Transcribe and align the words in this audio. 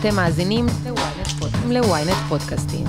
אתם 0.00 0.16
מאזינים 0.16 0.66
ל-ynet 1.68 2.28
פודקאסטים. 2.28 2.86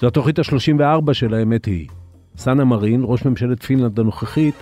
זו 0.00 0.06
התוכנית 0.06 0.38
ה-34 0.38 1.12
של 1.12 1.34
האמת 1.34 1.64
היא. 1.64 1.88
סאנה 2.36 2.64
מרין, 2.64 3.00
ראש 3.04 3.24
ממשלת 3.24 3.62
פינלנד 3.62 4.00
הנוכחית, 4.00 4.54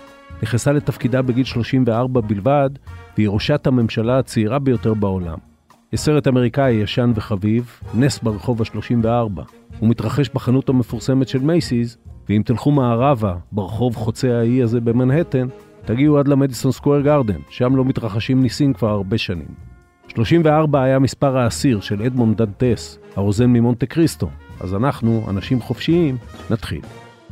נכנסה 0.43 0.73
לתפקידה 0.73 1.23
בגיל 1.23 1.45
34 1.45 2.21
בלבד, 2.21 2.71
והיא 3.17 3.29
ראשת 3.29 3.67
הממשלה 3.67 4.19
הצעירה 4.19 4.59
ביותר 4.59 4.95
בעולם. 4.95 5.39
יש 5.93 6.00
סרט 6.00 6.29
אמריקאי 6.29 6.73
ישן 6.73 7.12
וחביב, 7.14 7.80
נס 7.95 8.19
ברחוב 8.19 8.62
ה-34. 8.62 9.43
הוא 9.79 9.89
מתרחש 9.89 10.29
בחנות 10.34 10.69
המפורסמת 10.69 11.29
של 11.29 11.39
מייסיס, 11.39 11.96
ואם 12.29 12.43
תלכו 12.45 12.71
מערבה, 12.71 13.34
ברחוב 13.53 13.96
חוצה 13.96 14.39
האי 14.39 14.62
הזה 14.62 14.80
במנהטן, 14.80 15.46
תגיעו 15.85 16.19
עד 16.19 16.29
למדיסון 16.29 16.73
סקוויר 16.73 17.01
גרדן, 17.01 17.41
שם 17.51 17.77
לא 17.77 17.85
מתרחשים 17.85 18.43
ניסים 18.43 18.73
כבר 18.73 18.89
הרבה 18.89 19.19
שנים. 19.19 19.46
34 20.09 20.82
היה 20.82 20.99
מספר 20.99 21.39
האסיר 21.39 21.81
של 21.81 22.03
אדמונד 22.03 22.43
דנטס, 22.43 22.99
הרוזן 23.17 23.46
ממונטה 23.46 23.87
קריסטו, 23.87 24.29
אז 24.61 24.75
אנחנו, 24.75 25.26
אנשים 25.29 25.61
חופשיים, 25.61 26.17
נתחיל. 26.50 26.81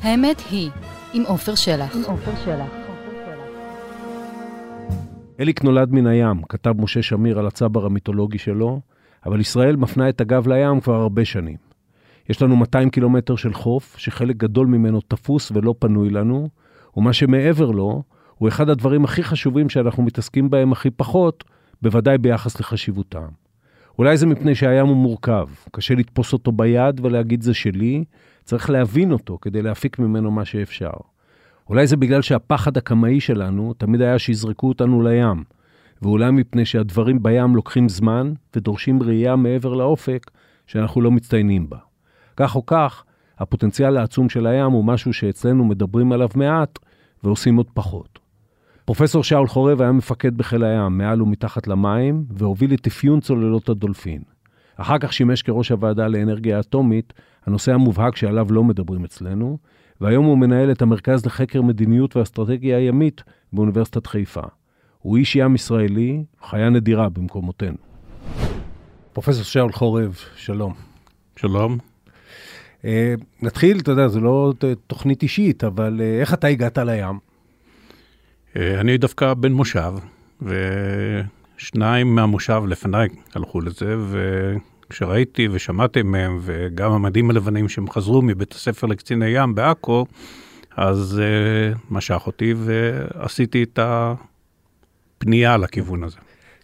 האמת 0.03 0.43
היא, 0.51 0.71
עם 1.13 1.23
עופר 1.27 1.55
שלח. 1.55 1.97
עם 1.97 2.03
עופר 2.07 2.31
שלח. 2.45 2.69
אליק 5.41 5.65
נולד 5.65 5.93
מן 5.93 6.07
הים, 6.07 6.43
כתב 6.49 6.75
משה 6.79 7.03
שמיר 7.03 7.39
על 7.39 7.47
הצבר 7.47 7.87
המיתולוגי 7.87 8.39
שלו, 8.39 8.81
אבל 9.27 9.41
ישראל 9.41 9.77
מפנה 9.77 10.09
את 10.09 10.21
הגב 10.21 10.49
לים 10.49 10.81
כבר 10.81 10.95
הרבה 10.95 11.25
שנים. 11.25 11.57
יש 12.29 12.43
לנו 12.43 12.57
200 12.57 12.91
קילומטר 12.91 13.37
של 13.37 13.55
חוף, 13.55 13.95
שחלק 13.99 14.37
גדול 14.37 14.67
ממנו 14.67 15.01
תפוס 15.01 15.53
ולא 15.55 15.75
פנוי 15.79 16.11
לנו, 16.11 16.49
ומה 16.97 17.13
שמעבר 17.13 17.71
לו, 17.71 18.03
הוא 18.41 18.49
אחד 18.49 18.69
הדברים 18.69 19.05
הכי 19.05 19.23
חשובים 19.23 19.69
שאנחנו 19.69 20.03
מתעסקים 20.03 20.51
בהם 20.51 20.73
הכי 20.73 20.91
פחות, 20.91 21.45
בוודאי 21.83 22.19
ביחס 22.19 22.61
לחשיבותם. 22.61 23.27
אולי 23.99 24.17
זה 24.17 24.27
מפני 24.27 24.55
שהים 24.55 24.87
הוא 24.87 24.97
מורכב, 24.97 25.49
קשה 25.73 25.95
לתפוס 25.95 26.33
אותו 26.33 26.53
ביד 26.53 27.01
ולהגיד 27.05 27.43
זה 27.43 27.55
שלי, 27.55 28.05
צריך 28.45 28.71
להבין 28.71 29.13
אותו 29.13 29.39
כדי 29.41 29.63
להפיק 29.63 29.99
ממנו 29.99 30.31
מה 30.31 30.45
שאפשר. 30.45 30.91
אולי 31.69 31.87
זה 31.87 31.97
בגלל 31.97 32.23
שהפחד 32.23 32.77
הקמאי 32.77 33.21
שלנו 33.21 33.75
תמיד 33.79 34.01
היה 34.01 34.19
שיזרקו 34.19 34.69
אותנו 34.69 35.03
לים, 35.03 35.45
ואולי 36.03 36.31
מפני 36.31 36.65
שהדברים 36.65 37.23
בים 37.23 37.57
לוקחים 37.57 37.89
זמן 37.89 38.33
ודורשים 38.57 39.03
ראייה 39.03 39.37
מעבר 39.37 39.75
לאופק 39.75 40.31
שאנחנו 40.67 41.01
לא 41.01 41.11
מצטיינים 41.11 41.71
בה. 41.71 41.79
כך 42.37 42.57
או 42.57 42.67
כך, 42.67 43.05
הפוטנציאל 43.39 43.97
העצום 43.97 44.29
של 44.29 44.47
הים 44.47 44.73
הוא 44.73 44.85
משהו 44.85 45.13
שאצלנו 45.13 45.65
מדברים 45.65 46.13
עליו 46.13 46.29
מעט 46.35 46.79
ועושים 47.25 47.57
עוד 47.57 47.67
פחות. 47.75 48.20
פרופסור 48.91 49.25
שאול 49.25 49.49
חורב 49.49 49.81
היה 49.83 49.93
מפקד 49.93 50.37
בחיל 50.37 50.65
הים, 50.65 50.99
מעל 50.99 51.23
ומתחת 51.23 51.67
למים, 51.67 52.25
והוביל 52.31 52.75
את 52.75 52.87
אפיון 52.87 53.21
צוללות 53.21 53.69
הדולפין. 53.69 54.23
אחר 54.77 54.99
כך 54.99 55.13
שימש 55.13 55.43
כראש 55.43 55.71
הוועדה 55.71 56.09
לאנרגיה 56.09 56.61
אטומית, 56.61 57.13
הנושא 57.47 57.73
המובהק 57.73 58.17
שעליו 58.17 58.53
לא 58.53 58.65
מדברים 58.65 59.05
אצלנו, 59.05 59.59
והיום 60.01 60.25
הוא 60.25 60.39
מנהל 60.39 60.71
את 60.71 60.83
המרכז 60.83 61.27
לחקר 61.27 61.63
מדיניות 61.63 62.17
ואסטרטגיה 62.17 62.77
הימית 62.77 63.23
באוניברסיטת 63.53 64.07
חיפה. 64.07 64.43
הוא 64.99 65.17
איש 65.17 65.37
ים 65.37 65.55
ישראלי, 65.55 66.25
חיה 66.43 66.71
נדירה 66.71 67.09
במקומותינו. 67.09 67.79
פרופסור 69.13 69.45
שאול 69.45 69.73
חורב, 69.73 70.19
שלום. 70.37 70.75
שלום. 71.37 71.79
Uh, 72.83 72.85
נתחיל, 73.43 73.79
אתה 73.79 73.91
יודע, 73.91 74.09
זו 74.09 74.21
לא 74.21 74.53
תוכנית 74.87 75.23
אישית, 75.23 75.65
אבל 75.65 76.01
uh, 76.01 76.21
איך 76.21 76.35
אתה 76.35 76.47
הגעת 76.47 76.79
לים? 76.79 77.30
Uh, 78.55 78.59
אני 78.81 78.99
דווקא 78.99 79.35
בן 79.35 79.53
מושב, 79.53 79.93
ושניים 80.43 82.15
מהמושב 82.15 82.63
לפניי 82.69 83.09
הלכו 83.35 83.61
לזה, 83.61 83.97
וכשראיתי 84.11 85.49
ושמעתי 85.53 86.03
מהם, 86.03 86.39
וגם 86.43 86.93
המדים 86.93 87.31
הלבנים 87.31 87.69
שהם 87.69 87.91
חזרו 87.91 88.23
מבית 88.23 88.53
הספר 88.53 88.87
לקציני 88.87 89.27
ים 89.29 89.55
בעכו, 89.55 90.07
אז 90.77 91.21
uh, 91.21 91.79
משך 91.91 92.23
אותי 92.27 92.55
ועשיתי 92.57 93.63
את 93.63 93.79
הפנייה 93.83 95.57
לכיוון 95.57 96.05
הזה. 96.05 96.19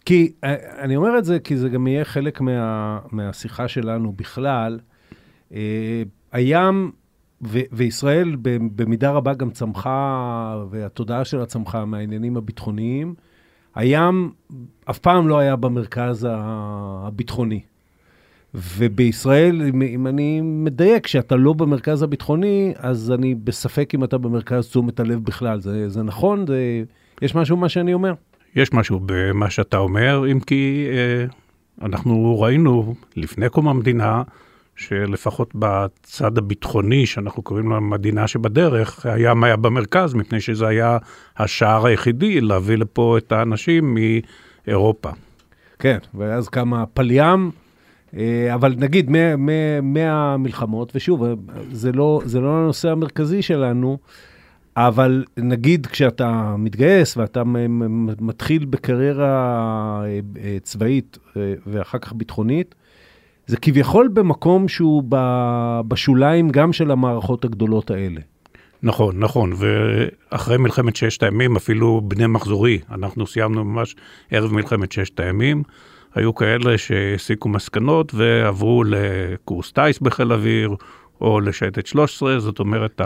כי, 0.05 0.31
אני 0.79 0.95
אומר 0.95 1.17
את 1.17 1.25
זה 1.25 1.39
כי 1.39 1.57
זה 1.57 1.69
גם 1.69 1.87
יהיה 1.87 2.05
חלק 2.05 2.41
מה, 2.41 2.99
מהשיחה 3.11 3.67
שלנו 3.67 4.11
בכלל. 4.11 4.79
אה, 5.53 6.03
הים 6.31 6.91
ו- 7.41 7.67
וישראל 7.71 8.35
במידה 8.75 9.11
רבה 9.11 9.33
גם 9.33 9.49
צמחה, 9.49 10.63
והתודעה 10.69 11.25
שלה 11.25 11.45
צמחה 11.45 11.85
מהעניינים 11.85 12.37
הביטחוניים. 12.37 13.13
הים 13.75 14.31
אף 14.89 14.99
פעם 14.99 15.27
לא 15.27 15.37
היה 15.39 15.55
במרכז 15.55 16.27
הביטחוני. 16.31 17.61
ובישראל, 18.53 19.61
אם 19.83 20.07
אני 20.07 20.41
מדייק, 20.41 21.07
שאתה 21.07 21.35
לא 21.35 21.53
במרכז 21.53 22.01
הביטחוני, 22.01 22.73
אז 22.77 23.11
אני 23.11 23.35
בספק 23.35 23.91
אם 23.95 24.03
אתה 24.03 24.17
במרכז 24.17 24.69
תשומת 24.69 24.99
הלב 24.99 25.23
בכלל. 25.23 25.59
זה, 25.61 25.89
זה 25.89 26.03
נכון? 26.03 26.47
זה, 26.47 26.83
יש 27.21 27.35
משהו 27.35 27.57
במה 27.57 27.69
שאני 27.69 27.93
אומר? 27.93 28.13
יש 28.55 28.73
משהו 28.73 28.99
במה 29.05 29.49
שאתה 29.49 29.77
אומר, 29.77 30.31
אם 30.31 30.39
כי 30.39 30.87
אה, 30.91 31.25
אנחנו 31.85 32.39
ראינו 32.41 32.95
לפני 33.15 33.49
קום 33.49 33.67
המדינה, 33.67 34.23
שלפחות 34.77 35.51
בצד 35.55 36.37
הביטחוני, 36.37 37.05
שאנחנו 37.05 37.43
קוראים 37.43 37.69
לו 37.69 37.75
המדינה 37.75 38.27
שבדרך, 38.27 39.05
הים 39.05 39.43
היה 39.43 39.55
במרכז, 39.55 40.13
מפני 40.13 40.41
שזה 40.41 40.67
היה 40.67 40.97
השער 41.37 41.85
היחידי 41.85 42.41
להביא 42.41 42.77
לפה 42.77 43.17
את 43.17 43.31
האנשים 43.31 43.97
מאירופה. 44.67 45.09
כן, 45.79 45.97
ואז 46.13 46.49
קמה 46.49 46.85
פליים, 46.85 47.51
אה, 48.17 48.53
אבל 48.53 48.75
נגיד 48.77 49.11
מהמלחמות, 49.81 50.91
ושוב, 50.95 51.23
זה 51.71 51.91
לא, 51.91 52.21
זה 52.25 52.39
לא 52.39 52.49
הנושא 52.49 52.89
המרכזי 52.89 53.41
שלנו, 53.41 53.97
אבל 54.77 55.23
נגיד 55.37 55.85
כשאתה 55.85 56.55
מתגייס 56.57 57.17
ואתה 57.17 57.43
מתחיל 58.19 58.65
בקריירה 58.65 60.01
אה, 60.05 60.19
אה, 60.43 60.57
צבאית 60.63 61.17
ואחר 61.67 61.97
כך 61.97 62.13
ביטחונית, 62.13 62.75
זה 63.47 63.57
כביכול 63.57 64.07
במקום 64.07 64.67
שהוא 64.67 65.03
בשוליים 65.87 66.49
גם 66.49 66.73
של 66.73 66.91
המערכות 66.91 67.45
הגדולות 67.45 67.91
האלה. 67.91 68.21
נכון, 68.83 69.19
נכון, 69.19 69.53
ואחרי 69.57 70.57
מלחמת 70.57 70.95
ששת 70.95 71.23
הימים, 71.23 71.55
אפילו 71.55 72.01
בני 72.03 72.27
מחזורי, 72.27 72.79
אנחנו 72.91 73.27
סיימנו 73.27 73.63
ממש 73.63 73.95
ערב 74.31 74.53
מלחמת 74.53 74.91
ששת 74.91 75.19
הימים, 75.19 75.63
היו 76.15 76.35
כאלה 76.35 76.77
שהסיקו 76.77 77.49
מסקנות 77.49 78.13
ועברו 78.13 78.83
לקורס 78.83 79.71
טיס 79.71 79.99
בחיל 79.99 80.33
אוויר, 80.33 80.75
או 81.21 81.39
לשייטת 81.39 81.87
13, 81.87 82.39
זאת 82.39 82.59
אומרת, 82.59 83.01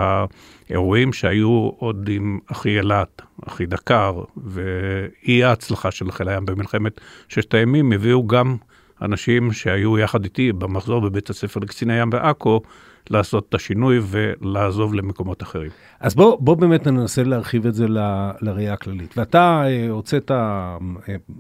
האירועים 0.69 1.13
שהיו 1.13 1.69
עוד 1.78 2.09
עם 2.12 2.40
אחי 2.52 2.78
אילת, 2.78 3.22
אחי 3.47 3.66
דקר, 3.66 4.23
ואי 4.38 5.44
ההצלחה 5.44 5.91
של 5.91 6.12
חיל 6.12 6.29
הים 6.29 6.46
במלחמת 6.46 7.02
ששת 7.29 7.53
הימים, 7.53 7.91
הביאו 7.91 8.28
גם 8.28 8.56
אנשים 9.02 9.54
שהיו 9.54 9.98
יחד 10.00 10.24
איתי 10.24 10.54
במחזור 10.54 11.02
בבית 11.02 11.30
הספר 11.30 11.60
לקציני 11.60 12.00
ים 12.00 12.10
בעכו, 12.10 12.62
לעשות 13.10 13.46
את 13.50 13.54
השינוי 13.54 14.00
ולעזוב 14.04 14.94
למקומות 14.94 15.44
אחרים. 15.44 15.72
אז 16.00 16.16
בוא, 16.16 16.38
בוא 16.40 16.56
באמת 16.56 16.88
ננסה 16.88 17.24
להרחיב 17.24 17.68
את 17.68 17.74
זה 17.74 17.88
ל, 17.88 17.98
לראייה 18.42 18.74
הכללית. 18.74 19.18
ואתה 19.18 19.64
אה, 19.66 19.90
הוצאת, 19.90 20.32
אה, 20.32 20.78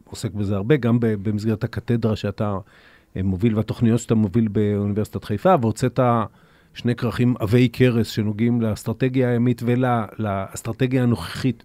עוסק 0.05 0.31
בזה 0.31 0.55
הרבה, 0.55 0.77
גם 0.77 0.97
במסגרת 1.01 1.63
הקתדרה 1.63 2.15
שאתה 2.15 2.57
אה, 3.17 3.23
מוביל 3.23 3.55
והתוכניות 3.55 3.99
שאתה 3.99 4.15
מוביל 4.15 4.47
באוניברסיטת 4.47 5.23
חיפה, 5.23 5.55
והוצאת 5.61 5.99
שני 6.73 6.95
כרכים 6.95 7.35
עבי 7.39 7.69
כרס 7.73 8.07
שנוגעים 8.07 8.61
לאסטרטגיה 8.61 9.29
הימית 9.29 9.61
ולאסטרטגיה 9.65 11.03
הנוכחית 11.03 11.63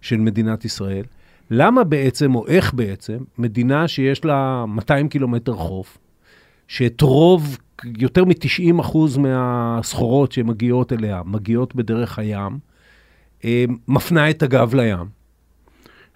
של 0.00 0.16
מדינת 0.16 0.64
ישראל. 0.64 1.04
למה 1.50 1.84
בעצם, 1.84 2.34
או 2.34 2.46
איך 2.46 2.74
בעצם, 2.74 3.18
מדינה 3.38 3.88
שיש 3.88 4.24
לה 4.24 4.64
200 4.68 5.08
קילומטר 5.08 5.54
חוף, 5.54 5.98
שאת 6.68 7.00
רוב, 7.00 7.58
יותר 7.98 8.24
מ-90% 8.24 9.18
מהסחורות 9.18 10.32
שמגיעות 10.32 10.92
אליה, 10.92 11.22
מגיעות 11.24 11.74
בדרך 11.74 12.18
הים, 12.18 12.58
אה, 13.44 13.64
מפנה 13.88 14.30
את 14.30 14.42
הגב 14.42 14.74
לים? 14.74 15.20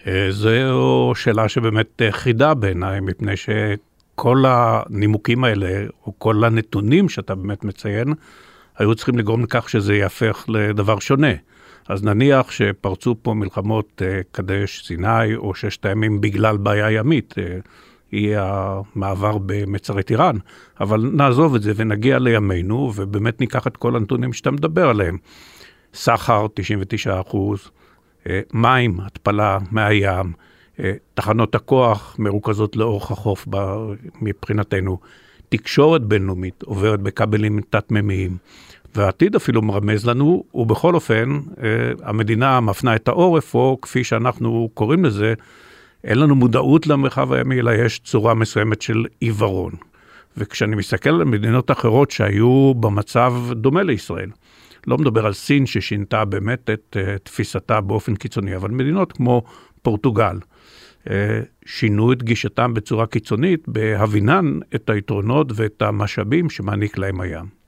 אה, 0.07 0.27
זו 0.31 1.13
שאלה 1.15 1.49
שבאמת 1.49 2.03
חידה 2.11 2.55
בעיניי, 2.55 3.01
מפני 3.01 3.33
שכל 3.37 4.45
הנימוקים 4.47 5.45
האלה, 5.45 5.85
או 6.07 6.13
כל 6.19 6.45
הנתונים 6.45 7.09
שאתה 7.09 7.35
באמת 7.35 7.65
מציין, 7.65 8.15
היו 8.79 8.95
צריכים 8.95 9.19
לגרום 9.19 9.43
לכך 9.43 9.69
שזה 9.69 9.95
יהפך 9.95 10.45
לדבר 10.49 10.99
שונה. 10.99 11.33
אז 11.89 12.05
נניח 12.05 12.51
שפרצו 12.51 13.15
פה 13.23 13.35
מלחמות 13.35 14.03
אה, 14.05 14.21
קדש 14.33 14.87
סיני 14.87 15.37
או 15.37 15.55
ששת 15.55 15.87
הימים 15.87 16.21
בגלל 16.21 16.57
בעיה 16.57 16.91
ימית, 16.91 17.35
אה, 17.39 17.59
היא 18.13 18.37
המעבר 18.39 19.39
במצרי 19.47 20.03
טיראן, 20.03 20.37
אבל 20.81 21.11
נעזוב 21.13 21.55
את 21.55 21.63
זה 21.63 21.73
ונגיע 21.77 22.19
לימינו, 22.19 22.93
ובאמת 22.95 23.41
ניקח 23.41 23.67
את 23.67 23.77
כל 23.77 23.97
הנתונים 23.97 24.33
שאתה 24.33 24.51
מדבר 24.51 24.89
עליהם. 24.89 25.19
סחר, 25.95 26.47
99 26.55 27.21
אחוז, 27.21 27.71
אה, 28.29 28.41
מים, 28.53 29.01
התפלה 29.01 29.59
מהים, 29.71 30.33
תחנות 31.15 31.55
הכוח 31.55 32.17
מרוכזות 32.19 32.77
לאורך 32.77 33.11
החוף 33.11 33.49
מבחינתנו. 34.21 34.99
תקשורת 35.49 36.03
בינלאומית 36.03 36.63
עוברת 36.63 37.01
בכבלים 37.01 37.61
תת-ממיים. 37.71 38.37
והעתיד 38.95 39.37
אפילו 39.37 39.63
מרמז 39.63 40.07
לנו, 40.07 40.45
ובכל 40.55 40.95
אופן, 40.95 41.39
המדינה 42.03 42.61
מפנה 42.61 42.97
את 42.97 43.09
העורף, 43.09 43.55
או 43.55 43.79
כפי 43.83 44.05
שאנחנו 44.05 44.69
קוראים 44.75 45.05
לזה, 45.05 45.35
אין 46.05 46.19
לנו 46.19 46.35
מודעות 46.35 46.87
למרחב 46.87 47.33
הימי, 47.33 47.61
אלא 47.61 47.71
יש 47.71 47.99
צורה 47.99 48.35
מסוימת 48.35 48.83
של 48.83 49.05
עיוורון. 49.21 49.73
וכשאני 50.37 50.77
מסתכל 50.77 51.11
על 51.11 51.25
מדינות 51.25 51.71
אחרות 51.71 52.11
שהיו 52.11 52.75
במצב 52.75 53.35
דומה 53.53 53.83
לישראל, 53.83 54.31
לא 54.87 54.99
מדבר 54.99 55.27
על 55.27 55.33
סין 55.33 55.67
ששינתה 55.67 56.25
באמת 56.25 56.71
את 56.71 56.97
uh, 56.97 57.19
תפיסתה 57.19 57.81
באופן 57.81 58.15
קיצוני, 58.15 58.57
אבל 58.57 58.71
מדינות 58.71 59.13
כמו 59.13 59.43
פורטוגל, 59.83 60.37
uh, 61.05 61.09
שינו 61.67 62.13
את 62.13 62.23
גישתם 62.23 62.75
בצורה 62.75 63.07
קיצונית 63.07 63.69
בהבינן 63.69 64.59
את 64.75 64.91
היתרונות 64.91 65.53
ואת 65.55 65.83
המשאבים 65.83 66.51
שמעניק 66.51 66.99
להם 66.99 67.21
הים. 67.21 67.64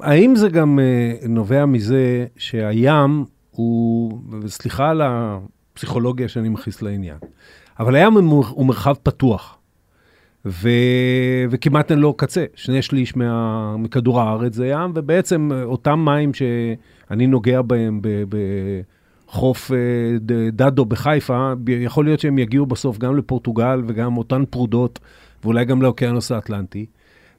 האם 0.00 0.36
זה 0.36 0.48
גם 0.48 0.78
uh, 0.78 1.28
נובע 1.28 1.66
מזה 1.66 2.26
שהים 2.36 3.24
הוא, 3.50 4.20
סליחה 4.46 4.90
על 4.90 5.02
הפסיכולוגיה 5.04 6.28
שאני 6.28 6.48
מכניס 6.48 6.82
לעניין, 6.82 7.18
אבל 7.80 7.94
הים 7.94 8.14
הוא 8.14 8.66
מרחב 8.66 8.94
פתוח. 9.02 9.56
ו... 10.46 10.68
וכמעט 11.50 11.90
אין 11.90 11.98
לו 11.98 12.14
קצה. 12.14 12.44
שני 12.54 12.82
שליש 12.82 13.16
מה... 13.16 13.76
מכדור 13.76 14.20
הארץ 14.20 14.54
זה 14.54 14.66
ים, 14.66 14.92
ובעצם 14.94 15.50
אותם 15.64 16.04
מים 16.04 16.34
שאני 16.34 17.26
נוגע 17.26 17.62
בהם 17.62 18.00
ב... 18.02 18.08
בחוף 19.28 19.72
אה, 19.72 19.76
דדו 20.52 20.84
בחיפה, 20.84 21.52
יכול 21.68 22.04
להיות 22.04 22.20
שהם 22.20 22.38
יגיעו 22.38 22.66
בסוף 22.66 22.98
גם 22.98 23.16
לפורטוגל 23.16 23.82
וגם 23.86 24.16
אותן 24.16 24.44
פרודות, 24.50 24.98
ואולי 25.44 25.64
גם 25.64 25.82
לאוקיינוס 25.82 26.32
האטלנטי. 26.32 26.86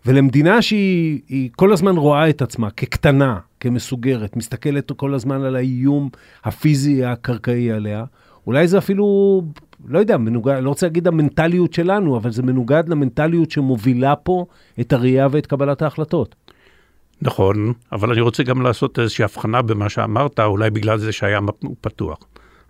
ולמדינה 0.06 0.62
שהיא 0.62 1.50
כל 1.56 1.74
הזמן 1.74 1.98
רואה 1.98 2.30
את 2.30 2.42
עצמה 2.42 2.72
כקטנה, 2.72 3.40
כמסוגרת, 3.60 4.36
מסתכלת 4.36 4.92
כל 4.92 5.14
הזמן 5.14 5.42
על 5.42 5.56
האיום 5.56 6.10
הפיזי 6.44 7.06
הקרקעי 7.06 7.72
עליה, 7.72 8.06
אולי 8.48 8.68
זה 8.68 8.78
אפילו 8.78 9.42
לא 9.88 10.00
יודע, 10.00 10.18
מנוגד, 10.18 10.60
לא 10.62 10.70
רוצה 10.70 10.86
להגיד 10.86 11.08
המנטליות 11.08 11.74
שלנו, 11.74 12.18
אבל 12.18 12.32
זה 12.32 12.44
מנוגד 12.44 12.90
למנטליות 12.90 13.52
שמובילה 13.52 14.16
פה 14.16 14.46
את 14.80 14.94
הראייה 14.94 15.28
ואת 15.32 15.46
קבלת 15.46 15.82
ההחלטות. 15.82 16.36
נכון, 17.22 17.74
אבל 17.92 18.12
אני 18.12 18.22
רוצה 18.22 18.44
גם 18.44 18.62
לעשות 18.62 19.00
איזושהי 19.00 19.24
הבחנה 19.24 19.62
במה 19.62 19.90
שאמרת, 19.90 20.40
אולי 20.40 20.70
בגלל 20.70 20.98
זה 20.98 21.12
שהים 21.12 21.48
הוא 21.64 21.76
פתוח. 21.82 22.18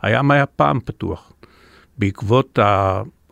הים 0.02 0.32
היה 0.32 0.46
פעם 0.46 0.80
פתוח, 0.86 1.34
בעקבות 1.98 2.60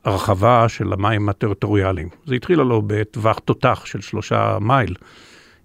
ההרחבה 0.06 0.70
של 0.70 0.94
המים 0.94 1.30
הטריטוריאליים. 1.30 2.10
זה 2.26 2.36
התחיל 2.36 2.60
לו 2.60 2.82
בטווח 2.88 3.40
תותח 3.40 3.82
של 3.86 4.02
שלושה 4.02 4.58
מייל, 4.62 4.96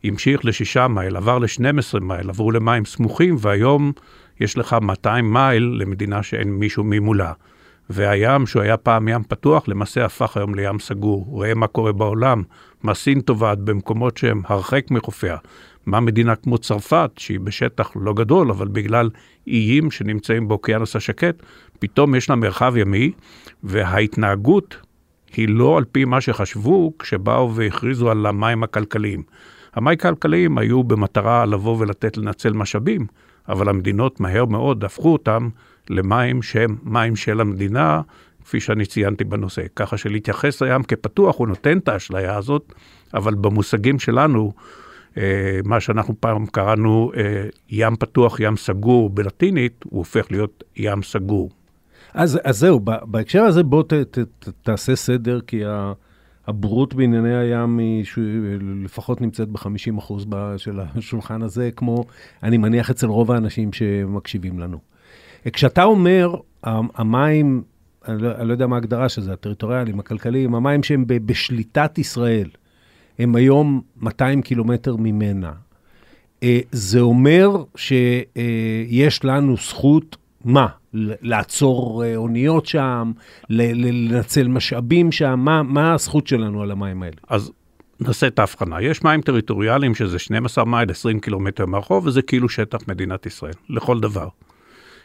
המשיך 0.05 0.45
לשישה 0.45 0.89
מייל, 0.89 1.17
עבר 1.17 1.39
ל-12 1.39 2.01
מייל, 2.01 2.31
עברו 2.31 2.51
למים 2.51 2.85
סמוכים, 2.85 3.37
והיום 3.39 3.93
יש 4.41 4.59
לך 4.59 4.77
200 4.83 5.33
מייל 5.33 5.63
למדינה 5.63 6.23
שאין 6.23 6.51
מישהו 6.51 6.85
ממולה. 6.85 7.33
והים, 7.91 8.47
שהוא 8.47 8.63
היה 8.63 8.77
פעם 8.77 9.09
ים 9.09 9.23
פתוח, 9.23 9.69
למעשה 9.69 10.05
הפך 10.05 10.37
היום 10.37 10.55
לים 10.55 10.79
סגור. 10.79 11.43
ראה 11.43 11.55
מה 11.55 11.67
קורה 11.67 11.93
בעולם, 11.93 12.43
מה 12.83 12.95
סין 12.95 13.21
טובעת 13.21 13.59
במקומות 13.59 14.17
שהם 14.17 14.43
הרחק 14.47 14.91
מחופיה. 14.91 15.37
מה 15.87 16.01
מדינה 16.01 16.37
כמו 16.37 16.59
צרפת, 16.59 17.11
שהיא 17.17 17.41
בשטח 17.41 17.91
לא 17.97 18.13
גדול, 18.13 18.51
אבל 18.51 18.69
בגלל 18.69 19.11
איים 19.47 19.91
שנמצאים 19.91 20.49
באוקיינוס 20.49 20.97
השקט, 20.97 21.43
פתאום 21.81 22.15
יש 22.15 22.31
לה 22.31 22.37
מרחב 22.37 22.77
ימי, 22.77 23.13
וההתנהגות 23.63 24.77
היא 25.37 25.49
לא 25.49 25.79
על 25.79 25.85
פי 25.85 26.05
מה 26.05 26.21
שחשבו 26.21 26.93
כשבאו 26.99 27.55
והכריזו 27.55 28.11
על 28.11 28.27
המים 28.27 28.63
הכלכליים. 28.63 29.23
המים 29.75 29.93
הכלכליים 29.93 30.59
היו 30.59 30.85
במטרה 30.85 31.47
לבוא 31.47 31.77
ולתת 31.79 32.17
לנצל 32.17 32.53
משאבים, 32.53 33.07
אבל 33.49 33.69
המדינות 33.69 34.21
מהר 34.21 34.45
מאוד 34.45 34.85
הפכו 34.85 35.13
אותם 35.13 35.49
למים 35.91 36.43
שהם 36.43 36.77
מים 36.83 37.17
של 37.17 37.41
המדינה, 37.41 38.01
כפי 38.45 38.61
שאני 38.61 38.87
ציינתי 38.87 39.25
בנושא. 39.25 39.63
ככה 39.77 39.97
שלהתייחס 39.97 40.63
לים 40.63 40.83
כפתוח, 40.83 41.37
הוא 41.39 41.49
נותן 41.49 41.79
את 41.79 41.89
האשליה 41.89 42.37
הזאת, 42.37 42.73
אבל 43.15 43.35
במושגים 43.35 43.99
שלנו, 43.99 44.53
אה, 45.17 45.61
מה 45.65 45.81
שאנחנו 45.81 46.15
פעם 46.21 46.47
קראנו 46.47 47.13
אה, 47.17 47.45
ים 47.69 47.97
פתוח, 47.97 48.41
ים 48.41 48.57
סגור 48.57 49.11
בלטינית, 49.11 49.85
הוא 49.85 49.99
הופך 49.99 50.27
להיות 50.31 50.65
ים 50.77 51.03
סגור. 51.03 51.51
אז, 52.15 52.39
אז 52.45 52.59
זהו, 52.59 52.81
בהקשר 52.81 53.43
הזה 53.43 53.63
בוא 53.63 53.83
ת, 53.83 53.93
ת, 53.93 54.19
ת, 54.19 54.49
תעשה 54.63 54.97
סדר, 54.97 55.41
כי 55.41 55.63
הבורות 56.47 56.95
בענייני 56.95 57.37
הים 57.37 57.79
היא 57.79 58.05
לפחות 58.85 59.21
נמצאת 59.21 59.49
ב-50% 59.49 60.13
של 60.57 60.81
השולחן 60.81 61.43
הזה, 61.43 61.71
כמו 61.77 62.05
אני 62.43 62.59
מניח 62.59 62.91
אצל 62.91 63.07
רוב 63.07 63.33
האנשים 63.33 63.73
שמקשיבים 63.73 64.59
לנו. 64.59 64.79
כשאתה 65.53 65.85
אומר, 65.85 66.35
המים, 66.65 67.63
לא, 68.09 68.35
אני 68.35 68.49
לא 68.49 68.53
יודע 68.53 68.67
מה 68.67 68.77
ההגדרה 68.77 69.09
של 69.09 69.23
זה, 69.23 69.33
הטריטוריאליים, 69.33 70.01
הכלכליים, 70.01 70.55
המים 70.55 70.83
שהם 70.83 71.05
בשליטת 71.07 71.99
ישראל, 71.99 72.49
הם 73.19 73.37
היום 73.37 73.81
200 73.97 74.43
קילומטר 74.43 74.97
ממנה. 74.97 75.53
אה, 76.43 76.61
זה 76.73 77.01
אומר 77.01 77.65
שיש 77.77 79.25
לנו 79.25 79.57
זכות, 79.57 80.17
מה? 80.45 80.67
לעצור 80.95 82.05
אה, 82.05 82.17
אוניות 82.17 82.67
שם, 82.67 83.13
לנצל 83.51 84.49
משאבים 84.49 85.13
שם, 85.13 85.41
מה, 85.41 85.63
מה 85.63 85.95
הזכות 85.95 86.27
שלנו 86.27 86.63
על 86.63 86.71
המים 86.71 87.03
האלה? 87.03 87.17
אז 87.29 87.53
נעשה 88.01 88.27
את 88.27 88.39
ההבחנה. 88.39 88.83
יש 88.83 89.05
מים 89.05 89.21
טריטוריאליים 89.21 89.95
שזה 89.95 90.19
12 90.19 90.65
מייל, 90.65 90.91
20 90.91 91.21
קילומטר 91.21 91.67
מהרחוב, 91.67 92.07
וזה 92.07 92.23
כאילו 92.23 92.49
שטח 92.49 92.79
מדינת 92.89 93.27
ישראל, 93.27 93.53
לכל 93.69 94.01
דבר. 94.01 94.29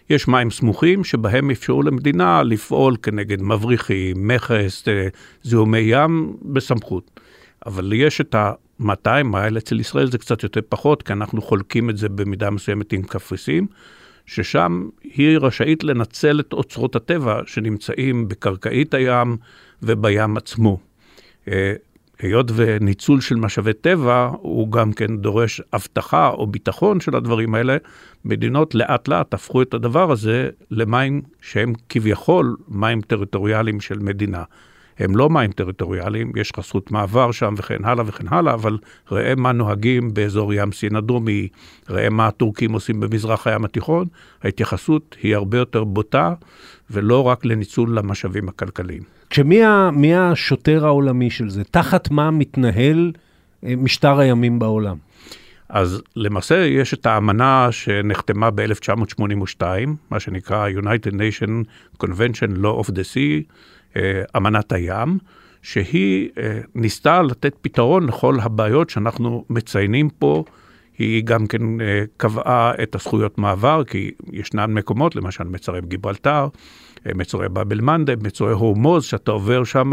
יש 0.10 0.28
מים 0.28 0.52
סמוכים 0.52 1.04
שבהם 1.04 1.52
אפשרו 1.52 1.84
למדינה 1.84 2.44
לפעול 2.44 2.96
כנגד 3.04 3.42
מבריחים, 3.42 4.28
מכס, 4.28 4.88
אה, 4.88 5.08
זיהומי 5.44 5.80
ים 5.80 6.36
בסמכות. 6.42 7.20
אבל 7.66 7.94
יש 7.94 8.22
את 8.22 8.36
ה-200 8.36 9.24
מייל, 9.24 9.58
אצל 9.58 9.80
ישראל 9.80 10.12
זה 10.12 10.18
קצת 10.18 10.44
יותר 10.44 10.62
פחות, 10.70 11.04
כי 11.04 11.14
אנחנו 11.14 11.42
חולקים 11.42 11.90
את 11.90 11.98
זה 11.98 12.10
במידה 12.10 12.50
מסוימת 12.50 12.94
עם 12.94 13.04
קפריסין, 13.04 13.66
ששם 14.26 14.88
היא 15.04 15.38
רשאית 15.38 15.84
לנצל 15.84 16.40
את 16.40 16.54
אוצרות 16.54 16.96
הטבע 16.96 17.42
שנמצאים 17.46 18.28
בקרקעית 18.28 18.94
הים 18.94 19.38
ובים 19.84 20.38
עצמו. 20.38 20.80
אה, 21.48 21.74
היות 22.20 22.52
וניצול 22.56 23.22
של 23.22 23.36
משאבי 23.36 23.74
טבע 23.74 24.32
הוא 24.42 24.72
גם 24.72 24.94
כן 24.94 25.18
דורש 25.18 25.62
אבטחה 25.74 26.30
או 26.30 26.48
ביטחון 26.48 27.00
של 27.00 27.16
הדברים 27.16 27.56
האלה, 27.56 27.78
מדינות 28.26 28.76
לאט 28.76 29.08
לאט 29.08 29.34
הפכו 29.34 29.62
את 29.62 29.74
הדבר 29.74 30.12
הזה 30.12 30.50
למים 30.72 31.22
שהם 31.42 31.74
כביכול 31.90 32.56
מים 32.68 33.02
טריטוריאליים 33.02 33.82
של 33.82 34.00
מדינה. 34.00 34.44
הם 35.00 35.16
לא 35.16 35.30
מים 35.30 35.52
טריטוריאליים, 35.52 36.32
יש 36.36 36.52
זכות 36.62 36.92
מעבר 36.92 37.32
שם 37.32 37.54
וכן 37.58 37.86
הלאה 37.86 38.04
וכן 38.08 38.26
הלאה, 38.28 38.54
אבל 38.54 38.78
ראה 39.12 39.36
מה 39.38 39.52
נוהגים 39.52 40.14
באזור 40.14 40.54
ים 40.54 40.72
סין 40.72 40.96
הדרומי, 40.96 41.48
ראה 41.90 42.10
מה 42.10 42.28
הטורקים 42.28 42.72
עושים 42.72 43.00
במזרח 43.00 43.48
הים 43.48 43.66
התיכון, 43.66 44.08
ההתייחסות 44.44 45.16
היא 45.24 45.36
הרבה 45.36 45.58
יותר 45.58 45.84
בוטה, 45.84 46.34
ולא 46.92 47.24
רק 47.24 47.46
לניצול 47.46 47.98
המשאבים 47.98 48.50
הכלכליים. 48.50 49.02
כשמי 49.30 50.16
השוטר 50.16 50.86
העולמי 50.86 51.30
של 51.30 51.50
זה? 51.50 51.64
תחת 51.64 52.12
מה 52.12 52.32
מתנהל 52.32 53.12
אה, 53.66 53.74
משטר 53.78 54.20
הימים 54.20 54.60
בעולם? 54.60 54.98
אז 55.70 56.02
למעשה 56.16 56.66
יש 56.66 56.94
את 56.94 57.06
האמנה 57.06 57.68
שנחתמה 57.72 58.52
ב-1982, 58.52 59.62
מה 60.12 60.20
שנקרא 60.20 60.70
United 60.70 61.14
Nation 61.14 61.64
Convention 62.04 62.50
Law 62.62 62.86
of 62.86 62.90
the 62.90 63.04
Sea, 63.14 63.52
אמנת 64.38 64.72
הים, 64.72 65.18
שהיא 65.62 66.30
אה, 66.38 66.60
ניסתה 66.76 67.22
לתת 67.22 67.56
פתרון 67.62 68.08
לכל 68.08 68.38
הבעיות 68.42 68.90
שאנחנו 68.90 69.46
מציינים 69.50 70.10
פה. 70.10 70.44
היא 70.98 71.24
גם 71.24 71.48
כן 71.48 71.62
קבעה 72.18 72.74
את 72.84 72.96
הזכויות 72.96 73.38
מעבר, 73.38 73.84
כי 73.84 74.12
ישנן 74.32 74.74
מקומות, 74.74 75.16
למשל 75.16 75.44
מצרף 75.44 75.86
גיברלטר, 75.86 76.48
מצורי 77.16 77.50
באבל 77.50 77.82
מנדב, 77.82 78.24
מצורי 78.28 78.54
הורמוז, 78.54 79.04
שאתה 79.04 79.32
עובר 79.32 79.64
שם 79.64 79.92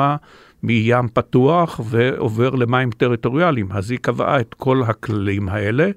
מים 0.63 1.09
פתוח 1.13 1.81
ועובר 1.85 2.51
למים 2.51 2.91
טריטוריאליים. 2.91 3.73
אז 3.73 3.91
היא 3.91 3.99
קבעה 3.99 4.41
את 4.41 4.55
כל 4.55 4.83
הכללים 4.83 5.49
האלה, 5.49 5.91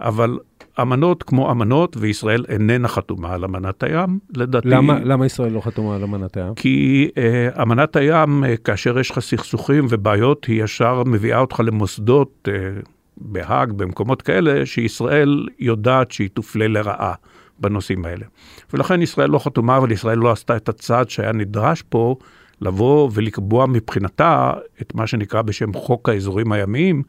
אבל 0.00 0.38
אמנות 0.82 1.22
כמו 1.22 1.50
אמנות, 1.50 1.96
וישראל 2.00 2.44
איננה 2.48 2.88
חתומה 2.88 3.34
על 3.34 3.44
אמנת 3.44 3.82
הים, 3.82 4.18
לדעתי... 4.36 4.68
למה, 4.68 4.98
למה 5.04 5.26
ישראל 5.26 5.52
לא 5.52 5.60
חתומה 5.60 5.94
על 5.94 6.02
אמנת 6.02 6.36
הים? 6.36 6.54
כי 6.54 7.08
אה, 7.18 7.62
אמנת 7.62 7.96
הים, 7.96 8.44
אה, 8.44 8.56
כאשר 8.56 8.98
יש 8.98 9.10
לך 9.10 9.18
סכסוכים 9.18 9.86
ובעיות, 9.88 10.44
היא 10.44 10.64
ישר 10.64 11.02
מביאה 11.06 11.38
אותך 11.38 11.60
למוסדות 11.64 12.48
אה, 12.48 12.80
בהאג, 13.16 13.72
במקומות 13.72 14.22
כאלה, 14.22 14.66
שישראל 14.66 15.48
יודעת 15.58 16.10
שהיא 16.10 16.28
תופלה 16.34 16.68
לרעה. 16.68 17.14
בנושאים 17.60 18.04
האלה. 18.04 18.26
ולכן 18.74 19.02
ישראל 19.02 19.30
לא 19.30 19.38
חתומה, 19.38 19.76
אבל 19.76 19.92
ישראל 19.92 20.18
לא 20.18 20.30
עשתה 20.30 20.56
את 20.56 20.68
הצעד 20.68 21.10
שהיה 21.10 21.32
נדרש 21.32 21.82
פה 21.82 22.16
לבוא 22.60 23.10
ולקבוע 23.14 23.66
מבחינתה 23.66 24.52
את 24.82 24.94
מה 24.94 25.06
שנקרא 25.06 25.42
בשם 25.42 25.72
חוק 25.72 26.08
האזורים 26.08 26.52
הימיים, 26.52 27.02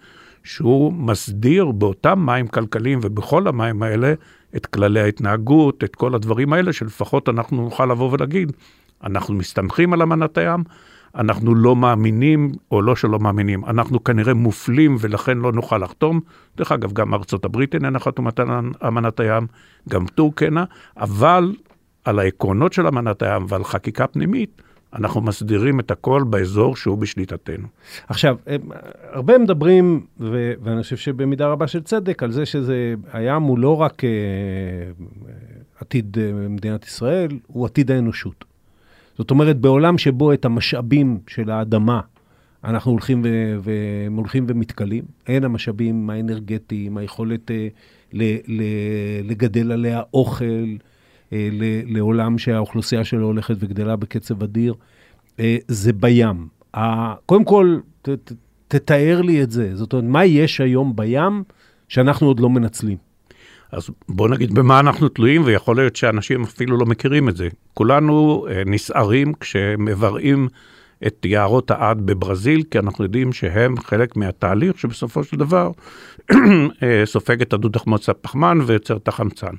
שהוא 0.44 0.94
מסדיר 0.94 1.72
באותם 1.72 2.26
מים 2.26 2.48
כלכליים 2.48 3.00
ובכל 3.02 3.48
המים 3.48 3.84
האלה 3.84 4.14
את 4.56 4.66
כללי 4.66 5.00
ההתנהגות, 5.00 5.84
את 5.84 5.96
כל 5.96 6.16
הדברים 6.16 6.54
האלה, 6.54 6.74
שלפחות 6.74 7.30
אנחנו 7.30 7.62
נוכל 7.62 7.86
לבוא 7.86 8.12
ולהגיד, 8.12 8.52
אנחנו 9.04 9.34
מסתמכים 9.34 9.94
על 9.94 10.02
אמנת 10.02 10.38
הים, 10.38 10.64
אנחנו 11.16 11.56
לא 11.56 11.76
מאמינים, 11.76 12.52
או 12.72 12.82
לא 12.82 12.96
שלא 12.96 13.20
מאמינים, 13.20 13.66
אנחנו 13.66 14.04
כנראה 14.04 14.34
מופלים 14.34 14.96
ולכן 15.00 15.38
לא 15.38 15.52
נוכל 15.52 15.78
לחתום. 15.78 16.20
דרך 16.58 16.72
אגב, 16.72 16.94
גם 16.94 17.14
ארצות 17.14 17.46
הברית 17.46 17.76
איננה 17.76 18.00
חתומת 18.00 18.40
על 18.40 18.48
אמנת 18.88 19.20
הים, 19.20 19.48
גם 19.90 20.06
טורקנה, 20.06 20.64
אבל 20.98 21.56
על 22.06 22.20
העקרונות 22.20 22.74
של 22.74 22.88
אמנת 22.88 23.22
הים 23.22 23.46
ועל 23.50 23.64
חקיקה 23.64 24.08
פנימית, 24.08 24.62
אנחנו 24.94 25.22
מסדירים 25.22 25.80
את 25.80 25.92
הכל 25.92 26.24
באזור 26.30 26.76
שהוא 26.76 26.98
בשליטתנו. 26.98 27.68
עכשיו, 28.08 28.38
הרבה 29.12 29.38
מדברים, 29.38 30.06
ו- 30.20 30.54
ואני 30.64 30.84
חושב 30.84 30.98
שבמידה 30.98 31.48
רבה 31.48 31.68
של 31.68 31.82
צדק, 31.82 32.24
על 32.24 32.32
זה 32.32 32.46
שזה, 32.46 32.94
הים 33.14 33.44
הוא 33.44 33.60
לא 33.60 33.82
רק 33.82 34.04
uh, 34.04 35.04
עתיד 35.80 36.18
uh, 36.18 36.50
מדינת 36.50 36.86
ישראל, 36.86 37.30
הוא 37.48 37.66
עתיד 37.66 37.92
האנושות. 37.92 38.46
זאת 39.18 39.32
אומרת, 39.32 39.58
בעולם 39.58 39.98
שבו 39.98 40.34
את 40.34 40.46
המשאבים 40.46 41.20
של 41.28 41.52
האדמה 41.52 42.02
אנחנו 42.64 42.92
הולכים, 42.92 43.22
ו- 43.24 43.56
ו- 43.60 44.08
הולכים 44.16 44.46
ומתכלים, 44.48 45.04
הן 45.28 45.44
המשאבים 45.44 46.10
האנרגטיים, 46.10 46.98
היכולת 46.98 47.52
uh, 47.52 47.54
ל- 48.14 48.38
ל- 48.48 49.30
לגדל 49.30 49.72
עליה 49.72 50.02
אוכל, 50.14 50.76
לעולם 51.88 52.38
שהאוכלוסייה 52.38 53.04
שלו 53.04 53.26
הולכת 53.26 53.56
וגדלה 53.60 53.96
בקצב 53.96 54.44
אדיר, 54.44 54.74
אה, 55.40 55.58
זה 55.68 55.94
בים. 55.94 56.48
קודם 57.26 57.44
כל, 57.44 57.78
ת, 58.02 58.10
ת, 58.10 58.32
תתאר 58.68 59.22
לי 59.22 59.44
את 59.44 59.52
זה. 59.52 59.76
זאת 59.76 59.94
אומרת, 59.94 60.06
מה 60.10 60.26
יש 60.26 60.62
היום 60.62 60.96
בים 60.96 61.44
שאנחנו 61.88 62.28
עוד 62.28 62.40
לא 62.40 62.50
מנצלים? 62.50 62.98
אז 63.72 63.90
בוא 64.10 64.30
נגיד 64.30 64.54
במה 64.54 64.80
אנחנו 64.80 65.10
תלויים, 65.10 65.44
ויכול 65.46 65.76
להיות 65.76 65.96
שאנשים 65.96 66.44
אפילו 66.44 66.78
לא 66.78 66.86
מכירים 66.86 67.30
את 67.30 67.38
זה. 67.38 67.48
כולנו 67.74 68.46
אה, 68.50 68.64
נסערים 68.66 69.34
כשמבראים 69.34 70.48
את 71.08 71.26
יערות 71.26 71.72
העד 71.72 72.06
בברזיל, 72.06 72.64
כי 72.72 72.80
אנחנו 72.80 73.04
יודעים 73.04 73.34
שהם 73.34 73.78
חלק 73.78 74.16
מהתהליך 74.16 74.80
שבסופו 74.80 75.24
של 75.24 75.38
דבר 75.38 75.72
סופג 77.06 77.42
את 77.42 77.54
הדו 77.54 77.70
תחמוץ 77.70 78.10
הפחמן 78.10 78.60
ויוצר 78.66 78.98
את 78.98 79.08
החמצן. 79.08 79.54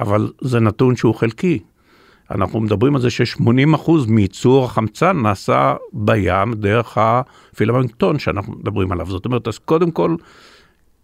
אבל 0.00 0.30
זה 0.40 0.60
נתון 0.60 0.96
שהוא 0.96 1.14
חלקי. 1.14 1.58
אנחנו 2.30 2.60
מדברים 2.60 2.94
על 2.94 3.00
זה 3.00 3.10
ש-80% 3.10 3.90
מייצור 4.08 4.64
החמצן 4.64 5.22
נעשה 5.22 5.74
בים 5.92 6.54
דרך 6.54 6.98
הפילמנטון 6.98 8.18
שאנחנו 8.18 8.52
מדברים 8.52 8.92
עליו. 8.92 9.06
זאת 9.06 9.24
אומרת, 9.24 9.48
אז 9.48 9.58
קודם 9.58 9.90
כל, 9.90 10.16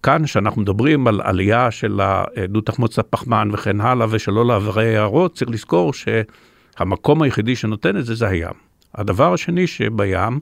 כאן 0.02 0.26
שאנחנו 0.26 0.62
מדברים 0.62 1.06
על 1.06 1.20
עלייה 1.24 1.70
של 1.70 2.00
דו 2.48 2.60
תחמוץ 2.60 2.98
הפחמן 2.98 3.48
וכן 3.52 3.80
הלאה 3.80 4.06
ושלא 4.10 4.46
לעברי 4.46 4.84
יערות, 4.84 5.34
צריך 5.34 5.50
לזכור 5.50 5.92
שהמקום 5.92 7.22
היחידי 7.22 7.56
שנותן 7.56 7.96
את 7.96 8.04
זה 8.04 8.14
זה 8.14 8.28
הים. 8.28 8.54
הדבר 8.94 9.32
השני 9.32 9.66
שבים, 9.66 10.40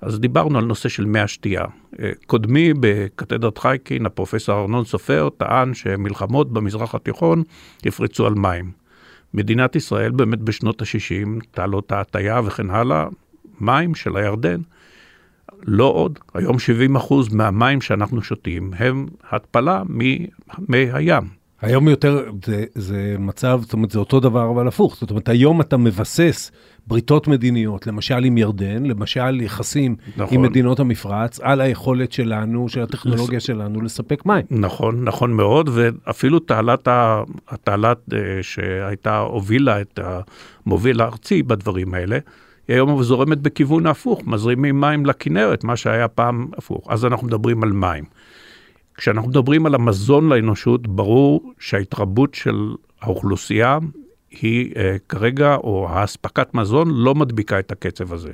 אז 0.00 0.20
דיברנו 0.20 0.58
על 0.58 0.64
נושא 0.64 0.88
של 0.88 1.04
מי 1.04 1.20
השתייה. 1.20 1.64
אה, 2.00 2.10
קודמי 2.26 2.72
בקתדרת 2.80 3.58
חייקין, 3.58 4.06
הפרופסור 4.06 4.60
ארנון 4.60 4.84
סופר, 4.84 5.28
טען 5.36 5.74
שמלחמות 5.74 6.52
במזרח 6.52 6.94
התיכון 6.94 7.42
יפרצו 7.84 8.26
על 8.26 8.34
מים. 8.34 8.70
מדינת 9.34 9.76
ישראל 9.76 10.10
באמת 10.10 10.38
בשנות 10.38 10.82
ה-60, 10.82 11.44
תעלות 11.50 11.92
ההטייה 11.92 12.40
וכן 12.44 12.70
הלאה, 12.70 13.06
מים 13.60 13.94
של 13.94 14.16
הירדן, 14.16 14.60
לא 15.66 15.84
עוד. 15.84 16.18
היום 16.34 16.58
70 16.58 16.96
אחוז 16.96 17.34
מהמים 17.34 17.80
שאנחנו 17.80 18.22
שותים 18.22 18.70
הם 18.76 19.06
התפלה 19.30 19.82
ממי 19.88 20.26
הים. 20.92 21.28
היום 21.60 21.88
יותר, 21.88 22.30
זה, 22.44 22.64
זה 22.74 23.16
מצב, 23.18 23.60
זאת 23.62 23.72
אומרת, 23.72 23.90
זה 23.90 23.98
אותו 23.98 24.20
דבר 24.20 24.50
אבל 24.50 24.68
הפוך. 24.68 24.96
זאת 25.00 25.10
אומרת, 25.10 25.28
היום 25.28 25.60
אתה 25.60 25.76
מבסס 25.76 26.50
בריתות 26.86 27.28
מדיניות, 27.28 27.86
למשל 27.86 28.24
עם 28.24 28.38
ירדן, 28.38 28.86
למשל 28.86 29.40
יחסים 29.40 29.96
נכון. 30.16 30.38
עם 30.38 30.42
מדינות 30.42 30.80
המפרץ, 30.80 31.40
על 31.40 31.60
היכולת 31.60 32.12
שלנו, 32.12 32.68
של 32.68 32.82
הטכנולוגיה 32.82 33.36
לס... 33.36 33.42
שלנו, 33.42 33.80
לספק 33.80 34.26
מים. 34.26 34.44
נכון, 34.50 35.04
נכון 35.04 35.32
מאוד, 35.32 35.70
ואפילו 35.72 36.38
תעלת, 36.38 36.88
התעלת 37.48 37.98
אה, 38.12 38.18
שהייתה, 38.42 39.18
הובילה 39.18 39.80
את 39.80 40.00
המוביל 40.66 41.00
הארצי 41.00 41.42
בדברים 41.42 41.94
האלה, 41.94 42.18
היא 42.68 42.74
היום 42.74 43.02
זורמת 43.02 43.38
בכיוון 43.38 43.86
ההפוך, 43.86 44.22
מזרימים 44.26 44.80
מים 44.80 45.06
לכנרת, 45.06 45.64
מה 45.64 45.76
שהיה 45.76 46.08
פעם 46.08 46.48
הפוך. 46.56 46.86
אז 46.88 47.04
אנחנו 47.04 47.26
מדברים 47.26 47.62
על 47.62 47.72
מים. 47.72 48.04
כשאנחנו 48.94 49.28
מדברים 49.28 49.66
על 49.66 49.74
המזון 49.74 50.28
לאנושות, 50.28 50.86
ברור 50.86 51.52
שההתרבות 51.58 52.34
של 52.34 52.74
האוכלוסייה 53.02 53.78
היא 54.42 54.72
uh, 54.72 54.76
כרגע, 55.08 55.54
או 55.54 55.88
האספקת 55.90 56.54
מזון, 56.54 56.90
לא 56.90 57.14
מדביקה 57.14 57.58
את 57.58 57.72
הקצב 57.72 58.12
הזה. 58.12 58.32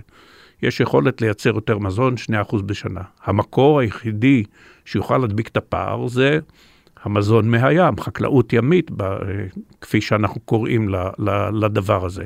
יש 0.62 0.80
יכולת 0.80 1.21
לייצר 1.21 1.50
יותר 1.54 1.78
מזון, 1.78 2.14
2% 2.50 2.62
בשנה. 2.62 3.00
המקור 3.25 3.80
היחידי 3.80 4.45
שיוכל 4.85 5.19
להדביק 5.19 5.49
את 5.49 5.57
הפער 5.57 6.09
זה 6.09 6.38
המזון 7.02 7.50
מהים, 7.50 8.00
חקלאות 8.00 8.52
ימית, 8.52 8.90
ב, 8.90 9.02
uh, 9.02 9.25
כפי 9.80 10.00
שאנחנו 10.00 10.40
קוראים 10.40 10.88
ל, 10.88 10.97
ל, 11.19 11.30
לדבר 11.64 12.04
הזה. 12.04 12.25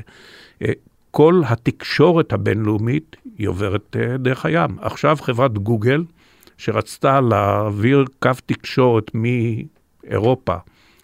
Uh, 0.63 0.67
כל 1.11 1.41
התקשורת 1.45 2.33
הבינלאומית 2.33 3.15
היא 3.37 3.47
עוברת 3.47 3.95
uh, 3.95 4.17
דרך 4.17 4.45
הים. 4.45 4.77
עכשיו 4.81 5.17
חברת 5.21 5.57
גוגל, 5.57 6.03
שרצתה 6.57 7.21
להעביר 7.21 8.05
קו 8.19 8.31
תקשורת 8.45 9.11
מאירופה 9.13 10.55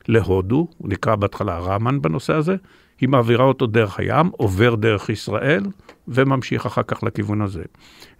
להודו, 0.08 0.68
הוא 0.78 0.90
נקרא 0.90 1.16
בהתחלה 1.16 1.60
רמן 1.60 2.02
בנושא 2.02 2.34
הזה, 2.34 2.56
היא 3.02 3.10
מעבירה 3.10 3.46
אותו 3.46 3.68
דרך 3.68 4.00
הים, 4.00 4.30
עובר 4.32 4.76
דרך 4.76 5.10
ישראל 5.10 5.64
וממשיך 6.08 6.66
אחר 6.66 6.84
כך 6.88 7.04
לכיוון 7.04 7.42
הזה. 7.42 7.64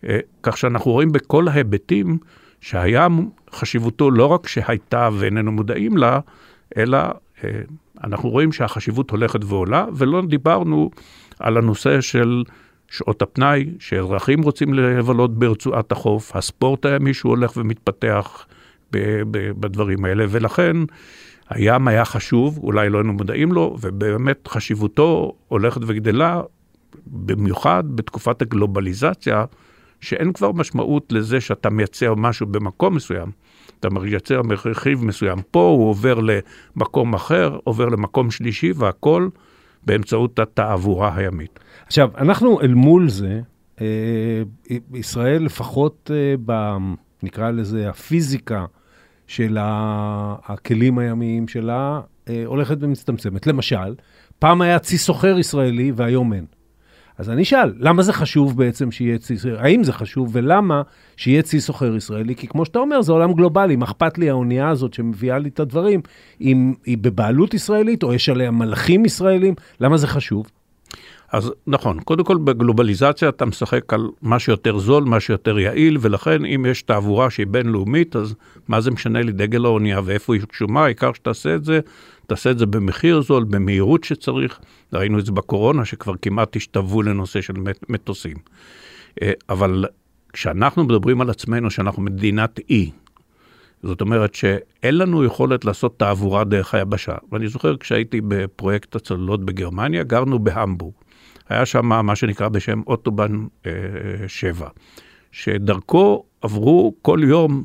אה, 0.08 0.20
כך 0.44 0.58
שאנחנו 0.58 0.92
רואים 0.92 1.12
בכל 1.12 1.48
ההיבטים 1.48 2.18
שהים 2.62 3.30
חשיבותו 3.52 4.12
לא 4.12 4.26
רק 4.26 4.48
שהייתה 4.48 5.10
ואיננו 5.14 5.52
מודעים 5.52 5.98
לה, 5.98 6.20
אלא 6.78 6.98
אה, 7.44 7.62
אנחנו 8.04 8.30
רואים 8.30 8.52
שהחשיבות 8.52 9.10
הולכת 9.10 9.44
ועולה, 9.44 9.86
ולא 9.94 10.22
דיברנו 10.28 10.92
על 11.40 11.58
הנושא 11.58 12.02
של 12.02 12.44
שעות 12.88 13.22
הפנאי, 13.22 13.66
שאזרחים 13.80 14.42
רוצים 14.42 14.74
לבלות 14.74 15.40
ברצועת 15.40 15.92
החוף, 15.92 16.36
הספורט 16.36 16.86
הימי 16.86 17.14
שהוא 17.14 17.30
הולך 17.30 17.58
ומתפתח 17.58 18.46
בדברים 19.32 20.06
האלה, 20.06 20.26
ולכן 20.30 20.78
הים 21.52 21.88
היה 21.88 22.06
חשוב, 22.06 22.60
אולי 22.64 22.90
לא 22.90 22.98
היינו 22.98 23.14
מודעים 23.14 23.52
לו, 23.52 23.78
ובאמת 23.82 24.48
חשיבותו 24.48 25.34
הולכת 25.48 25.82
וגדלה, 25.88 26.42
במיוחד 27.08 27.84
בתקופת 27.96 28.42
הגלובליזציה, 28.42 29.46
שאין 30.02 30.34
כבר 30.34 30.52
משמעות 30.52 31.12
לזה 31.12 31.42
שאתה 31.42 31.70
מייצר 31.70 32.16
משהו 32.16 32.48
במקום 32.48 32.96
מסוים. 32.96 33.32
אתה 33.80 33.90
מייצר 33.90 34.42
מרכיב 34.42 35.06
מסוים 35.06 35.38
פה, 35.52 35.60
הוא 35.60 35.90
עובר 35.90 36.20
למקום 36.20 37.14
אחר, 37.14 37.58
עובר 37.64 37.86
למקום 37.86 38.32
שלישי, 38.32 38.72
והכל 38.76 39.30
באמצעות 39.86 40.40
התעבורה 40.40 41.16
הימית. 41.16 41.60
עכשיו, 41.86 42.10
אנחנו 42.18 42.62
אל 42.62 42.74
מול 42.74 43.10
זה, 43.10 43.42
אה, 43.82 44.42
ישראל 44.94 45.44
לפחות 45.44 46.12
אה, 46.14 46.36
ב... 46.46 46.78
נקרא 47.24 47.52
לזה 47.52 47.90
הפיזיקה 47.90 48.66
של 49.28 49.58
הכלים 49.60 50.98
הימיים 50.98 51.48
שלה, 51.48 52.02
אה, 52.30 52.44
הולכת 52.46 52.78
ומצטמצמת. 52.80 53.48
למשל, 53.48 53.96
פעם 54.40 54.62
היה 54.62 54.80
צי 54.80 54.98
סוחר 54.98 55.40
ישראלי 55.40 55.92
והיום 55.96 56.34
אין. 56.34 56.46
אז 57.18 57.30
אני 57.30 57.42
אשאל, 57.42 57.74
למה 57.78 58.04
זה 58.04 58.14
חשוב 58.14 58.58
בעצם 58.58 58.92
שיהיה 58.92 59.18
צי, 59.18 59.38
סוחר, 59.38 59.60
האם 59.60 59.84
זה 59.84 59.94
חשוב 59.94 60.30
ולמה 60.32 60.82
שיהיה 61.18 61.42
צי 61.42 61.62
סוחר 61.62 61.96
ישראלי? 61.96 62.36
כי 62.36 62.48
כמו 62.48 62.66
שאתה 62.66 62.80
אומר, 62.80 63.02
זה 63.02 63.12
עולם 63.12 63.34
גלובלי, 63.34 63.76
מה 63.76 63.86
אכפת 63.86 64.18
לי 64.18 64.30
האונייה 64.30 64.70
הזאת 64.70 64.94
שמביאה 64.94 65.38
לי 65.38 65.50
את 65.50 65.60
הדברים, 65.60 66.02
אם 66.42 66.74
היא 66.86 66.98
בבעלות 66.98 67.54
ישראלית 67.54 68.04
או 68.04 68.14
יש 68.14 68.30
עליה 68.30 68.52
מלאכים 68.52 69.06
ישראלים, 69.06 69.54
למה 69.80 69.98
זה 69.98 70.08
חשוב? 70.08 70.52
אז 71.32 71.52
נכון, 71.68 72.00
קודם 72.00 72.24
כל 72.24 72.38
בגלובליזציה 72.38 73.30
אתה 73.30 73.46
משחק 73.46 73.94
על 73.94 74.08
מה 74.22 74.40
שיותר 74.40 74.78
זול, 74.78 75.04
מה 75.04 75.20
שיותר 75.20 75.60
יעיל, 75.60 75.98
ולכן 76.02 76.46
אם 76.46 76.66
יש 76.70 76.82
תעבורה 76.82 77.30
שהיא 77.30 77.48
בינלאומית, 77.48 78.16
אז 78.16 78.36
מה 78.68 78.82
זה 78.82 78.92
משנה 78.92 79.22
לי 79.22 79.32
דגל 79.32 79.66
האונייה 79.66 80.02
ואיפה 80.04 80.36
היא 80.36 80.42
קשומה, 80.42 80.86
העיקר 80.86 81.14
שתעשה 81.14 81.56
את 81.56 81.66
זה, 81.66 81.80
תעשה 82.28 82.52
את 82.52 82.58
זה 82.60 82.66
במחיר 82.66 83.22
זול, 83.22 83.44
במהירות 83.44 84.04
שצריך. 84.04 84.60
ראינו 84.94 85.20
את 85.20 85.26
זה 85.26 85.32
בקורונה, 85.32 85.86
שכבר 85.86 86.14
כמעט 86.22 86.56
השתוו 86.56 87.02
לנושא 87.02 87.42
של 87.42 87.54
מטוסים. 87.90 88.38
אה, 89.22 89.32
אבל 89.50 89.86
כשאנחנו 90.34 90.84
מדברים 90.84 91.22
על 91.22 91.30
עצמנו 91.30 91.72
שאנחנו 91.72 92.02
מדינת 92.02 92.60
אי, 92.70 92.92
זאת 93.84 94.02
אומרת 94.02 94.36
שאין 94.36 94.98
לנו 94.98 95.24
יכולת 95.24 95.66
לעשות 95.66 96.00
תעבורה 96.00 96.44
דרך 96.44 96.74
היבשה. 96.74 97.16
ואני 97.32 97.48
זוכר 97.48 97.78
כשהייתי 97.78 98.22
בפרויקט 98.28 98.96
הצוללות 98.96 99.46
בגרמניה, 99.46 100.04
גרנו 100.04 100.40
בהמבורג. 100.40 100.94
היה 101.52 101.66
שם 101.66 102.06
מה 102.06 102.16
שנקרא 102.16 102.50
בשם 102.50 102.82
אוטובן 102.88 103.46
אה, 103.66 103.72
7, 104.28 104.68
שדרכו 105.32 106.24
עברו 106.42 106.94
כל 107.02 107.20
יום 107.24 107.64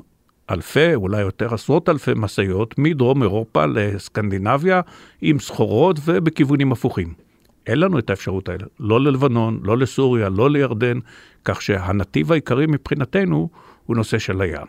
אלפי, 0.50 0.94
אולי 0.94 1.20
יותר 1.20 1.54
עשרות 1.54 1.88
אלפי 1.88 2.10
משאיות 2.16 2.74
מדרום 2.78 3.22
אירופה 3.22 3.66
לסקנדינביה 3.66 4.80
עם 5.22 5.38
סחורות 5.38 6.00
ובכיוונים 6.04 6.72
הפוכים. 6.72 7.14
אין 7.66 7.80
לנו 7.80 7.98
את 7.98 8.10
האפשרות 8.10 8.48
האלה, 8.48 8.64
לא 8.80 9.00
ללבנון, 9.00 9.60
לא 9.62 9.78
לסוריה, 9.78 10.28
לא 10.28 10.50
לירדן, 10.50 10.98
כך 11.44 11.62
שהנתיב 11.62 12.32
העיקרי 12.32 12.66
מבחינתנו 12.66 13.48
הוא 13.86 13.96
נושא 13.96 14.18
של 14.18 14.40
הים. 14.40 14.66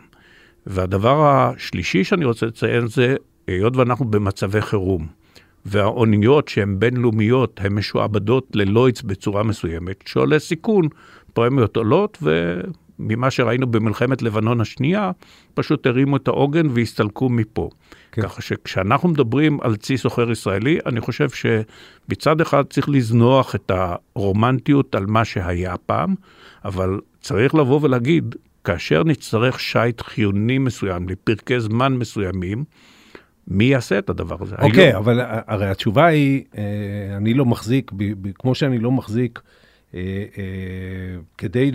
והדבר 0.66 1.26
השלישי 1.26 2.04
שאני 2.04 2.24
רוצה 2.24 2.46
לציין 2.46 2.86
זה, 2.86 3.16
היות 3.46 3.76
ואנחנו 3.76 4.04
במצבי 4.04 4.60
חירום, 4.60 5.06
והאוניות 5.66 6.48
שהן 6.48 6.78
בינלאומיות, 6.78 7.60
הן 7.64 7.72
משועבדות 7.72 8.48
ללוידס 8.54 9.02
בצורה 9.02 9.42
מסוימת, 9.42 10.04
שעולה 10.06 10.38
סיכון, 10.38 10.88
פרמיות 11.32 11.76
עולות, 11.76 12.18
וממה 12.22 13.30
שראינו 13.30 13.66
במלחמת 13.66 14.22
לבנון 14.22 14.60
השנייה, 14.60 15.10
פשוט 15.54 15.86
הרימו 15.86 16.16
את 16.16 16.28
העוגן 16.28 16.66
והסתלקו 16.70 17.28
מפה. 17.28 17.70
כן. 18.12 18.22
ככה 18.22 18.42
שכשאנחנו 18.42 19.08
מדברים 19.08 19.58
על 19.60 19.76
צי 19.76 19.96
סוחר 19.96 20.30
ישראלי, 20.30 20.78
אני 20.86 21.00
חושב 21.00 21.28
שבצד 21.30 22.40
אחד 22.40 22.64
צריך 22.70 22.88
לזנוח 22.88 23.54
את 23.54 23.70
הרומנטיות 23.74 24.94
על 24.94 25.06
מה 25.06 25.24
שהיה 25.24 25.76
פעם, 25.76 26.14
אבל 26.64 27.00
צריך 27.20 27.54
לבוא 27.54 27.80
ולהגיד, 27.82 28.34
כאשר 28.64 29.04
נצטרך 29.04 29.60
שיט 29.60 30.00
חיוני 30.00 30.58
מסוים 30.58 31.08
לפרקי 31.08 31.60
זמן 31.60 31.94
מסוימים, 31.94 32.64
מי 33.50 33.64
יעשה 33.64 33.98
את 33.98 34.10
הדבר 34.10 34.36
הזה? 34.40 34.56
אוקיי, 34.58 34.88
okay, 34.88 34.90
היום... 34.90 34.96
אבל 34.96 35.20
הרי 35.46 35.66
התשובה 35.66 36.06
היא, 36.06 36.44
אה, 36.58 36.62
אני 37.16 37.34
לא 37.34 37.44
מחזיק, 37.44 37.90
כמו 38.34 38.54
שאני 38.54 38.78
לא 38.78 38.92
מחזיק, 38.92 39.40
אה, 39.94 40.00
אה, 40.38 41.20
כדי 41.38 41.70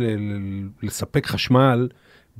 לספק 0.83 1.25
חשמל 1.25 1.87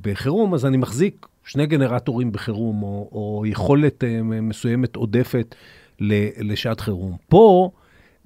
בחירום, 0.01 0.53
אז 0.53 0.65
אני 0.65 0.77
מחזיק 0.77 1.27
שני 1.45 1.65
גנרטורים 1.65 2.31
בחירום, 2.31 2.83
או, 2.83 3.09
או 3.11 3.43
יכולת 3.45 4.03
מסוימת 4.23 4.95
עודפת 4.95 5.55
לשעת 6.39 6.79
חירום. 6.79 7.17
פה 7.29 7.71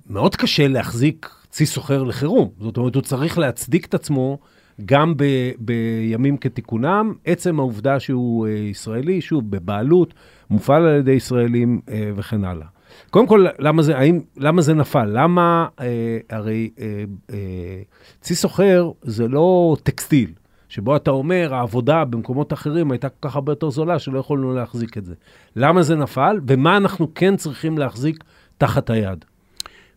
מאוד 0.10 0.36
קשה 0.36 0.68
להחזיק 0.68 1.30
צי 1.50 1.66
סוחר 1.66 2.04
לחירום. 2.04 2.50
זאת 2.60 2.78
אומרת, 2.78 2.96
הוא 2.96 3.04
צריך 3.04 3.38
להצדיק 3.38 3.86
את 3.86 3.94
עצמו 3.94 4.40
גם 4.86 5.14
ב, 5.18 5.24
בימים 5.60 6.38
כתיקונם. 6.38 7.14
עצם 7.26 7.60
העובדה 7.60 8.00
שהוא 8.00 8.48
ישראלי, 8.48 9.22
שוב, 9.22 9.52
בבעלות, 9.52 10.14
מופעל 10.50 10.86
על 10.86 11.00
ידי 11.00 11.12
ישראלים 11.12 11.82
אה, 11.90 12.12
וכן 12.16 12.44
הלאה. 12.44 12.68
קודם 13.10 13.28
כל, 13.28 13.46
למה 13.60 13.82
זה, 13.82 13.98
האם, 13.98 14.20
למה 14.38 14.62
זה 14.62 14.74
נפל? 14.74 15.06
למה, 15.06 15.68
אה, 15.80 16.18
הרי 16.30 16.70
אה, 16.80 17.04
אה, 17.34 17.82
צי 18.22 18.36
סוחר 18.36 18.92
זה 19.02 19.28
לא 19.28 19.76
טקסטיל, 19.84 20.34
שבו 20.70 20.96
אתה 20.96 21.12
אומר, 21.12 21.54
העבודה 21.54 22.06
במקומות 22.06 22.54
אחרים 22.54 22.92
הייתה 22.92 23.10
כל 23.10 23.30
כך 23.30 23.36
הרבה 23.36 23.52
יותר 23.52 23.70
זולה, 23.70 24.00
שלא 24.00 24.20
יכולנו 24.20 24.54
להחזיק 24.54 24.98
את 24.98 25.06
זה. 25.06 25.14
למה 25.56 25.84
זה 25.84 25.96
נפל, 25.96 26.40
ומה 26.48 26.78
אנחנו 26.78 27.14
כן 27.16 27.36
צריכים 27.36 27.78
להחזיק 27.78 28.24
תחת 28.58 28.90
היד? 28.90 29.26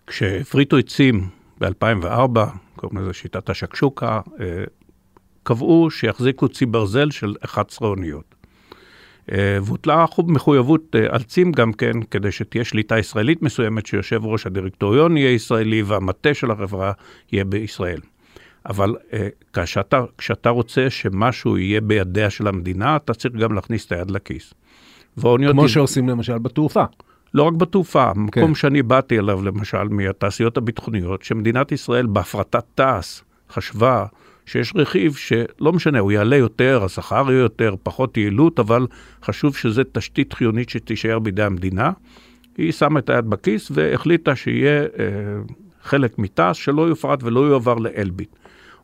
כשהפריטו 0.06 0.76
עצים 0.76 1.28
ב-2004, 1.60 2.38
קוראים 2.76 2.98
לזה 2.98 3.12
שיטת 3.12 3.50
השקשוקה, 3.50 4.20
אה, 4.40 4.64
קבעו 5.42 5.90
שיחזיקו 5.90 6.48
צי 6.48 6.66
ברזל 6.66 7.10
של 7.10 7.34
11 7.44 7.88
אוניות. 7.88 8.29
והוטלה 9.30 10.04
מחויבות 10.26 10.96
אה, 10.96 11.06
על 11.08 11.22
צים 11.22 11.52
גם 11.52 11.72
כן, 11.72 11.92
כדי 12.10 12.32
שתהיה 12.32 12.64
שליטה 12.64 12.98
ישראלית 12.98 13.42
מסוימת, 13.42 13.86
שיושב 13.86 14.24
ראש 14.24 14.46
הדירקטוריון 14.46 15.16
יהיה 15.16 15.30
ישראלי 15.30 15.82
והמטה 15.82 16.34
של 16.34 16.50
החברה 16.50 16.92
יהיה 17.32 17.44
בישראל. 17.44 18.00
אבל 18.66 18.96
אה, 19.12 19.28
כשאתה, 19.52 20.04
כשאתה 20.18 20.50
רוצה 20.50 20.90
שמשהו 20.90 21.58
יהיה 21.58 21.80
בידיה 21.80 22.30
של 22.30 22.46
המדינה, 22.46 22.96
אתה 22.96 23.14
צריך 23.14 23.34
גם 23.34 23.52
להכניס 23.52 23.86
את 23.86 23.92
היד 23.92 24.10
לכיס. 24.10 24.54
כמו 25.52 25.68
שעושים 25.68 26.08
למשל 26.08 26.38
בתעופה. 26.38 26.84
לא 27.34 27.42
רק 27.42 27.52
בתעופה, 27.52 28.10
המקום 28.10 28.46
כן. 28.46 28.54
שאני 28.54 28.82
באתי 28.82 29.18
אליו, 29.18 29.42
למשל, 29.42 29.84
מהתעשיות 29.88 30.56
הביטחוניות, 30.56 31.22
שמדינת 31.22 31.72
ישראל 31.72 32.06
בהפרטת 32.06 32.64
תעש 32.74 33.20
חשבה 33.50 34.06
שיש 34.50 34.72
רכיב 34.76 35.14
שלא 35.14 35.72
משנה, 35.72 35.98
הוא 35.98 36.12
יעלה 36.12 36.36
יותר, 36.36 36.84
השכר 36.84 37.24
יהיה 37.30 37.40
יותר, 37.40 37.74
פחות 37.82 38.16
יעילות, 38.16 38.60
אבל 38.60 38.86
חשוב 39.24 39.56
שזו 39.56 39.82
תשתית 39.92 40.32
חיונית 40.32 40.68
שתישאר 40.68 41.18
בידי 41.18 41.42
המדינה. 41.42 41.90
היא 42.58 42.72
שמה 42.72 42.98
את 42.98 43.10
היד 43.10 43.24
בכיס 43.30 43.70
והחליטה 43.74 44.36
שיהיה 44.36 44.82
אה, 44.82 44.86
חלק 45.82 46.18
מתעש 46.18 46.64
שלא 46.64 46.88
יופרט 46.88 47.22
ולא 47.22 47.40
יועבר 47.40 47.74
לאלביט. 47.74 48.28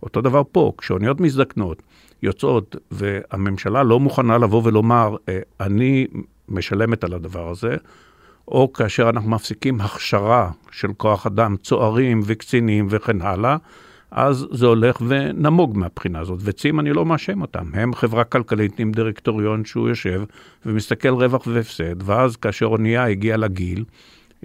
אותו 0.03 0.21
דבר 0.21 0.43
פה, 0.53 0.73
כשאוניות 0.79 1.21
מזדקנות, 1.21 1.83
יוצאות, 2.23 2.77
והממשלה 2.91 3.83
לא 3.83 4.01
מוכנה 4.01 4.39
לבוא 4.39 4.63
ולומר, 4.65 5.17
אה, 5.29 5.39
אני 5.61 6.07
משלמת 6.49 7.05
על 7.05 7.13
הדבר 7.15 7.49
הזה, 7.51 7.77
או 8.49 8.73
כאשר 8.73 9.09
אנחנו 9.09 9.31
מפסיקים 9.31 9.81
הכשרה 9.81 10.51
של 10.71 10.89
כוח 10.97 11.27
אדם, 11.27 11.57
צוערים 11.57 12.21
וקצינים 12.25 12.87
וכן 12.91 13.23
הלאה, 13.23 13.57
אז 14.17 14.47
זה 14.51 14.67
הולך 14.67 15.03
ונמוג 15.09 15.79
מהבחינה 15.79 16.21
הזאת. 16.21 16.39
וצים, 16.43 16.81
אני 16.81 16.93
לא 16.93 17.07
מאשים 17.07 17.43
אותם. 17.43 17.65
הם 17.75 17.95
חברה 17.95 18.25
כלכלית 18.25 18.81
עם 18.81 18.93
דירקטוריון 18.93 19.65
שהוא 19.65 19.89
יושב 19.89 20.23
ומסתכל 20.67 21.09
רווח 21.09 21.47
והפסד, 21.47 22.03
ואז 22.09 22.37
כאשר 22.37 22.67
אונייה 22.67 23.05
הגיעה 23.05 23.37
לגיל, 23.37 23.85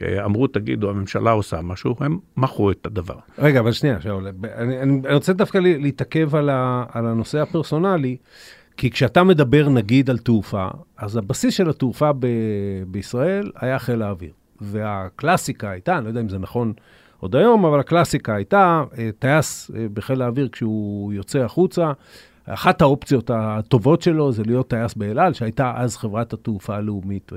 אה, 0.02 0.26
אמרו, 0.26 0.48
תגידו, 0.48 0.90
הממשלה 0.90 1.32
עושה 1.32 1.62
משהו, 1.62 1.96
הם 2.00 2.18
מכרו 2.38 2.72
את 2.72 2.86
הדבר. 2.86 3.16
רגע, 3.40 3.60
אבל 3.60 3.72
שנייה, 3.72 4.02
שאול, 4.02 4.28
אני, 4.56 4.82
אני 4.82 5.14
רוצה 5.14 5.34
דווקא 5.34 5.58
להתעכב 5.58 6.36
על, 6.36 6.50
ה, 6.50 6.84
על 6.92 7.06
הנושא 7.06 7.40
הפרסונלי, 7.40 8.18
כי 8.78 8.92
כשאתה 8.92 9.24
מדבר 9.24 9.70
נגיד 9.70 10.10
על 10.10 10.18
תעופה, 10.18 10.68
אז 10.98 11.18
הבסיס 11.18 11.54
של 11.54 11.70
התעופה 11.70 12.14
ב, 12.14 12.28
בישראל 12.88 13.52
היה 13.56 13.80
חיל 13.80 14.02
האוויר. 14.02 14.32
והקלאסיקה 14.62 15.70
הייתה, 15.70 15.98
אני 15.98 16.04
לא 16.04 16.10
יודע 16.10 16.22
אם 16.22 16.30
זה 16.30 16.38
נכון 16.38 16.74
עוד 17.22 17.36
היום, 17.36 17.66
אבל 17.66 17.80
הקלאסיקה 17.80 18.36
הייתה, 18.36 18.84
אה, 18.98 19.10
טייס 19.20 19.72
אה, 19.76 19.86
בחיל 19.94 20.22
האוויר 20.22 20.50
כשהוא 20.52 21.14
יוצא 21.14 21.40
החוצה, 21.40 21.92
אחת 22.46 22.82
האופציות 22.82 23.32
הטובות 23.34 24.02
שלו 24.02 24.32
זה 24.32 24.44
להיות 24.46 24.68
טייס 24.68 24.94
באל 24.94 25.20
על, 25.20 25.34
שהייתה 25.34 25.74
אז 25.76 25.98
חברת 25.98 26.34
התעופה 26.34 26.76
הלאומית. 26.76 27.32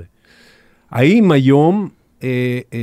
האם 0.91 1.31
היום 1.31 1.89
אה, 2.23 2.59
אה, 2.73 2.79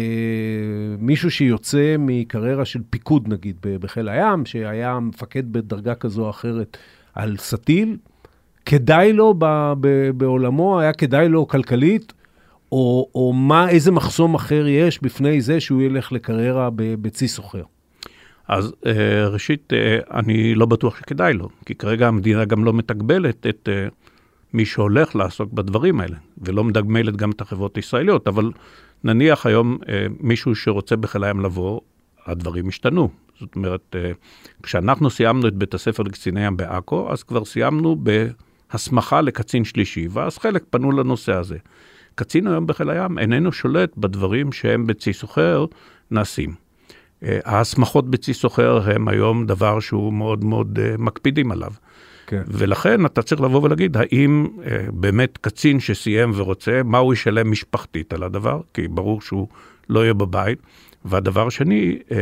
מישהו 0.99 1.31
שיוצא 1.31 1.97
מקריירה 1.99 2.65
של 2.65 2.81
פיקוד, 2.91 3.29
נגיד, 3.29 3.57
בחיל 3.62 4.09
הים, 4.09 4.47
שהיה 4.47 5.01
מפקד 5.01 5.53
בדרגה 5.53 5.95
כזו 5.95 6.25
או 6.25 6.31
אחרת 6.31 6.77
על 7.15 7.37
סטיל, 7.37 7.97
כדאי 8.67 9.12
לו 9.12 9.35
ב, 9.38 9.73
ב, 9.81 10.11
בעולמו, 10.11 10.81
היה 10.81 10.93
כדאי 10.93 11.29
לו 11.29 11.49
כלכלית 11.49 12.12
או, 12.73 13.09
או 13.15 13.33
מה, 13.33 13.69
איזה 13.69 13.91
מחסום 13.91 14.35
אחר 14.35 14.67
יש 14.69 15.03
בפני 15.03 15.41
זה 15.41 15.61
שהוא 15.61 15.83
ילך 15.83 16.13
לקריירה 16.13 16.69
בצי 16.75 17.29
סוחר? 17.29 17.63
אז 18.49 18.73
אה, 18.87 19.29
ראשית, 19.29 19.73
אה, 19.73 19.99
אני 20.19 20.55
לא 20.55 20.67
בטוח 20.67 20.99
שכדאי 20.99 21.33
לו, 21.33 21.49
כי 21.67 21.75
כרגע 21.75 22.09
המדינה 22.09 22.45
גם 22.45 22.65
לא 22.65 22.73
מתגבלת 22.73 23.47
את 23.47 23.69
אה, 23.73 23.89
מי 24.53 24.65
שהולך 24.65 25.17
לעסוק 25.17 25.53
בדברים 25.53 26.01
האלה, 26.01 26.17
ולא 26.39 26.65
מתגמלת 26.65 27.17
גם 27.17 27.31
את 27.31 27.41
החברות 27.41 27.77
הישראליות, 27.77 28.29
אבל 28.29 28.51
נניח 29.05 29.47
היום 29.47 29.79
מישהו 30.21 30.55
שרוצה 30.55 30.97
בחיל 30.97 31.25
הים 31.25 31.41
לבוא, 31.41 31.81
הדברים 32.27 32.69
השתנו. 32.69 33.09
זאת 33.41 33.57
אומרת, 33.57 33.97
כשאנחנו 34.63 35.11
סיימנו 35.11 35.49
את 35.49 35.55
בית 35.55 35.75
הספר 35.75 36.03
לקציני 36.03 36.47
ים 36.47 36.57
בעכו, 36.57 37.13
אז 37.13 37.23
כבר 37.23 37.45
סיימנו 37.45 37.97
בהסמכה 38.71 39.21
לקצין 39.21 39.65
שלישי, 39.65 40.09
ואז 40.11 40.39
חלק 40.39 40.65
פנו 40.71 40.93
לנושא 40.93 41.33
הזה. 41.33 41.59
קצין 42.14 42.46
היום 42.46 42.66
בחיל 42.66 42.90
הים 42.90 43.18
איננו 43.18 43.53
שולט 43.53 43.96
בדברים 43.96 44.53
שהם 44.53 44.87
בצי 44.87 45.12
סוחר 45.12 45.64
נעשים. 46.11 46.55
אה, 47.25 47.38
ההסמכות 47.44 48.11
בצי 48.11 48.35
סוחר 48.35 48.90
הם 48.90 49.09
היום 49.09 49.46
דבר 49.46 49.81
שהוא 49.81 50.12
מאוד 50.12 50.44
מאוד 50.44 50.79
uh, 50.79 51.01
מקפידים 51.01 51.53
עליו. 51.53 51.72
כן. 52.27 52.42
ולכן 52.46 53.07
אתה 53.07 53.22
צריך 53.22 53.40
לבוא 53.40 53.62
ולהגיד, 53.62 53.96
האם 53.96 54.46
uh, 54.46 54.68
באמת 54.92 55.38
קצין 55.38 55.81
שסיים 55.81 56.33
ורוצה, 56.35 56.81
מה 56.85 56.98
הוא 56.98 57.12
ישלם 57.12 57.51
משפחתית 57.51 58.12
על 58.12 58.22
הדבר? 58.22 58.61
כי 58.75 58.88
ברור 58.88 59.20
שהוא 59.20 59.48
לא 59.88 60.01
יהיה 60.01 60.14
בבית. 60.14 60.59
והדבר 61.05 61.46
השני, 61.46 61.98
uh, 62.09 62.12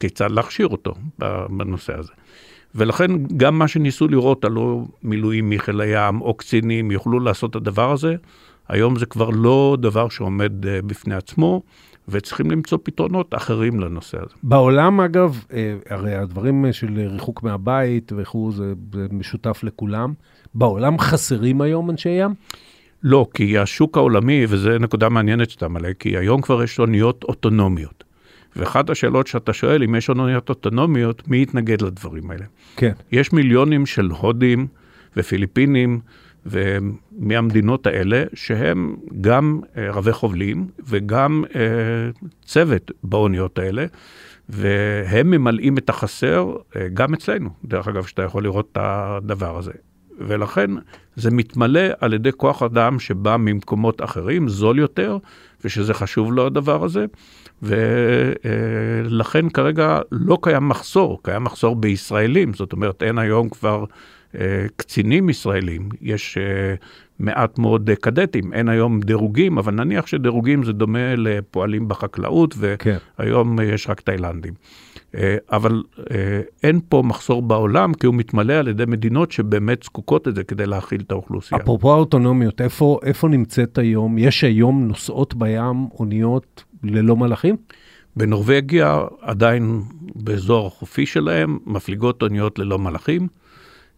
כיצד 0.00 0.30
להכשיר 0.30 0.68
אותו 0.68 0.94
בנושא 1.48 1.98
הזה. 1.98 2.12
ולכן 2.74 3.26
גם 3.36 3.58
מה 3.58 3.68
שניסו 3.68 4.08
לראות, 4.08 4.44
הלא 4.44 4.84
מילואים 5.02 5.50
מחיל 5.50 5.80
הים 5.80 6.20
או 6.20 6.34
קצינים 6.34 6.90
יוכלו 6.90 7.20
לעשות 7.20 7.50
את 7.50 7.56
הדבר 7.56 7.92
הזה, 7.92 8.16
היום 8.72 8.96
זה 8.96 9.06
כבר 9.06 9.30
לא 9.30 9.76
דבר 9.80 10.08
שעומד 10.08 10.66
אה, 10.66 10.82
בפני 10.82 11.14
עצמו, 11.14 11.62
וצריכים 12.08 12.50
למצוא 12.50 12.78
פתרונות 12.82 13.34
אחרים 13.34 13.80
לנושא 13.80 14.18
הזה. 14.18 14.34
בעולם, 14.42 15.00
אגב, 15.00 15.44
אה, 15.52 15.74
הרי 15.90 16.14
הדברים 16.14 16.72
של 16.72 17.08
ריחוק 17.12 17.42
מהבית 17.42 18.12
וכו', 18.16 18.52
זה, 18.52 18.72
זה 18.92 19.06
משותף 19.10 19.60
לכולם. 19.62 20.12
בעולם 20.54 20.98
חסרים 20.98 21.60
היום 21.60 21.90
אנשי 21.90 22.08
ים? 22.08 22.34
לא, 23.02 23.26
כי 23.34 23.58
השוק 23.58 23.96
העולמי, 23.96 24.44
וזו 24.48 24.78
נקודה 24.78 25.08
מעניינת 25.08 25.50
שאתה 25.50 25.68
מלא, 25.68 25.92
כי 25.98 26.16
היום 26.16 26.40
כבר 26.40 26.62
יש 26.62 26.78
אוניות 26.78 27.24
אוטונומיות. 27.24 28.04
ואחת 28.56 28.90
השאלות 28.90 29.26
שאתה 29.26 29.52
שואל, 29.52 29.82
אם 29.82 29.94
יש 29.94 30.08
אוניות 30.08 30.48
אוטונומיות, 30.48 31.28
מי 31.28 31.42
יתנגד 31.42 31.82
לדברים 31.82 32.30
האלה? 32.30 32.44
כן. 32.76 32.92
יש 33.12 33.32
מיליונים 33.32 33.86
של 33.86 34.10
הודים 34.20 34.66
ופיליפינים 35.16 36.00
ומהמדינות 36.46 37.86
האלה, 37.86 38.24
שהם 38.34 38.96
גם 39.20 39.60
אה, 39.76 39.90
רבי 39.90 40.12
חובלים 40.12 40.66
וגם 40.86 41.44
אה, 41.54 41.60
צוות 42.44 42.90
באוניות 43.04 43.58
האלה, 43.58 43.86
והם 44.48 45.30
ממלאים 45.30 45.78
את 45.78 45.88
החסר 45.88 46.56
אה, 46.76 46.88
גם 46.94 47.14
אצלנו, 47.14 47.50
דרך 47.64 47.88
אגב, 47.88 48.04
שאתה 48.04 48.22
יכול 48.22 48.42
לראות 48.42 48.68
את 48.72 48.78
הדבר 48.80 49.58
הזה. 49.58 49.72
ולכן 50.18 50.70
זה 51.16 51.30
מתמלא 51.30 51.80
על 52.00 52.12
ידי 52.12 52.32
כוח 52.36 52.62
אדם 52.62 53.00
שבא 53.00 53.36
ממקומות 53.36 54.02
אחרים, 54.02 54.48
זול 54.48 54.78
יותר, 54.78 55.18
ושזה 55.64 55.94
חשוב 55.94 56.32
לו 56.32 56.46
הדבר 56.46 56.84
הזה. 56.84 57.06
ולכן 57.62 59.48
כרגע 59.48 60.00
לא 60.12 60.38
קיים 60.42 60.68
מחסור, 60.68 61.22
קיים 61.22 61.44
מחסור 61.44 61.76
בישראלים, 61.76 62.54
זאת 62.54 62.72
אומרת 62.72 63.02
אין 63.02 63.18
היום 63.18 63.48
כבר 63.48 63.84
קצינים 64.76 65.30
ישראלים, 65.30 65.88
יש 66.00 66.38
אה, 66.38 66.74
מעט 67.18 67.58
מאוד 67.58 67.90
קדטים, 68.00 68.52
אין 68.52 68.68
היום 68.68 69.00
דירוגים, 69.00 69.58
אבל 69.58 69.74
נניח 69.74 70.06
שדירוגים 70.06 70.64
זה 70.64 70.72
דומה 70.72 71.14
לפועלים 71.16 71.88
בחקלאות, 71.88 72.54
כן. 72.78 72.96
והיום 73.18 73.56
כן. 73.56 73.74
יש 73.74 73.90
רק 73.90 74.00
תאילנדים. 74.00 74.54
אה, 75.14 75.36
אבל 75.52 75.82
אין 76.62 76.80
פה 76.88 77.02
מחסור 77.06 77.42
בעולם, 77.42 77.94
כי 77.94 78.06
הוא 78.06 78.14
מתמלא 78.14 78.52
על 78.52 78.68
ידי 78.68 78.84
מדינות 78.86 79.32
שבאמת 79.32 79.82
זקוקות 79.82 80.28
את 80.28 80.34
זה 80.34 80.44
כדי 80.44 80.66
להכיל 80.66 81.00
את 81.06 81.12
האוכלוסייה. 81.12 81.60
אפרופו 81.60 81.92
האוטונומיות, 81.92 82.60
איפה, 82.60 82.98
איפה 83.02 83.28
נמצאת 83.28 83.78
היום? 83.78 84.18
יש 84.18 84.44
היום 84.44 84.88
נוסעות 84.88 85.34
בים 85.34 85.86
אוניות 85.98 86.64
ללא 86.84 87.16
מלאכים? 87.16 87.56
בנורבגיה, 88.16 89.00
עדיין 89.20 89.82
באזור 90.14 90.66
החופי 90.66 91.06
שלהם, 91.06 91.58
מפליגות 91.66 92.22
אוניות 92.22 92.58
ללא 92.58 92.78
מלאכים. 92.78 93.28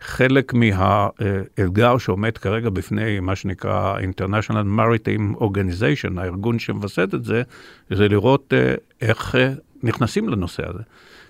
חלק 0.07 0.55
מהאתגר 0.55 1.99
שעומד 1.99 2.39
כרגע 2.39 2.71
בפני 2.71 3.21
מה 3.21 3.37
שנקרא 3.37 3.99
International 3.99 4.79
Maritime 4.79 5.41
Organization, 5.41 6.21
הארגון 6.21 6.59
שמווסת 6.59 7.09
את 7.15 7.25
זה, 7.25 7.43
זה 7.91 8.09
לראות 8.09 8.53
אה, 8.57 8.75
איך 9.01 9.35
אה, 9.35 9.53
נכנסים 9.83 10.29
לנושא 10.29 10.63
הזה. 10.69 10.83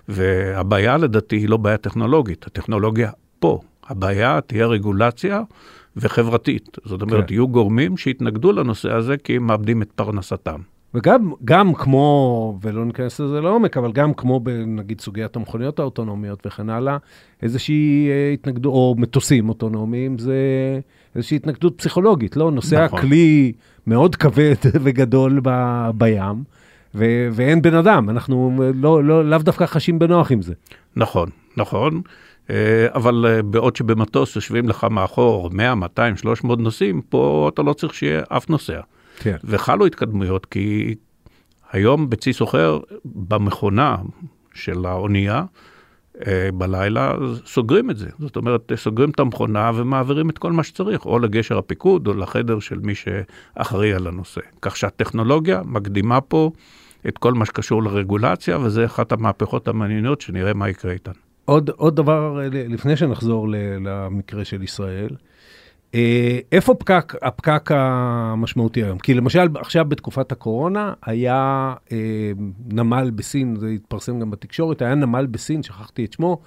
והבעיה 0.07 0.97
לדעתי 0.97 1.35
היא 1.35 1.49
לא 1.49 1.57
בעיה 1.57 1.77
טכנולוגית, 1.77 2.47
הטכנולוגיה 2.47 3.11
פה. 3.39 3.59
הבעיה 3.87 4.39
תהיה 4.41 4.67
רגולציה 4.67 5.41
וחברתית. 5.97 6.77
זאת 6.85 7.01
אומרת, 7.01 7.27
כן. 7.27 7.33
יהיו 7.33 7.47
גורמים 7.47 7.97
שיתנגדו 7.97 8.51
לנושא 8.51 8.93
הזה 8.93 9.17
כי 9.17 9.35
הם 9.35 9.47
מאבדים 9.47 9.81
את 9.81 9.91
פרנסתם. 9.95 10.59
וגם 10.95 11.33
גם 11.45 11.73
כמו, 11.73 12.57
ולא 12.61 12.85
ניכנס 12.85 13.19
לזה 13.19 13.41
לעומק, 13.41 13.77
אבל 13.77 13.91
גם 13.91 14.13
כמו 14.13 14.39
בנגיד 14.39 15.01
סוגיית 15.01 15.35
המכוניות 15.35 15.79
האוטונומיות 15.79 16.45
וכן 16.45 16.69
הלאה, 16.69 16.97
איזושהי 17.41 18.09
אה, 18.09 18.31
התנגדות, 18.33 18.73
או 18.73 18.95
מטוסים 18.97 19.49
אוטונומיים, 19.49 20.17
זה 20.17 20.35
איזושהי 21.15 21.35
התנגדות 21.35 21.77
פסיכולוגית, 21.77 22.37
לא? 22.37 22.51
נוסע 22.51 22.85
נכון. 22.85 23.01
כלי 23.01 23.53
מאוד 23.87 24.15
כבד 24.15 24.55
וגדול 24.83 25.39
ב, 25.43 25.49
בים, 25.97 26.43
ו, 26.95 27.27
ואין 27.31 27.61
בן 27.61 27.73
אדם, 27.73 28.09
אנחנו 28.09 28.59
לא, 28.75 29.03
לא, 29.03 29.25
לאו 29.25 29.39
דווקא 29.39 29.65
חשים 29.65 29.99
בנוח 29.99 30.31
עם 30.31 30.41
זה. 30.41 30.53
נכון, 30.95 31.29
נכון. 31.57 32.01
אה, 32.49 32.87
אבל 32.95 33.25
אה, 33.27 33.41
בעוד 33.41 33.75
שבמטוס 33.75 34.35
יושבים 34.35 34.69
לך 34.69 34.87
מאחור 34.91 35.49
100, 35.53 35.75
200, 35.75 36.17
300 36.17 36.59
נוסעים, 36.59 37.01
פה 37.09 37.49
אתה 37.53 37.61
לא 37.61 37.73
צריך 37.73 37.93
שיהיה 37.93 38.21
אף 38.29 38.49
נוסע. 38.49 38.79
כן. 39.19 39.35
וחלו 39.43 39.85
התקדמויות, 39.85 40.45
כי 40.45 40.95
היום 41.71 42.09
בצי 42.09 42.33
סוחר, 42.33 42.79
במכונה 43.05 43.95
של 44.53 44.85
האונייה, 44.85 45.43
אה, 46.27 46.49
בלילה, 46.53 47.13
סוגרים 47.45 47.89
את 47.89 47.97
זה. 47.97 48.09
זאת 48.19 48.35
אומרת, 48.35 48.71
סוגרים 48.75 49.09
את 49.09 49.19
המכונה 49.19 49.71
ומעבירים 49.75 50.29
את 50.29 50.37
כל 50.37 50.51
מה 50.51 50.63
שצריך, 50.63 51.05
או 51.05 51.19
לגשר 51.19 51.57
הפיקוד 51.57 52.07
או 52.07 52.13
לחדר 52.13 52.59
של 52.59 52.79
מי 52.79 52.93
שאחראי 52.95 53.93
על 53.93 54.07
הנושא. 54.07 54.41
כך 54.61 54.77
שהטכנולוגיה 54.77 55.61
מקדימה 55.65 56.21
פה 56.21 56.51
את 57.07 57.17
כל 57.17 57.33
מה 57.33 57.45
שקשור 57.45 57.83
לרגולציה, 57.83 58.57
וזה 58.57 58.85
אחת 58.85 59.11
המהפכות 59.11 59.67
המעניינות 59.67 60.21
שנראה 60.21 60.53
מה 60.53 60.69
יקרה 60.69 60.91
איתן. 60.91 61.11
עוד, 61.45 61.69
עוד 61.69 61.95
דבר, 61.95 62.39
לפני 62.51 62.97
שנחזור 62.97 63.47
למקרה 63.81 64.45
של 64.45 64.63
ישראל, 64.63 65.09
אה, 65.11 65.17
איפה 66.51 66.73
פקק, 66.73 67.13
הפקק 67.21 67.69
המשמעותי 67.73 68.83
היום? 68.83 68.99
כי 68.99 69.13
למשל, 69.13 69.47
עכשיו 69.55 69.85
בתקופת 69.85 70.31
הקורונה 70.31 70.93
היה 71.05 71.73
אה, 71.91 71.97
נמל 72.71 73.11
בסין, 73.15 73.55
זה 73.55 73.67
התפרסם 73.67 74.19
גם 74.19 74.31
בתקשורת, 74.31 74.81
היה 74.81 74.95
נמל 74.95 75.25
בסין, 75.25 75.63
שכחתי 75.63 76.05
את 76.05 76.13
שמו, 76.13 76.41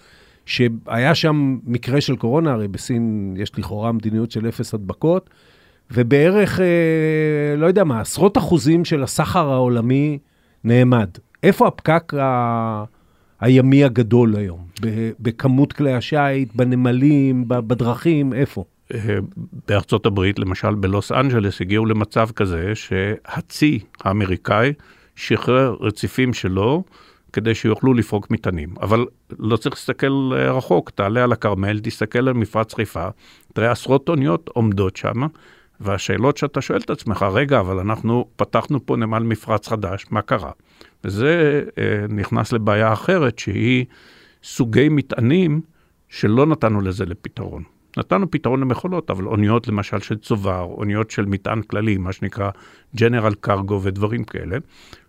שהיה 0.47 1.15
שם 1.15 1.59
מקרה 1.65 2.01
של 2.01 2.17
קורונה, 2.17 2.53
הרי 2.53 2.69
בסין 2.69 3.35
יש 3.39 3.59
לכאורה 3.59 3.93
מדיניות 3.93 4.31
של 4.31 4.49
אפס 4.49 4.75
הדבקות, 4.75 5.31
ובערך, 5.91 6.61
אה, 6.61 7.57
לא 7.57 7.67
יודע 7.67 7.85
מה, 7.85 8.01
עשרות 8.01 8.39
אחוזים 8.39 8.85
של 8.85 9.03
הסחר 9.03 9.53
העולמי 9.53 10.19
נעמד. 10.65 11.09
איפה 11.43 11.69
הפקק 11.69 12.15
ה... 12.15 12.85
הימי 13.41 13.85
הגדול 13.85 14.37
היום? 14.37 14.67
בכמות 15.21 15.73
כלי 15.73 15.93
השיט, 15.93 16.55
בנמלים, 16.55 17.45
בדרכים, 17.49 18.33
איפה? 18.33 18.65
בארצות 19.69 20.07
הברית, 20.07 20.39
למשל 20.39 20.75
בלוס 20.75 21.13
אנג'לס, 21.13 21.61
הגיעו 21.61 21.87
למצב 21.87 22.29
כזה 22.37 22.75
שהצי 22.75 23.79
האמריקאי 24.01 24.73
שחרר 25.17 25.77
רציפים 25.81 26.35
שלו 26.35 26.85
כדי 27.33 27.55
שיוכלו 27.55 27.95
לפרוק 27.95 28.31
מטענים. 28.31 28.75
אבל 28.81 29.07
לא 29.39 29.57
צריך 29.57 29.75
להסתכל 29.75 30.31
רחוק, 30.35 30.91
תעלה 30.91 31.25
על 31.25 31.33
הכרמל, 31.33 31.81
תסתכל 31.83 32.29
על 32.29 32.35
מפרץ 32.35 32.75
חיפה, 32.75 33.09
תראה 33.55 33.71
עשרות 33.71 34.09
אוניות 34.09 34.51
עומדות 34.53 34.97
שם, 34.97 35.27
והשאלות 35.81 36.37
שאתה 36.37 36.61
שואל 36.61 36.81
את 36.81 36.91
עצמך, 36.91 37.27
רגע, 37.33 37.61
אבל 37.61 37.79
אנחנו 37.79 38.29
פתחנו 38.37 38.87
פה 38.87 38.97
נמל 38.97 39.19
מפרץ 39.19 39.69
חדש, 39.69 40.07
מה 40.11 40.23
קרה? 40.23 40.51
וזה 41.05 41.63
אה, 41.79 42.07
נכנס 42.09 42.53
לבעיה 42.53 42.93
אחרת, 42.93 43.39
שהיא 43.39 43.85
סוגי 44.43 44.89
מטענים 44.89 45.61
שלא 46.09 46.47
נתנו 46.47 46.81
לזה 46.81 47.05
לפתרון. 47.05 47.63
נתנו 47.97 48.31
פתרון 48.31 48.61
למכולות, 48.61 49.11
אבל 49.11 49.27
אוניות 49.27 49.69
למשל 49.69 49.99
של 49.99 50.17
צובר, 50.17 50.63
אוניות 50.63 51.11
של 51.11 51.25
מטען 51.25 51.63
כללי, 51.63 51.97
מה 51.97 52.13
שנקרא 52.13 52.51
ג'נרל 52.97 53.35
קרגו 53.41 53.81
ודברים 53.83 54.25
כאלה, 54.25 54.57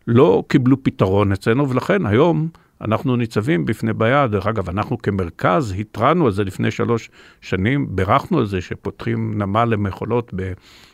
לא 0.07 0.43
קיבלו 0.47 0.83
פתרון 0.83 1.31
אצלנו, 1.31 1.69
ולכן 1.69 2.05
היום 2.05 2.49
אנחנו 2.81 3.15
ניצבים 3.15 3.65
בפני 3.65 3.93
בעיה. 3.93 4.27
דרך 4.27 4.47
אגב, 4.47 4.69
אנחנו 4.69 4.97
כמרכז 4.97 5.75
התרענו 5.79 6.25
על 6.25 6.31
זה 6.31 6.43
לפני 6.43 6.71
שלוש 6.71 7.09
שנים, 7.41 7.87
בירכנו 7.89 8.39
על 8.39 8.45
זה 8.45 8.61
שפותחים 8.61 9.37
נמל 9.37 9.65
למכולות 9.65 10.33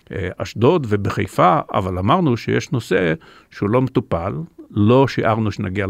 באשדוד 0.10 0.88
ובחיפה, 0.89 1.60
אבל 1.74 1.98
אמרנו 1.98 2.38
שיש 2.38 2.71
נושא 2.71 3.13
שהוא 3.52 3.69
לא 3.69 3.82
מטופל, 3.82 4.34
לא 4.71 5.08
שיערנו 5.08 5.52
שנגיע 5.52 5.88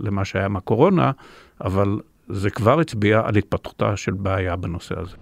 למה 0.00 0.24
שהיה 0.24 0.44
עם 0.44 0.56
הקורונה, 0.56 1.10
אבל 1.64 2.00
זה 2.28 2.50
כבר 2.50 2.80
הצביע 2.80 3.20
על 3.24 3.36
התפתחותה 3.36 3.96
של 3.96 4.12
בעיה 4.12 4.56
בנושא 4.56 4.94
הזה. 5.00 5.16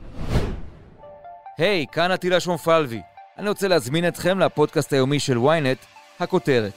היי, 1.58 1.86
hey, 1.88 1.94
כאן 1.94 2.10
עטילה 2.10 2.40
שומפלבי. 2.40 3.00
אני 3.38 3.48
רוצה 3.48 3.68
להזמין 3.68 4.08
אתכם 4.08 4.38
לפודקאסט 4.38 4.92
היומי 4.92 5.20
של 5.20 5.36
ynet, 5.36 5.86
הכותרת. 6.20 6.72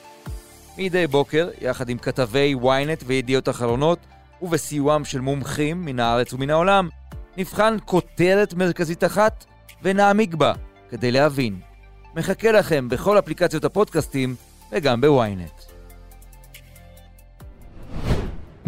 מדי 0.77 1.07
בוקר, 1.07 1.49
יחד 1.61 1.89
עם 1.89 1.97
כתבי 1.97 2.55
ynet 2.61 3.03
וידיעות 3.05 3.49
אחרונות, 3.49 3.99
ובסיועם 4.41 5.05
של 5.05 5.19
מומחים 5.19 5.85
מן 5.85 5.99
הארץ 5.99 6.33
ומן 6.33 6.49
העולם, 6.49 6.89
נבחן 7.37 7.77
כותרת 7.85 8.53
מרכזית 8.53 9.03
אחת 9.03 9.45
ונעמיק 9.83 10.33
בה 10.33 10.53
כדי 10.89 11.11
להבין. 11.11 11.59
מחכה 12.15 12.51
לכם 12.51 12.89
בכל 12.89 13.19
אפליקציות 13.19 13.65
הפודקאסטים 13.65 14.35
וגם 14.71 15.01
בוויינט. 15.01 15.68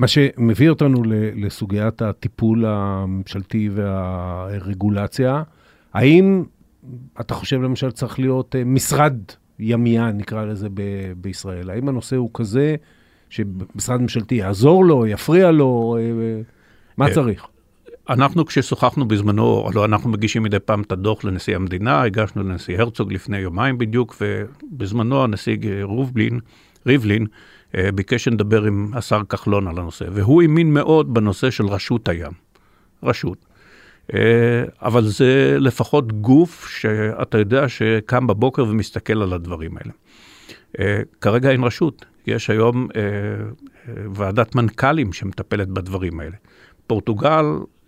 מה 0.01 0.07
שמביא 0.07 0.69
אותנו 0.69 1.03
לסוגיית 1.35 2.01
הטיפול 2.01 2.65
הממשלתי 2.65 3.69
והרגולציה, 3.73 5.43
האם 5.93 6.43
אתה 7.21 7.33
חושב 7.33 7.61
למשל 7.61 7.91
צריך 7.91 8.19
להיות 8.19 8.55
אה, 8.55 8.63
משרד 8.63 9.17
ימיין, 9.59 10.17
נקרא 10.17 10.45
לזה, 10.45 10.67
ב- 10.73 11.11
בישראל? 11.17 11.69
האם 11.69 11.89
הנושא 11.89 12.15
הוא 12.15 12.29
כזה 12.33 12.75
שמשרד 13.29 14.01
ממשלתי 14.01 14.35
יעזור 14.35 14.85
לו, 14.85 15.07
יפריע 15.07 15.51
לו, 15.51 15.97
אה, 15.99 16.41
מה 16.97 17.07
אה, 17.07 17.13
צריך? 17.13 17.45
אנחנו 18.09 18.45
כששוחחנו 18.45 19.07
בזמנו, 19.07 19.67
הלוא 19.69 19.85
אנחנו 19.85 20.09
מגישים 20.09 20.43
מדי 20.43 20.59
פעם 20.59 20.81
את 20.81 20.91
הדוח 20.91 21.23
לנשיא 21.23 21.55
המדינה, 21.55 22.01
הגשנו 22.01 22.43
לנשיא 22.43 22.79
הרצוג 22.79 23.13
לפני 23.13 23.37
יומיים 23.37 23.77
בדיוק, 23.77 24.15
ובזמנו 24.21 25.23
הנשיא 25.23 25.57
רובלין, 25.83 26.39
ריבלין, 26.85 27.27
ביקש 27.95 28.23
שנדבר 28.23 28.63
עם 28.63 28.91
השר 28.93 29.21
כחלון 29.29 29.67
על 29.67 29.79
הנושא, 29.79 30.05
והוא 30.11 30.41
האמין 30.41 30.73
מאוד 30.73 31.13
בנושא 31.13 31.49
של 31.49 31.65
רשות 31.65 32.09
הים. 32.09 32.31
רשות. 33.03 33.45
אבל 34.81 35.03
זה 35.03 35.57
לפחות 35.59 36.21
גוף 36.21 36.67
שאתה 36.67 37.37
יודע 37.37 37.69
שקם 37.69 38.27
בבוקר 38.27 38.65
ומסתכל 38.65 39.21
על 39.21 39.33
הדברים 39.33 39.71
האלה. 39.77 39.91
כרגע 41.21 41.51
אין 41.51 41.63
רשות, 41.63 42.05
יש 42.27 42.49
היום 42.49 42.87
ועדת 44.13 44.55
מנכ"לים 44.55 45.13
שמטפלת 45.13 45.67
בדברים 45.67 46.19
האלה. 46.19 46.35
פורטוגל 46.87 47.45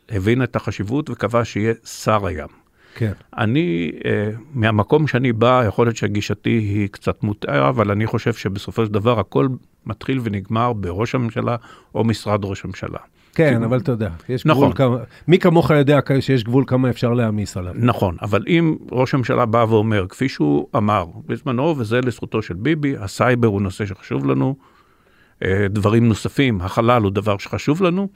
הבינה 0.10 0.44
את 0.44 0.56
החשיבות 0.56 1.10
וקבע 1.10 1.46
שיהיה 1.46 1.74
שר 1.86 2.26
הים. 2.26 2.48
כן. 2.96 3.12
אני, 3.38 3.92
אה, 4.06 4.30
מהמקום 4.54 5.08
שאני 5.08 5.34
בא, 5.34 5.64
יכול 5.68 5.88
להיות 5.88 5.98
שהגישתי 5.98 6.50
היא 6.50 6.88
קצת 6.88 7.24
מוטעה, 7.24 7.70
אבל 7.70 7.92
אני 7.92 8.08
חושב 8.08 8.34
שבסופו 8.34 8.86
של 8.86 8.92
דבר 8.92 9.20
הכל 9.20 9.48
מתחיל 9.86 10.20
ונגמר 10.24 10.74
בראש 10.74 11.16
הממשלה 11.16 11.56
או 11.96 12.04
משרד 12.04 12.46
ראש 12.46 12.66
הממשלה. 12.66 13.00
כן, 13.36 13.60
כי... 13.60 13.66
אבל 13.66 13.78
אתה 13.78 13.92
יודע, 13.92 14.10
יש 14.30 14.46
נכון. 14.46 14.64
גבול 14.64 14.76
כמה, 14.76 14.98
מי 15.28 15.40
כמוך 15.40 15.72
יודע 15.72 16.00
שיש 16.20 16.44
גבול 16.44 16.64
כמה 16.68 16.90
אפשר 16.90 17.14
להעמיס 17.14 17.58
עליו. 17.58 17.74
נכון, 17.76 18.18
אבל 18.22 18.44
אם 18.48 18.76
ראש 18.92 19.14
הממשלה 19.14 19.46
בא 19.46 19.66
ואומר, 19.70 20.06
כפי 20.10 20.30
שהוא 20.30 20.68
אמר 20.78 21.06
בזמנו, 21.26 21.76
וזה 21.78 22.02
לזכותו 22.02 22.42
של 22.42 22.54
ביבי, 22.54 22.98
הסייבר 22.98 23.48
הוא 23.48 23.62
נושא 23.62 23.86
שחשוב 23.86 24.26
לנו, 24.26 24.56
אה, 25.44 25.68
דברים 25.70 26.08
נוספים, 26.08 26.62
החלל 26.62 27.02
הוא 27.02 27.12
דבר 27.12 27.38
שחשוב 27.38 27.84
לנו, 27.84 28.08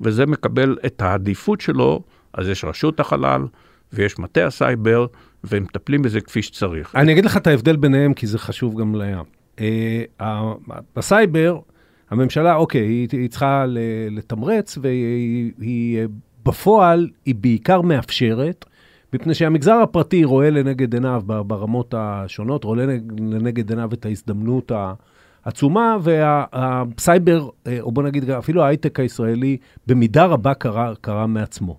וזה 0.00 0.26
מקבל 0.26 0.76
את 0.86 1.02
העדיפות 1.02 1.60
שלו, 1.60 2.02
אז 2.32 2.48
יש 2.48 2.64
רשות 2.64 3.00
החלל, 3.00 3.42
ויש 3.92 4.18
מטה 4.18 4.46
הסייבר, 4.46 5.06
והם 5.44 5.62
מטפלים 5.62 6.02
בזה 6.02 6.20
כפי 6.20 6.42
שצריך. 6.42 6.96
אני 6.96 7.12
אגיד 7.12 7.24
לך 7.24 7.36
את 7.36 7.46
ההבדל 7.46 7.76
ביניהם, 7.76 8.14
כי 8.14 8.26
זה 8.26 8.38
חשוב 8.38 8.80
גם 8.80 8.94
לים. 8.94 9.35
בסייבר, 10.96 11.58
הממשלה, 12.10 12.54
אוקיי, 12.54 12.80
היא, 12.80 13.08
היא 13.12 13.28
צריכה 13.28 13.64
לתמרץ, 14.10 14.78
והיא 14.80 16.00
בפועל, 16.44 17.08
היא 17.24 17.34
בעיקר 17.34 17.80
מאפשרת, 17.80 18.64
מפני 19.12 19.34
שהמגזר 19.34 19.74
הפרטי 19.74 20.24
רואה 20.24 20.50
לנגד 20.50 20.94
עיניו 20.94 21.22
ברמות 21.26 21.94
השונות, 21.96 22.64
רואה 22.64 22.86
לנגד 23.18 23.70
עיניו 23.70 23.90
את 23.92 24.06
ההזדמנות 24.06 24.72
העצומה, 25.44 25.96
והסייבר, 26.02 27.48
או 27.80 27.92
בוא 27.92 28.02
נגיד 28.02 28.30
אפילו 28.30 28.62
ההייטק 28.62 29.00
הישראלי, 29.00 29.56
במידה 29.86 30.26
רבה 30.26 30.54
קרה, 30.54 30.92
קרה 31.00 31.26
מעצמו. 31.26 31.76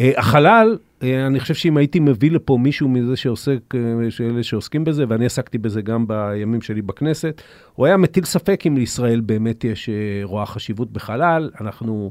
אה, 0.00 0.12
החלל, 0.16 0.78
אה, 0.95 0.95
אני 1.02 1.40
חושב 1.40 1.54
שאם 1.54 1.76
הייתי 1.76 2.00
מביא 2.00 2.30
לפה 2.30 2.58
מישהו 2.60 2.88
מזה 2.88 3.16
שעוסק, 3.16 3.74
אה, 3.74 4.10
שאלה 4.10 4.42
שעוסקים 4.42 4.84
בזה, 4.84 5.04
ואני 5.08 5.26
עסקתי 5.26 5.58
בזה 5.58 5.82
גם 5.82 6.06
בימים 6.06 6.62
שלי 6.62 6.82
בכנסת, 6.82 7.42
הוא 7.74 7.86
היה 7.86 7.96
מטיל 7.96 8.24
ספק 8.24 8.62
אם 8.66 8.76
לישראל 8.76 9.20
באמת 9.20 9.64
יש, 9.64 9.90
רואה 10.22 10.46
חשיבות 10.46 10.92
בחלל. 10.92 11.50
אנחנו, 11.60 12.10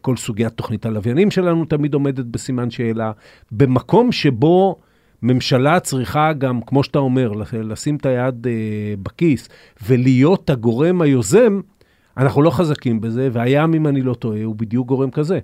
כל 0.00 0.16
סוגיית 0.16 0.52
תוכנית 0.52 0.86
הלוויינים 0.86 1.30
שלנו 1.30 1.64
תמיד 1.64 1.94
עומדת 1.94 2.24
בסימן 2.24 2.70
שאלה. 2.70 3.12
במקום 3.52 4.12
שבו 4.12 4.80
ממשלה 5.22 5.80
צריכה 5.80 6.32
גם, 6.32 6.60
כמו 6.66 6.84
שאתה 6.84 6.98
אומר, 6.98 7.32
לשים 7.52 7.96
את 7.96 8.06
היד 8.06 8.46
בכיס 9.02 9.48
ולהיות 9.86 10.50
הגורם 10.50 11.02
היוזם, 11.02 11.60
אנחנו 12.16 12.42
לא 12.42 12.50
חזקים 12.50 13.00
בזה, 13.00 13.28
והים, 13.32 13.74
אם 13.74 13.86
אני 13.86 14.02
לא 14.02 14.14
טועה, 14.14 14.44
הוא 14.44 14.54
בדיוק 14.56 14.88
גורם 14.88 15.10
כזה. 15.10 15.38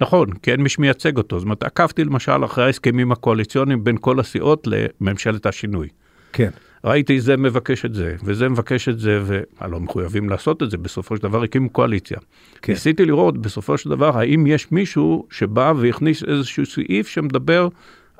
נכון, 0.00 0.32
כי 0.32 0.52
אין 0.52 0.60
מי 0.60 0.68
שמייצג 0.68 1.16
אותו. 1.16 1.38
זאת 1.38 1.44
אומרת, 1.44 1.62
עקבתי 1.62 2.04
למשל 2.04 2.44
אחרי 2.44 2.64
ההסכמים 2.64 3.12
הקואליציוניים 3.12 3.84
בין 3.84 3.96
כל 4.00 4.20
הסיעות 4.20 4.66
לממשלת 4.66 5.46
השינוי. 5.46 5.88
כן. 6.32 6.50
ראיתי 6.84 7.20
זה 7.20 7.36
מבקש 7.36 7.84
את 7.84 7.94
זה, 7.94 8.16
וזה 8.24 8.48
מבקש 8.48 8.88
את 8.88 8.98
זה, 8.98 9.22
והלא 9.24 9.80
מחויבים 9.80 10.28
לעשות 10.28 10.62
את 10.62 10.70
זה, 10.70 10.78
בסופו 10.78 11.16
של 11.16 11.22
דבר 11.22 11.42
הקימו 11.42 11.70
קואליציה. 11.70 12.18
כן. 12.62 12.72
ניסיתי 12.72 13.04
לראות 13.04 13.38
בסופו 13.38 13.78
של 13.78 13.90
דבר 13.90 14.18
האם 14.18 14.46
יש 14.46 14.72
מישהו 14.72 15.26
שבא 15.30 15.72
והכניס 15.76 16.24
איזשהו 16.24 16.66
סעיף 16.66 17.08
שמדבר 17.08 17.68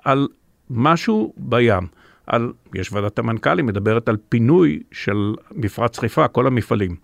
על 0.05 0.29
משהו 0.71 1.33
בים. 1.37 1.87
על, 2.27 2.53
יש 2.75 2.93
ועדת 2.93 3.19
המנכ"לים, 3.19 3.67
מדברת 3.67 4.09
על 4.09 4.17
פינוי 4.29 4.83
של 4.93 5.35
מפרץ 5.55 5.99
חיפה, 5.99 6.29
כל 6.29 6.47
המפעלים. 6.47 6.97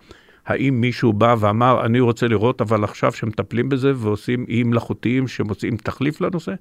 האם 0.50 0.80
מישהו 0.80 1.12
בא 1.12 1.36
ואמר, 1.38 1.86
אני 1.86 2.00
רוצה 2.00 2.28
לראות, 2.28 2.60
אבל 2.60 2.84
עכשיו 2.84 3.12
שמטפלים 3.12 3.68
בזה 3.68 3.92
ועושים 3.96 4.44
איים 4.48 4.70
מלאכותיים 4.70 5.28
שמוצאים 5.28 5.76
תחליף 5.76 6.20
לנושא? 6.20 6.52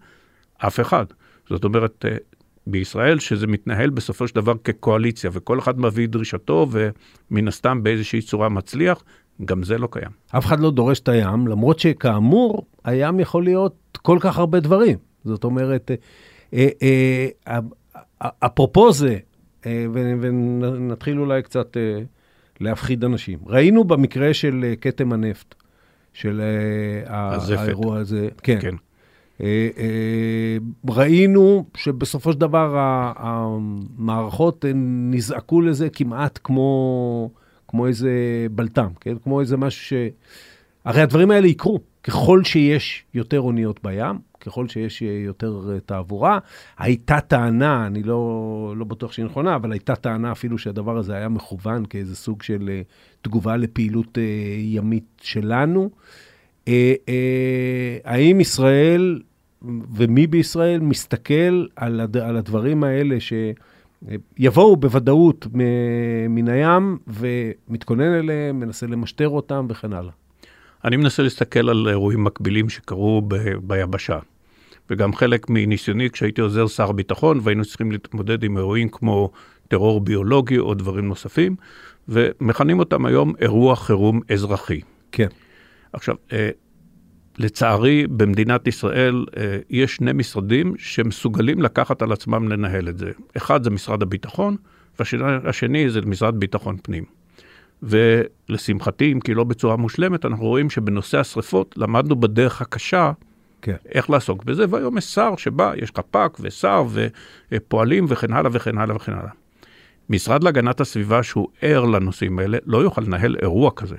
אף 0.57 0.79
אחד. 0.79 1.05
זאת 1.49 1.63
אומרת, 1.63 2.05
אה, 2.07 2.15
בישראל, 2.67 3.19
שזה 3.19 3.47
מתנהל 3.47 3.89
בסופו 3.89 4.27
של 4.27 4.35
דבר 4.35 4.53
כקואליציה, 4.63 5.29
וכל 5.33 5.59
אחד 5.59 5.79
מביא 5.79 6.07
דרישתו, 6.07 6.67
ומן 6.71 7.47
הסתם 7.47 7.83
באיזושהי 7.83 8.21
צורה 8.21 8.49
מצליח, 8.49 9.03
גם 9.45 9.63
זה 9.63 9.77
לא 9.77 9.87
קיים. 9.91 10.11
אף 10.37 10.45
אחד 10.45 10.59
לא 10.59 10.71
דורש 10.71 10.99
את 10.99 11.09
הים, 11.09 11.47
למרות 11.47 11.79
שכאמור, 11.79 12.65
הים 12.85 13.19
יכול 13.19 13.43
להיות 13.43 13.97
כל 14.01 14.17
כך 14.21 14.37
הרבה 14.37 14.59
דברים. 14.59 14.97
זאת 15.25 15.43
אומרת, 15.43 15.91
אה, 16.53 16.67
אה, 16.81 17.59
אפרופו 18.39 18.91
זה, 18.91 19.17
ונתחיל 19.65 21.19
אולי 21.19 21.41
קצת 21.43 21.77
להפחיד 22.61 23.03
אנשים. 23.03 23.39
ראינו 23.45 23.83
במקרה 23.83 24.33
של 24.33 24.65
אה, 24.67 24.75
כתם 24.75 25.13
הנפט, 25.13 25.55
של 26.13 26.41
אה, 26.41 27.35
הזפת. 27.35 27.59
האירוע 27.59 27.97
הזה, 27.97 28.27
כן. 28.43 28.57
כן. 28.61 28.75
אה, 29.41 30.57
ראינו 30.89 31.65
שבסופו 31.77 32.33
של 32.33 32.39
דבר 32.39 32.75
המערכות 33.17 34.65
נזעקו 35.11 35.61
לזה 35.61 35.89
כמעט 35.89 36.39
כמו, 36.43 37.31
כמו 37.67 37.87
איזה 37.87 38.11
בלטם, 38.51 38.89
כן? 38.99 39.17
כמו 39.23 39.41
איזה 39.41 39.57
משהו 39.57 39.85
ש... 39.85 39.93
הרי 40.85 41.01
הדברים 41.01 41.31
האלה 41.31 41.47
יקרו. 41.47 41.79
ככל 42.03 42.43
שיש 42.43 43.05
יותר 43.13 43.39
אוניות 43.39 43.79
בים, 43.83 44.15
ככל 44.41 44.67
שיש 44.67 45.01
יותר 45.01 45.61
אה, 45.73 45.79
תעבורה. 45.79 46.39
הייתה 46.77 47.21
טענה, 47.21 47.87
אני 47.87 48.03
לא, 48.03 48.73
לא 48.77 48.85
בטוח 48.85 49.11
שהיא 49.11 49.25
נכונה, 49.25 49.55
אבל 49.55 49.71
הייתה 49.71 49.95
טענה 49.95 50.31
אפילו 50.31 50.57
שהדבר 50.57 50.97
הזה 50.97 51.15
היה 51.15 51.29
מכוון 51.29 51.85
כאיזה 51.85 52.15
סוג 52.15 52.43
של 52.43 52.69
אה, 52.71 52.81
תגובה 53.21 53.57
לפעילות 53.57 54.17
אה, 54.17 54.23
ימית 54.57 55.21
שלנו. 55.21 55.89
האם 58.05 58.41
ישראל 58.41 59.21
ומי 59.91 60.27
בישראל 60.27 60.79
מסתכל 60.79 61.65
על, 61.75 61.99
הד, 61.99 62.17
על 62.17 62.37
הדברים 62.37 62.83
האלה 62.83 63.17
שיבואו 63.19 64.77
בוודאות 64.77 65.47
מן 66.29 66.47
הים 66.47 66.97
ומתכונן 67.07 68.13
אליהם, 68.13 68.59
מנסה 68.59 68.87
למשטר 68.87 69.29
אותם 69.29 69.65
וכן 69.69 69.93
הלאה? 69.93 70.11
אני 70.85 70.97
מנסה 70.97 71.23
להסתכל 71.23 71.69
על 71.69 71.87
אירועים 71.89 72.23
מקבילים 72.23 72.69
שקרו 72.69 73.21
ב, 73.27 73.35
ביבשה. 73.63 74.19
וגם 74.89 75.13
חלק 75.13 75.49
מניסיוני 75.49 76.09
כשהייתי 76.09 76.41
עוזר 76.41 76.67
שר 76.67 76.89
הביטחון, 76.89 77.39
והיינו 77.43 77.65
צריכים 77.65 77.91
להתמודד 77.91 78.43
עם 78.43 78.57
אירועים 78.57 78.89
כמו 78.89 79.31
טרור 79.67 80.01
ביולוגי 80.01 80.57
או 80.57 80.73
דברים 80.73 81.07
נוספים, 81.07 81.55
ומכנים 82.07 82.79
אותם 82.79 83.05
היום 83.05 83.33
אירוע 83.39 83.75
חירום 83.75 84.21
אזרחי. 84.29 84.81
כן. 85.11 85.27
עכשיו, 85.93 86.15
אה, 86.33 86.49
לצערי, 87.37 88.07
במדינת 88.07 88.67
ישראל 88.67 89.25
אה, 89.37 89.57
יש 89.69 89.95
שני 89.95 90.13
משרדים 90.13 90.73
שמסוגלים 90.77 91.61
לקחת 91.61 92.01
על 92.01 92.11
עצמם 92.11 92.47
לנהל 92.47 92.89
את 92.89 92.97
זה. 92.97 93.11
אחד 93.37 93.63
זה 93.63 93.69
משרד 93.69 94.01
הביטחון, 94.01 94.55
והשני 94.99 95.89
זה 95.89 96.01
משרד 96.01 96.35
ביטחון 96.39 96.77
פנים. 96.83 97.18
ולשמחתי, 97.83 99.11
אם 99.11 99.19
כי 99.19 99.33
לא 99.33 99.43
בצורה 99.43 99.75
מושלמת, 99.75 100.25
אנחנו 100.25 100.45
רואים 100.45 100.69
שבנושא 100.69 101.19
השרפות 101.19 101.75
למדנו 101.77 102.15
בדרך 102.15 102.61
הקשה 102.61 103.11
כן. 103.61 103.75
איך 103.91 104.09
לעסוק 104.09 104.43
בזה, 104.43 104.65
והיום 104.69 104.97
יש 104.97 105.05
שר 105.05 105.35
שבא, 105.37 105.73
יש 105.75 105.91
חפ"ק 105.97 106.37
ושר 106.39 106.85
ופועלים 107.51 108.05
וכן 108.09 108.33
הלאה 108.33 108.51
וכן 108.53 108.77
הלאה 108.77 108.95
וכן 108.95 109.13
הלאה. 109.13 109.31
משרד 110.09 110.43
להגנת 110.43 110.81
הסביבה 110.81 111.23
שהוא 111.23 111.47
ער 111.61 111.85
לנושאים 111.85 112.39
האלה, 112.39 112.57
לא 112.65 112.77
יוכל 112.77 113.01
לנהל 113.01 113.35
אירוע 113.41 113.71
כזה. 113.75 113.95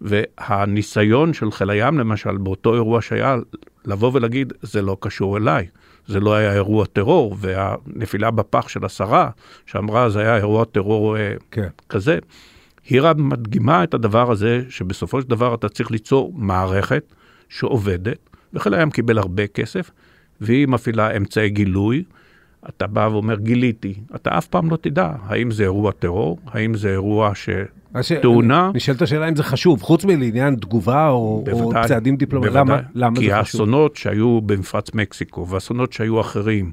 והניסיון 0.00 1.34
של 1.34 1.50
חיל 1.50 1.70
הים, 1.70 1.98
למשל, 1.98 2.36
באותו 2.36 2.74
אירוע 2.74 3.02
שהיה, 3.02 3.36
לבוא 3.84 4.10
ולהגיד, 4.14 4.52
זה 4.62 4.82
לא 4.82 4.96
קשור 5.00 5.36
אליי, 5.36 5.66
זה 6.06 6.20
לא 6.20 6.34
היה 6.34 6.52
אירוע 6.52 6.86
טרור, 6.86 7.36
והנפילה 7.40 8.30
בפח 8.30 8.68
של 8.68 8.84
השרה, 8.84 9.30
שאמרה, 9.66 10.10
זה 10.10 10.20
היה 10.20 10.36
אירוע 10.36 10.64
טרור 10.64 11.16
אה, 11.16 11.34
כן. 11.50 11.68
כזה, 11.88 12.18
היא 12.88 13.02
רק 13.02 13.16
מדגימה 13.16 13.84
את 13.84 13.94
הדבר 13.94 14.30
הזה, 14.30 14.62
שבסופו 14.68 15.22
של 15.22 15.28
דבר 15.28 15.54
אתה 15.54 15.68
צריך 15.68 15.90
ליצור 15.90 16.32
מערכת 16.36 17.04
שעובדת, 17.48 18.18
וחיל 18.54 18.74
הים 18.74 18.90
קיבל 18.90 19.18
הרבה 19.18 19.46
כסף, 19.46 19.90
והיא 20.40 20.68
מפעילה 20.68 21.16
אמצעי 21.16 21.50
גילוי. 21.50 22.04
אתה 22.68 22.86
בא 22.86 23.08
ואומר, 23.12 23.36
גיליתי. 23.36 23.94
אתה 24.14 24.38
אף 24.38 24.46
פעם 24.46 24.70
לא 24.70 24.76
תדע 24.76 25.12
האם 25.22 25.50
זה 25.50 25.62
אירוע 25.62 25.92
טרור, 25.92 26.38
האם 26.46 26.74
זה 26.74 26.90
אירוע 26.90 27.34
ש... 27.34 27.48
תאונה. 28.22 28.70
נשאלת 28.74 29.02
השאלה 29.02 29.28
אם 29.28 29.36
זה 29.36 29.42
חשוב, 29.42 29.82
חוץ 29.82 30.04
מלעניין 30.04 30.56
תגובה 30.56 31.08
או, 31.08 31.44
או 31.52 31.72
צעדים 31.86 32.16
דיפלומטיים. 32.16 32.56
למה, 32.56 32.80
למה 32.94 33.14
זה 33.14 33.20
חשוב? 33.20 33.30
כי 33.30 33.32
האסונות 33.32 33.96
שהיו 33.96 34.40
במפרץ 34.40 34.94
מקסיקו, 34.94 35.48
ואסונות 35.48 35.92
שהיו 35.92 36.20
אחרים, 36.20 36.72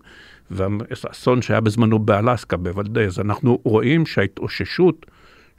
והאסון 0.52 1.42
שהיה 1.42 1.62
בזמנו 1.62 2.00
באלסקה, 2.00 2.58
בוודאי, 2.58 3.06
אז 3.06 3.20
אנחנו 3.20 3.60
רואים 3.64 4.06
שההתאוששות 4.06 5.06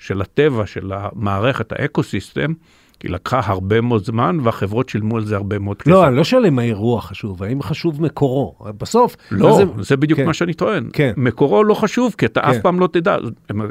של 0.00 0.20
הטבע, 0.20 0.66
של 0.66 0.92
המערכת, 0.94 1.72
ה 1.72 1.79
ecosystem, 1.79 2.52
כי 3.00 3.08
לקחה 3.08 3.40
הרבה 3.44 3.80
מאוד 3.80 4.04
זמן, 4.04 4.38
והחברות 4.42 4.88
שילמו 4.88 5.16
על 5.16 5.24
זה 5.24 5.36
הרבה 5.36 5.58
מאוד 5.58 5.82
כסף. 5.82 5.90
לא, 5.90 6.06
אני 6.06 6.16
לא 6.16 6.24
שואל 6.24 6.46
אם 6.46 6.58
האירוע 6.58 7.00
חשוב, 7.00 7.42
האם 7.42 7.62
חשוב 7.62 8.02
מקורו. 8.02 8.54
בסוף... 8.78 9.16
לא, 9.30 9.56
זה, 9.56 9.64
זה 9.78 9.96
בדיוק 9.96 10.20
כן. 10.20 10.26
מה 10.26 10.34
שאני 10.34 10.54
טוען. 10.54 10.88
כן. 10.92 11.12
מקורו 11.16 11.64
לא 11.64 11.74
חשוב, 11.74 12.14
כי 12.18 12.26
אתה 12.26 12.40
כן. 12.40 12.48
אף 12.48 12.56
פעם 12.62 12.80
לא 12.80 12.88
תדע. 12.92 13.16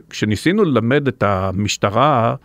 כשניסינו 0.10 0.64
ללמד 0.64 1.08
את 1.08 1.24
המשטרה 1.24 2.36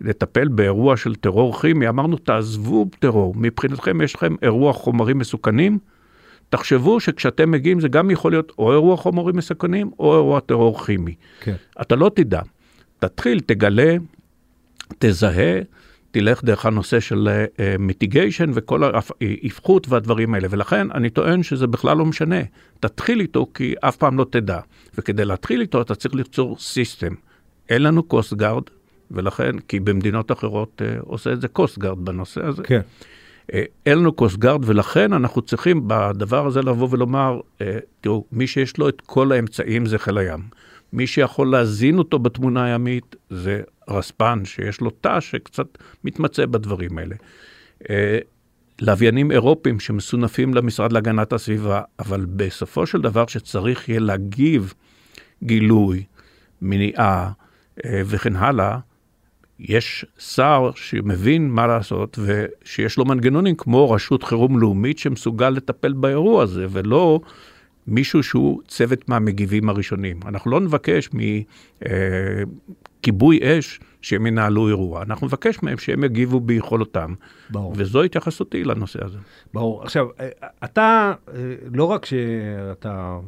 לטפל 0.00 0.48
באירוע 0.48 0.96
של 0.96 1.14
טרור 1.14 1.60
כימי, 1.60 1.88
אמרנו, 1.88 2.16
תעזבו 2.16 2.86
טרור, 2.98 3.34
מבחינתכם 3.36 4.00
יש 4.00 4.14
לכם 4.14 4.34
אירוע 4.42 4.72
חומרים 4.72 5.18
מסוכנים, 5.18 5.78
תחשבו 6.50 7.00
שכשאתם 7.00 7.50
מגיעים 7.50 7.80
זה 7.80 7.88
גם 7.88 8.10
יכול 8.10 8.32
להיות 8.32 8.52
או 8.58 8.72
אירוע 8.72 8.96
חומרים 8.96 9.36
מסוכנים 9.36 9.90
או 9.98 10.14
אירוע 10.14 10.40
טרור 10.40 10.84
כימי. 10.84 11.14
כן. 11.40 11.54
אתה 11.80 11.96
לא 11.96 12.10
תדע. 12.14 12.40
תתחיל, 12.98 13.40
תגלה, 13.40 13.96
תזהה, 14.98 15.60
תלך 16.10 16.44
דרך 16.44 16.66
הנושא 16.66 17.00
של 17.00 17.28
mitigation 17.78 18.50
וכל 18.54 18.82
ההפחתות 18.84 19.88
והדברים 19.88 20.34
האלה. 20.34 20.48
ולכן 20.50 20.90
אני 20.90 21.10
טוען 21.10 21.42
שזה 21.42 21.66
בכלל 21.66 21.96
לא 21.96 22.06
משנה. 22.06 22.40
תתחיל 22.80 23.20
איתו 23.20 23.46
כי 23.54 23.74
אף 23.80 23.96
פעם 23.96 24.18
לא 24.18 24.26
תדע. 24.30 24.60
וכדי 24.98 25.24
להתחיל 25.24 25.60
איתו 25.60 25.82
אתה 25.82 25.94
צריך 25.94 26.14
ליצור 26.14 26.56
system. 26.58 27.12
אין 27.68 27.82
לנו 27.82 28.02
Coast 28.02 28.34
Guard, 28.34 28.62
ולכן, 29.10 29.58
כי 29.58 29.80
במדינות 29.80 30.32
אחרות 30.32 30.82
אה, 30.84 30.96
עושה 31.00 31.32
את 31.32 31.40
זה 31.40 31.48
Coast 31.48 31.78
Guard 31.78 32.04
בנושא 32.04 32.46
הזה. 32.46 32.62
כן. 32.62 32.80
אה, 33.52 33.62
אין 33.86 33.98
לנו 33.98 34.12
קוסט 34.12 34.36
גארד, 34.36 34.60
ולכן 34.64 35.12
אנחנו 35.12 35.42
צריכים 35.42 35.82
בדבר 35.86 36.46
הזה 36.46 36.60
לבוא 36.60 36.88
ולומר, 36.90 37.40
אה, 37.60 37.78
תראו, 38.00 38.24
מי 38.32 38.46
שיש 38.46 38.78
לו 38.78 38.88
את 38.88 39.02
כל 39.06 39.32
האמצעים 39.32 39.86
זה 39.86 39.98
חיל 39.98 40.18
הים. 40.18 40.40
מי 40.92 41.06
שיכול 41.06 41.50
להזין 41.50 41.98
אותו 41.98 42.18
בתמונה 42.18 42.64
הימית 42.64 43.16
זה 43.30 43.62
רספן, 43.88 44.44
שיש 44.44 44.80
לו 44.80 44.90
תא 44.90 45.20
שקצת 45.20 45.66
מתמצא 46.04 46.46
בדברים 46.46 46.98
האלה. 46.98 47.14
אה, 47.90 48.18
לוויינים 48.80 49.32
אירופיים 49.32 49.80
שמסונפים 49.80 50.54
למשרד 50.54 50.92
להגנת 50.92 51.32
הסביבה, 51.32 51.82
אבל 51.98 52.24
בסופו 52.24 52.86
של 52.86 53.00
דבר 53.00 53.26
שצריך 53.26 53.88
יהיה 53.88 54.00
להגיב 54.00 54.74
גילוי, 55.42 56.04
מניעה 56.62 57.32
אה, 57.84 58.02
וכן 58.06 58.36
הלאה, 58.36 58.78
יש 59.60 60.04
שר 60.18 60.70
שמבין 60.74 61.50
מה 61.50 61.66
לעשות 61.66 62.18
ושיש 62.22 62.98
לו 62.98 63.04
מנגנונים 63.04 63.54
כמו 63.54 63.90
רשות 63.90 64.22
חירום 64.22 64.58
לאומית 64.58 64.98
שמסוגל 64.98 65.50
לטפל 65.50 65.92
באירוע 65.92 66.42
הזה, 66.42 66.66
ולא 66.70 67.20
מישהו 67.88 68.22
שהוא 68.22 68.60
צוות 68.68 69.08
מהמגיבים 69.08 69.68
הראשונים. 69.68 70.20
אנחנו 70.26 70.50
לא 70.50 70.60
נבקש 70.60 71.10
מכיבוי 73.02 73.40
אש 73.42 73.80
שהם 74.02 74.26
ינהלו 74.26 74.68
אירוע, 74.68 75.02
אנחנו 75.02 75.26
נבקש 75.26 75.62
מהם 75.62 75.78
שהם 75.78 76.04
יגיבו 76.04 76.40
ביכולתם. 76.40 77.14
ברור. 77.50 77.72
וזו 77.76 78.02
התייחסותי 78.02 78.64
לנושא 78.64 79.04
הזה. 79.04 79.18
ברור. 79.54 79.82
עכשיו, 79.82 80.06
אתה, 80.64 81.14
אה, 81.34 81.54
לא 81.72 81.84
רק 81.84 82.06
שאתה 82.06 83.18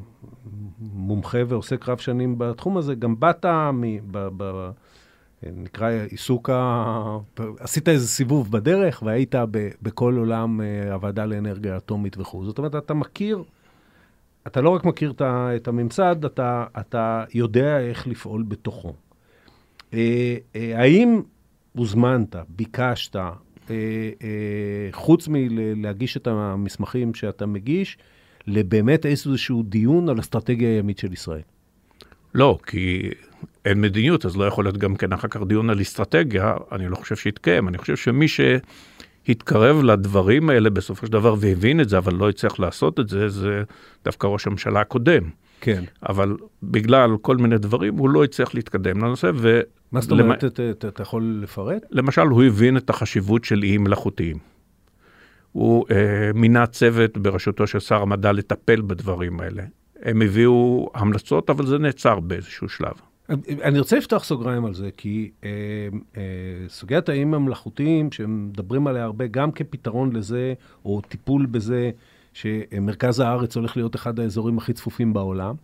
מומחה 0.81 1.38
ועוסק 1.49 1.88
רב 1.88 1.99
שנים 1.99 2.35
בתחום 2.38 2.77
הזה, 2.77 2.94
גם 2.94 3.20
באת 3.20 3.46
מ... 3.46 3.83
ב, 4.11 4.29
ב, 4.37 4.70
נקרא 5.42 5.90
עיסוק, 6.11 6.51
ה... 6.51 7.18
עשית 7.59 7.88
איזה 7.88 8.09
סיבוב 8.09 8.53
בדרך 8.53 9.03
והיית 9.07 9.35
ב, 9.51 9.68
בכל 9.83 10.14
עולם 10.16 10.61
אה, 10.61 10.92
הוועדה 10.92 11.27
לאנרגיה 11.27 11.77
אטומית 11.77 12.18
וכו'. 12.18 12.44
זאת 12.44 12.59
אומרת, 12.59 12.75
אתה 12.75 12.94
מכיר, 12.94 13.42
אתה 14.46 14.61
לא 14.61 14.70
רק 14.70 14.85
מכיר 14.85 15.12
את 15.20 15.68
הממסד, 15.68 16.24
אתה, 16.24 16.64
אתה 16.81 17.24
יודע 17.35 17.81
איך 17.81 18.07
לפעול 18.07 18.42
בתוכו. 18.42 18.94
אה, 19.94 20.37
אה, 20.57 20.72
האם 20.81 21.20
הוזמנת, 21.72 22.37
ביקשת, 22.48 23.16
אה, 23.16 23.74
חוץ 24.92 25.29
מלהגיש 25.29 26.16
את 26.16 26.26
המסמכים 26.26 27.14
שאתה 27.14 27.46
מגיש, 27.46 27.98
לבאמת 28.46 29.07
איזשהו 29.07 29.62
דיון 29.62 30.09
על 30.09 30.20
אסטרטגיה 30.20 30.68
הימית 30.68 30.98
של 30.98 31.12
ישראל? 31.12 31.42
לא, 32.35 32.59
כי 32.66 33.11
אין 33.64 33.81
מדיניות, 33.81 34.26
אז 34.26 34.37
לא 34.37 34.44
יכול 34.44 34.64
להיות 34.64 34.79
גם 34.79 34.96
כן 34.96 35.12
אחר 35.12 35.29
כך 35.29 35.42
דיון 35.42 35.70
על 35.70 35.81
אסטרטגיה, 35.81 36.55
אני 36.72 36.88
לא 36.88 36.96
חושב 36.96 37.16
שיתקיים. 37.16 37.68
אני 37.68 37.79
חושב 37.79 37.96
שמי 37.96 38.29
שהתקרב 39.26 39.83
לדברים 39.83 40.50
האלה 40.50 40.70
בסופו 40.70 41.06
של 41.06 41.12
דבר 41.12 41.35
והבין 41.38 41.80
את 41.80 41.88
זה, 41.88 41.98
אבל 41.98 42.14
לא 42.14 42.28
הצליח 42.28 42.59
לעשות 42.61 43.00
את 43.00 43.09
זה, 43.09 43.28
זה 43.28 43.62
דווקא 44.04 44.26
ראש 44.26 44.46
הממשלה 44.46 44.80
הקודם. 44.80 45.22
כן. 45.61 45.85
אבל 46.09 46.37
בגלל 46.62 47.11
כל 47.22 47.37
מיני 47.37 47.59
דברים, 47.59 47.96
הוא 47.96 48.11
לא 48.11 48.24
הצליח 48.24 48.54
להתקדם 48.54 48.98
לנושא, 48.98 49.30
ו... 49.35 49.61
מה 49.92 50.00
זאת 50.00 50.11
אומרת, 50.11 50.44
אתה- 50.44 50.70
אתה 50.70 50.88
אתה 50.88 51.02
יכול 51.02 51.38
לפרט? 51.42 51.83
למשל, 51.90 52.22
הוא 52.22 52.42
הבין 52.44 52.76
את 52.76 52.90
החשיבות 52.90 53.44
של 53.44 53.62
איים 53.62 53.85
מלאכותיים. 53.85 54.37
הוא 55.52 55.87
אה, 55.90 55.96
מינה 56.35 56.66
צוות 56.66 57.18
בראשותו 57.18 57.66
של 57.66 57.78
שר 57.80 58.02
המדע 58.02 58.33
לטפל 58.33 58.80
בדברים 58.80 59.40
האלה. 59.40 59.62
הם 60.02 60.22
הביאו 60.22 60.90
המלצות, 60.94 61.50
אבל 61.50 61.66
זה 61.66 61.78
נעצר 61.78 62.20
באיזשהו 62.20 62.68
שלב. 62.68 62.92
אני 63.62 63.79
רוצה 63.79 63.97
לפתוח 63.97 64.25
סוגריים 64.25 64.64
על 64.64 64.75
זה, 64.75 64.90
כי 64.97 65.31
אה, 65.45 65.49
אה, 66.16 66.23
סוגיית 66.69 67.09
האיים 67.09 67.35
המלאכותיים, 67.35 68.12
שמדברים 68.12 68.87
עליה 68.87 69.05
הרבה, 69.05 69.27
גם 69.27 69.53
כפתרון 69.53 70.12
לזה, 70.12 70.55
או 70.85 71.01
טיפול 71.01 71.47
בזה, 71.47 71.90
שמרכז 72.33 73.21
הארץ 73.21 73.57
הולך 73.57 73.77
להיות 73.77 73.97
אחד 73.97 74.21
האזורים 74.21 74.59
הכי 74.59 74.73
צפופים 74.73 75.12
בעולם, 75.12 75.55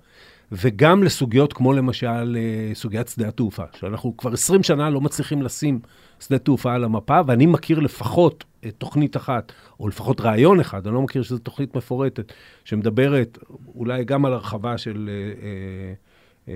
וגם 0.53 1.03
לסוגיות 1.03 1.53
כמו 1.53 1.73
למשל 1.73 2.37
אה, 2.37 2.75
סוגיית 2.75 3.09
שדה 3.09 3.29
התעופה, 3.29 3.65
שאנחנו 3.79 4.17
כבר 4.17 4.33
20 4.33 4.63
שנה 4.63 4.91
לא 4.91 5.01
מצליחים 5.01 5.43
לשים 5.43 5.81
שדה 6.21 6.39
תעופה 6.39 6.75
על 6.75 6.85
המפה, 6.85 7.21
ואני 7.27 7.47
מכיר 7.47 7.79
לפחות 7.79 8.45
אה, 8.65 8.71
תוכנית 8.71 9.17
אחת, 9.17 9.53
או 9.81 9.89
לפחות 9.89 10.21
רעיון 10.21 10.61
אחד, 10.61 10.87
אני 10.87 10.95
לא 10.95 11.03
מכיר 11.03 11.23
שזו 11.23 11.39
תוכנית 11.39 11.77
מפורטת, 11.77 12.33
שמדברת 12.65 13.39
אולי 13.75 14.05
גם 14.05 14.25
על 14.25 14.33
הרחבה 14.33 14.79
של... 14.79 15.11
אה, 15.13 15.47
אה, 15.47 15.95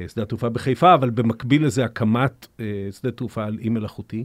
שדה 0.08 0.22
התעופה 0.22 0.48
בחיפה, 0.48 0.94
אבל 0.94 1.10
במקביל 1.10 1.66
לזה 1.66 1.84
הקמת 1.84 2.46
אה, 2.60 2.88
שדה 2.92 3.10
תעופה 3.10 3.44
על 3.44 3.58
אי 3.60 3.68
מלאכותי. 3.68 4.24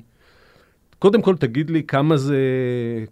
קודם 1.00 1.22
כל 1.22 1.36
תגיד 1.38 1.70
לי 1.70 1.84
כמה 1.84 2.18
זה, 2.18 2.40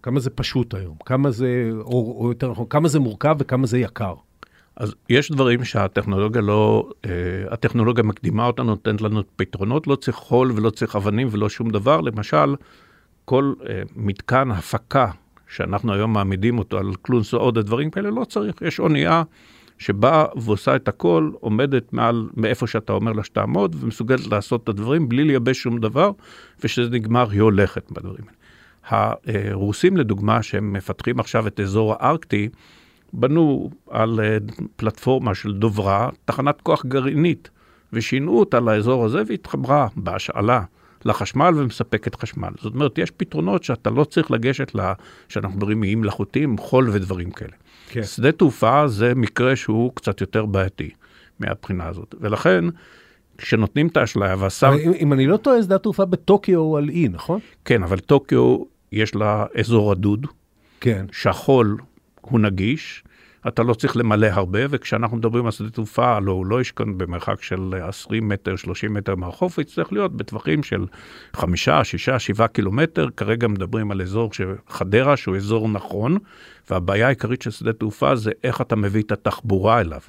כמה 0.02 0.20
זה 0.20 0.30
פשוט 0.30 0.74
היום, 0.74 0.96
כמה 1.06 1.32
זה, 1.32 1.70
או, 1.80 2.18
או 2.20 2.30
יותר 2.30 2.52
נכון, 2.52 2.66
כמה 2.70 2.88
זה 2.88 3.00
מורכב 3.00 3.36
וכמה 3.39 3.68
זה 3.68 3.80
יקר. 3.80 4.13
אז 4.76 4.96
יש 5.10 5.32
דברים 5.32 5.63
שהטכנולוגיה 5.63 6.42
לא, 6.42 6.89
אה, 7.06 7.12
הטכנולוגיה 7.52 8.04
מקדימה 8.04 8.46
אותנו, 8.46 8.66
נותנת 8.66 9.02
לנו 9.02 9.22
פתרונות, 9.36 9.88
לא 9.88 9.96
צריך 9.96 10.18
חול 10.18 10.52
ולא 10.56 10.70
צריך 10.70 10.96
אבנים 10.96 11.28
ולא 11.32 11.50
שום 11.50 11.70
דבר. 11.70 12.02
למשל, 12.02 12.56
כל 13.26 13.54
אה, 13.70 13.82
מתקן 13.96 14.52
הפקה 14.52 15.08
שאנחנו 15.48 15.94
היום 15.94 16.13
מעמידים 16.13 16.60
אותו 16.60 16.78
על 16.78 16.92
קלונסו, 17.02 17.38
עוד 17.38 17.58
הדברים 17.58 17.89
כאלה, 17.89 18.12
לא 18.12 18.26
צריך. 18.26 18.62
יש 18.62 18.80
אונייה 18.80 19.24
שבאה 19.84 20.26
ועושה 20.36 20.76
את 20.76 20.88
הכל, 20.88 21.32
עומדת 21.39 21.93
מעל, 21.93 22.30
מאיפה 22.38 22.67
שאתה 22.67 22.93
אומר 22.93 23.12
לה 23.12 23.24
שתעמוד, 23.24 23.76
ומסוגלת 23.80 24.28
לעשות 24.28 24.63
את 24.63 24.69
הדברים 24.69 25.10
בלי 25.10 25.24
לייבש 25.24 25.58
שום 25.58 25.80
דבר, 25.80 26.12
וכשזה 26.60 26.89
נגמר 26.89 27.30
היא 27.30 27.41
הולכת 27.41 27.91
בדברים 27.91 28.24
האלה. 28.28 28.43
הרוסים, 29.26 29.98
לדוגמה, 29.98 30.43
שהם 30.43 30.74
מפתחים 30.74 31.19
עכשיו 31.19 31.48
את 31.48 31.60
אזור 31.60 31.93
הארקטי, 31.93 32.50
בנו 33.13 33.69
על 33.89 34.19
אה, 34.19 34.38
פלטפורמה 34.76 35.36
של 35.36 35.54
דוברה, 35.54 36.10
תחנת 36.26 36.62
כוח 36.62 36.86
גרעינית, 36.86 37.50
ושינו 37.93 38.39
אותה 38.39 38.60
לאזור 38.60 39.06
הזה 39.06 39.22
והתחברה 39.28 39.88
בהשאלה 39.96 40.62
לחשמל 41.06 41.54
ומספקת 41.58 42.16
חשמל. 42.16 42.50
זאת 42.62 42.74
אומרת, 42.74 42.98
יש 42.98 43.12
פתרונות 43.12 43.63
שאתה 43.63 43.89
לא 43.89 44.04
צריך 44.04 44.32
לגשת 44.32 44.76
ל... 44.76 44.92
שאנחנו 45.30 45.58
מדברים 45.58 45.80
מאיים 45.80 46.02
מלאכותיים, 46.02 46.58
חול 46.58 46.89
ודברים 46.89 47.32
כאלה. 47.32 47.52
כן. 47.89 48.04
שדה 48.04 48.32
תעופה 48.32 48.88
זה 48.88 49.16
מקרה 49.16 49.56
שהוא 49.56 49.92
קצת 49.96 50.22
יותר 50.22 50.46
בעייתי 50.46 50.89
מהבחינה 51.39 51.88
הזאת. 51.88 52.16
ולכן, 52.22 52.66
כשנותנים 53.38 53.88
את 53.88 53.98
האשליה 53.98 54.36
והשר... 54.39 54.72
אם, 54.86 54.92
אם 55.00 55.13
אני 55.13 55.28
לא 55.28 55.38
טועה, 55.38 55.63
שדה 55.63 55.76
התעופה 55.76 56.06
בטוקיו 56.06 56.60
הוא 56.60 56.78
על 56.78 56.89
אי, 56.89 57.08
נכון? 57.08 57.39
כן, 57.66 57.84
אבל 57.84 58.00
טוקיו 58.00 58.58
יש 58.92 59.16
לה 59.16 59.46
אזור 59.60 59.92
רדוד, 59.92 60.28
כן. 60.82 61.06
שהחול 61.12 61.78
הוא 62.22 62.39
נגיש, 62.39 63.04
אתה 63.47 63.63
לא 63.63 63.73
צריך 63.73 63.97
למלא 63.97 64.27
הרבה, 64.27 64.60
וכשאנחנו 64.69 65.17
מדברים 65.17 65.45
על 65.45 65.51
שדה 65.51 65.69
תעופה, 65.69 66.19
לא, 66.19 66.32
הוא 66.32 66.45
לא 66.45 66.62
ישכון 66.62 66.97
במרחק 66.97 67.43
של 67.43 67.73
20 67.82 68.29
מטר, 68.29 68.56
30 68.56 68.93
מטר 68.93 69.15
מהחוף, 69.15 69.58
הוא 69.58 69.62
יצטרך 69.62 69.94
להיות 69.94 70.17
בטווחים 70.17 70.63
של 70.63 70.85
5, 71.33 71.69
6, 71.83 72.10
7 72.10 72.48
קילומטר. 72.48 73.08
כרגע 73.17 73.48
מדברים 73.48 73.91
על 73.91 74.02
אזור 74.02 74.29
חדרה, 74.69 75.17
שהוא 75.17 75.35
אזור 75.35 75.69
נכון, 75.69 76.17
והבעיה 76.69 77.08
העיקרית 77.08 77.41
של 77.41 77.52
שדה 77.52 77.73
תעופה 77.73 78.15
זה 78.15 78.31
איך 78.44 78.62
אתה 78.62 78.75
מביא 78.75 79.02
את 79.02 79.12
התחבורה 79.12 79.81
אליו. 79.81 80.00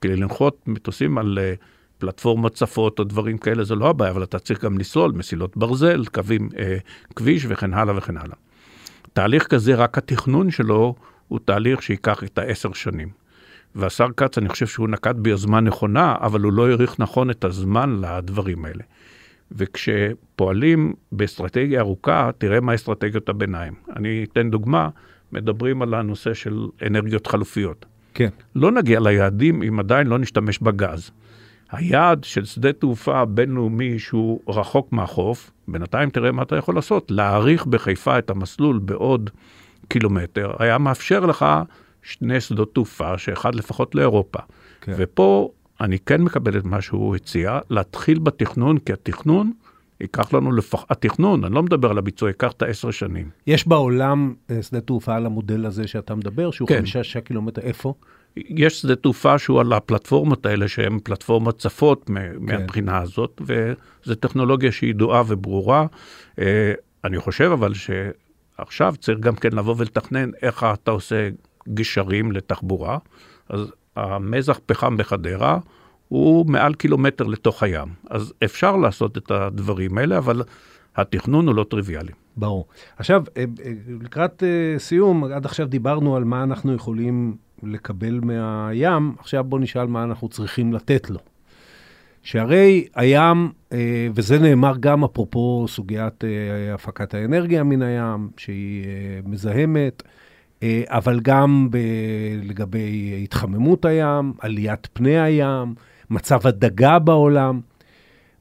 כי 0.00 0.08
לנחות 0.08 0.62
מטוסים 0.66 1.18
על 1.18 1.38
uh, 1.38 1.64
פלטפורמות 1.98 2.54
צפות 2.54 2.98
או 2.98 3.04
דברים 3.04 3.38
כאלה, 3.38 3.64
זה 3.64 3.74
לא 3.74 3.88
הבעיה, 3.88 4.10
אבל 4.10 4.22
אתה 4.22 4.38
צריך 4.38 4.64
גם 4.64 4.78
לסלול 4.78 5.12
מסילות 5.12 5.56
ברזל, 5.56 6.04
קווים, 6.04 6.48
uh, 6.52 6.56
כביש 7.16 7.46
וכן 7.48 7.74
הלאה 7.74 7.96
וכן 7.96 8.16
הלאה. 8.16 8.36
תהליך 9.12 9.46
כזה, 9.46 9.74
רק 9.74 9.98
התכנון 9.98 10.50
שלו 10.50 10.94
הוא 11.28 11.38
תהליך 11.44 11.82
שייקח 11.82 12.24
את 12.24 12.38
העשר 12.38 12.72
שנים. 12.72 13.08
והשר 13.74 14.06
כץ, 14.16 14.38
אני 14.38 14.48
חושב 14.48 14.66
שהוא 14.66 14.88
נקט 14.88 15.14
ביוזמה 15.16 15.60
נכונה, 15.60 16.14
אבל 16.20 16.40
הוא 16.40 16.52
לא 16.52 16.68
העריך 16.68 17.00
נכון 17.00 17.30
את 17.30 17.44
הזמן 17.44 18.00
לדברים 18.00 18.64
האלה. 18.64 18.82
וכשפועלים 19.52 20.92
באסטרטגיה 21.12 21.80
ארוכה, 21.80 22.30
תראה 22.38 22.60
מה 22.60 22.74
אסטרטגיות 22.74 23.28
הביניים. 23.28 23.74
אני 23.96 24.26
אתן 24.32 24.50
דוגמה, 24.50 24.88
מדברים 25.32 25.82
על 25.82 25.94
הנושא 25.94 26.34
של 26.34 26.66
אנרגיות 26.86 27.26
חלופיות. 27.26 27.86
כן. 28.14 28.28
לא 28.54 28.72
נגיע 28.72 29.00
ליעדים 29.00 29.62
אם 29.62 29.80
עדיין 29.80 30.06
לא 30.06 30.18
נשתמש 30.18 30.58
בגז. 30.58 31.10
היעד 31.70 32.24
של 32.24 32.44
שדה 32.44 32.72
תעופה 32.72 33.24
בינלאומי 33.24 33.98
שהוא 33.98 34.40
רחוק 34.48 34.92
מהחוף, 34.92 35.50
בינתיים 35.68 36.10
תראה 36.10 36.32
מה 36.32 36.42
אתה 36.42 36.56
יכול 36.56 36.74
לעשות, 36.74 37.10
להאריך 37.10 37.66
בחיפה 37.66 38.18
את 38.18 38.30
המסלול 38.30 38.78
בעוד 38.78 39.30
קילומטר, 39.88 40.52
היה 40.58 40.78
מאפשר 40.78 41.26
לך 41.26 41.46
שני 42.02 42.40
שדות 42.40 42.74
תעופה, 42.74 43.18
שאחד 43.18 43.54
לפחות 43.54 43.94
לאירופה. 43.94 44.38
כן. 44.80 44.92
ופה 44.96 45.50
אני 45.80 45.98
כן 45.98 46.22
מקבל 46.22 46.58
את 46.58 46.64
מה 46.64 46.80
שהוא 46.80 47.16
הציע, 47.16 47.58
להתחיל 47.70 48.18
בתכנון, 48.18 48.78
כי 48.78 48.92
התכנון 48.92 49.52
ייקח 50.00 50.32
לנו 50.34 50.52
לפחות, 50.52 50.90
התכנון, 50.90 51.44
אני 51.44 51.54
לא 51.54 51.62
מדבר 51.62 51.90
על 51.90 51.98
הביצוע, 51.98 52.28
ייקח 52.28 52.52
את 52.52 52.62
העשר 52.62 52.90
שנים. 52.90 53.30
יש 53.46 53.68
בעולם 53.68 54.34
אה, 54.50 54.62
שדה 54.62 54.80
תעופה 54.80 55.16
על 55.16 55.26
המודל 55.26 55.66
הזה 55.66 55.86
שאתה 55.86 56.14
מדבר, 56.14 56.50
שהוא 56.50 56.68
כן. 56.68 56.78
חמישה-שישה 56.78 57.20
קילומטר, 57.20 57.62
איפה? 57.62 57.94
יש 58.36 58.80
שדה 58.80 58.96
תעופה 58.96 59.38
שהוא 59.38 59.60
על 59.60 59.72
הפלטפורמות 59.72 60.46
האלה, 60.46 60.68
שהן 60.68 60.98
פלטפורמות 61.04 61.58
צפות 61.58 62.04
כן. 62.06 62.12
מהבחינה 62.40 62.98
הזאת, 62.98 63.42
וזו 63.46 64.14
טכנולוגיה 64.14 64.72
שהיא 64.72 64.90
ידועה 64.90 65.22
וברורה. 65.26 65.86
אה, 66.38 66.72
אני 67.04 67.18
חושב 67.18 67.50
אבל 67.52 67.74
שעכשיו 68.58 68.94
צריך 69.00 69.18
גם 69.18 69.34
כן 69.34 69.52
לבוא 69.52 69.74
ולתכנן 69.78 70.30
איך 70.42 70.66
אתה 70.74 70.90
עושה 70.90 71.28
גשרים 71.74 72.32
לתחבורה. 72.32 72.98
אז 73.48 73.72
המזח 73.96 74.60
פחם 74.66 74.96
בחדרה 74.96 75.58
הוא 76.08 76.46
מעל 76.46 76.74
קילומטר 76.74 77.24
לתוך 77.24 77.62
הים. 77.62 77.88
אז 78.10 78.32
אפשר 78.44 78.76
לעשות 78.76 79.18
את 79.18 79.30
הדברים 79.30 79.98
האלה, 79.98 80.18
אבל 80.18 80.42
התכנון 80.96 81.46
הוא 81.46 81.54
לא 81.54 81.64
טריוויאלי. 81.70 82.12
ברור. 82.36 82.66
עכשיו, 82.96 83.22
אה, 83.36 83.44
אה, 83.64 83.72
לקראת 84.00 84.42
סיום, 84.78 85.24
עד 85.24 85.44
עכשיו 85.44 85.66
דיברנו 85.66 86.16
על 86.16 86.24
מה 86.24 86.42
אנחנו 86.42 86.74
יכולים 86.74 87.36
לקבל 87.62 88.20
מהים, 88.20 89.14
עכשיו 89.18 89.44
בוא 89.44 89.58
נשאל 89.58 89.86
מה 89.86 90.04
אנחנו 90.04 90.28
צריכים 90.28 90.72
לתת 90.72 91.10
לו. 91.10 91.18
שהרי 92.26 92.86
הים, 92.94 93.52
אה, 93.72 94.08
וזה 94.14 94.38
נאמר 94.38 94.76
גם 94.80 95.04
אפרופו 95.04 95.66
סוגיית 95.68 96.24
אה, 96.24 96.74
הפקת 96.74 97.14
האנרגיה 97.14 97.62
מן 97.62 97.82
הים, 97.82 98.30
שהיא 98.36 98.84
אה, 98.84 99.20
מזהמת, 99.24 100.02
אבל 100.86 101.20
גם 101.20 101.68
ב- 101.70 101.76
לגבי 102.42 103.20
התחממות 103.24 103.84
הים, 103.84 104.32
עליית 104.40 104.88
פני 104.92 105.20
הים, 105.20 105.74
מצב 106.10 106.46
הדגה 106.46 106.98
בעולם. 106.98 107.60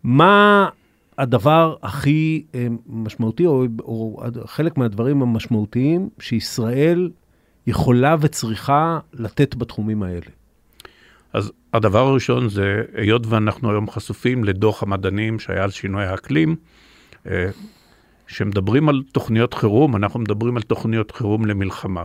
מה 0.03 0.69
הדבר 1.17 1.75
הכי 1.83 2.45
משמעותי, 2.87 3.45
או, 3.45 3.65
או 3.79 4.23
חלק 4.45 4.77
מהדברים 4.77 5.21
המשמעותיים 5.21 6.09
שישראל 6.19 7.09
יכולה 7.67 8.15
וצריכה 8.19 8.99
לתת 9.13 9.55
בתחומים 9.55 10.03
האלה? 10.03 10.29
אז 11.35 11.51
הדבר 11.73 12.07
הראשון 12.07 12.49
זה, 12.49 12.83
היות 12.93 13.27
ואנחנו 13.27 13.71
היום 13.71 13.89
חשופים 13.89 14.43
לדוח 14.43 14.83
המדענים 14.83 15.39
שהיה 15.39 15.63
על 15.63 15.71
שינוי 15.71 16.03
האקלים, 16.03 16.55
אה, 17.27 17.49
כשמדברים 18.27 18.89
על 18.89 19.03
תוכניות 19.11 19.53
חירום, 19.53 19.95
אנחנו 19.95 20.19
מדברים 20.19 20.57
על 20.57 20.63
תוכניות 20.63 21.11
חירום 21.11 21.45
למלחמה. 21.45 22.03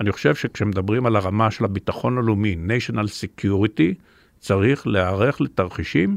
אני 0.00 0.12
חושב 0.12 0.34
שכשמדברים 0.34 1.06
על 1.06 1.16
הרמה 1.16 1.50
של 1.50 1.64
הביטחון 1.64 2.18
הלאומי, 2.18 2.56
national 2.68 3.06
security, 3.06 3.94
צריך 4.38 4.86
להיערך 4.86 5.40
לתרחישים 5.40 6.16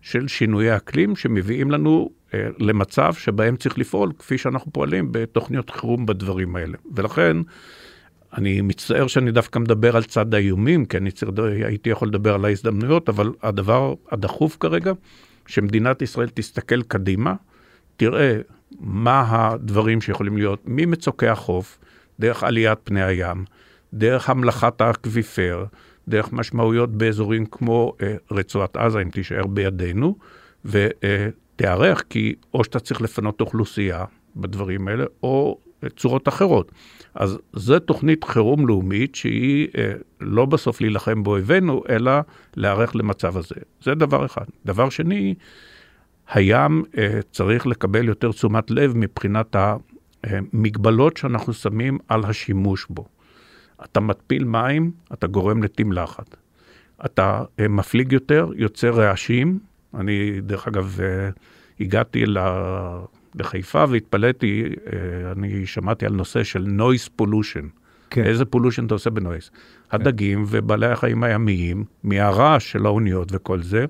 של 0.00 0.28
שינויי 0.28 0.76
אקלים 0.76 1.16
שמביאים 1.16 1.70
לנו 1.70 2.10
אה, 2.34 2.48
למצב 2.58 3.14
שבהם 3.14 3.56
צריך 3.56 3.78
לפעול 3.78 4.12
כפי 4.18 4.38
שאנחנו 4.38 4.72
פועלים 4.72 5.08
בתוכניות 5.10 5.70
חירום 5.70 6.06
בדברים 6.06 6.56
האלה. 6.56 6.78
ולכן, 6.94 7.36
אני 8.34 8.60
מצטער 8.60 9.06
שאני 9.06 9.32
דווקא 9.32 9.58
מדבר 9.58 9.96
על 9.96 10.02
צד 10.02 10.34
האיומים, 10.34 10.84
כי 10.84 10.96
אני 10.96 11.10
צריך, 11.10 11.30
הייתי 11.64 11.90
יכול 11.90 12.08
לדבר 12.08 12.34
על 12.34 12.44
ההזדמנויות, 12.44 13.08
אבל 13.08 13.32
הדבר 13.42 13.94
הדחוף 14.12 14.56
כרגע, 14.60 14.92
שמדינת 15.46 16.02
ישראל 16.02 16.28
תסתכל 16.28 16.82
קדימה, 16.82 17.34
תראה 17.96 18.38
מה 18.80 19.24
הדברים 19.28 20.00
שיכולים 20.00 20.36
להיות 20.36 20.62
ממצוקי 20.64 21.28
החוף, 21.28 21.78
דרך 22.20 22.42
עליית 22.42 22.78
פני 22.84 23.02
הים, 23.02 23.44
דרך 23.92 24.30
המלכת 24.30 24.80
האקוויפר, 24.80 25.64
דרך 26.08 26.32
משמעויות 26.32 26.92
באזורים 26.92 27.46
כמו 27.46 27.92
אה, 28.02 28.16
רצועת 28.30 28.76
עזה, 28.76 29.02
אם 29.02 29.10
תישאר 29.10 29.46
בידינו, 29.46 30.16
ותיערך, 30.64 32.04
כי 32.10 32.34
או 32.54 32.64
שאתה 32.64 32.80
צריך 32.80 33.00
לפנות 33.00 33.40
אוכלוסייה 33.40 34.04
בדברים 34.36 34.88
האלה, 34.88 35.04
או 35.22 35.58
צורות 35.96 36.28
אחרות. 36.28 36.72
אז 37.14 37.38
זו 37.52 37.78
תוכנית 37.78 38.24
חירום 38.24 38.66
לאומית 38.66 39.14
שהיא 39.14 39.68
אה, 39.78 39.92
לא 40.20 40.44
בסוף 40.44 40.80
להילחם 40.80 41.22
באויבינו, 41.22 41.82
אלא 41.88 42.12
להיערך 42.56 42.96
למצב 42.96 43.36
הזה. 43.36 43.54
זה 43.82 43.94
דבר 43.94 44.26
אחד. 44.26 44.44
דבר 44.66 44.88
שני, 44.88 45.34
הים 46.28 46.82
אה, 46.98 47.20
צריך 47.32 47.66
לקבל 47.66 48.08
יותר 48.08 48.32
תשומת 48.32 48.70
לב 48.70 48.92
מבחינת 48.96 49.56
המגבלות 50.24 51.16
שאנחנו 51.16 51.52
שמים 51.52 51.98
על 52.08 52.24
השימוש 52.24 52.86
בו. 52.90 53.04
אתה 53.84 54.00
מתפיל 54.00 54.44
מים, 54.44 54.90
אתה 55.12 55.26
גורם 55.26 55.62
לתמלחת. 55.62 56.36
אתה 57.04 57.42
אה, 57.60 57.68
מפליג 57.68 58.12
יותר, 58.12 58.50
יוצר 58.56 58.90
רעשים. 58.90 59.58
אני, 59.94 60.40
דרך 60.40 60.68
אגב, 60.68 60.98
אה, 61.02 61.28
הגעתי 61.80 62.24
בחיפה 63.36 63.84
והתפלאתי, 63.88 64.62
אה, 64.64 65.32
אני 65.32 65.66
שמעתי 65.66 66.06
על 66.06 66.12
נושא 66.12 66.44
של 66.44 66.64
noise 66.66 67.08
pollution. 67.08 67.66
כן. 68.10 68.24
איזה 68.24 68.44
pollution 68.44 68.86
אתה 68.86 68.94
עושה 68.94 69.10
ב 69.10 69.15
noise? 69.15 69.48
כן. 69.48 69.56
הדגים 69.96 70.44
ובעלי 70.48 70.86
החיים 70.86 71.22
הימיים, 71.22 71.84
מהרעש 72.02 72.72
של 72.72 72.86
האוניות 72.86 73.28
וכל 73.32 73.62
זה, 73.62 73.84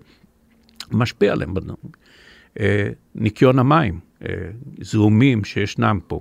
משפיע 0.93 1.33
עליהם. 1.33 1.55
אה, 2.61 2.89
ניקיון 3.15 3.59
המים, 3.59 4.01
אה, 4.23 4.35
זיהומים 4.81 5.45
שישנם 5.45 5.99
פה, 6.07 6.21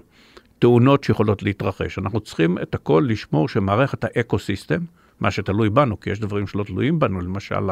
תאונות 0.59 1.03
שיכולות 1.03 1.43
להתרחש. 1.43 1.99
אנחנו 1.99 2.19
צריכים 2.19 2.57
את 2.57 2.75
הכל 2.75 3.05
לשמור 3.09 3.49
שמערכת 3.49 4.03
ה 4.03 4.10
ecosystem, 4.10 4.81
מה 5.19 5.31
שתלוי 5.31 5.69
בנו, 5.69 5.99
כי 5.99 6.09
יש 6.09 6.19
דברים 6.19 6.47
שלא 6.47 6.63
תלויים 6.63 6.99
בנו, 6.99 7.21
למשל 7.21 7.69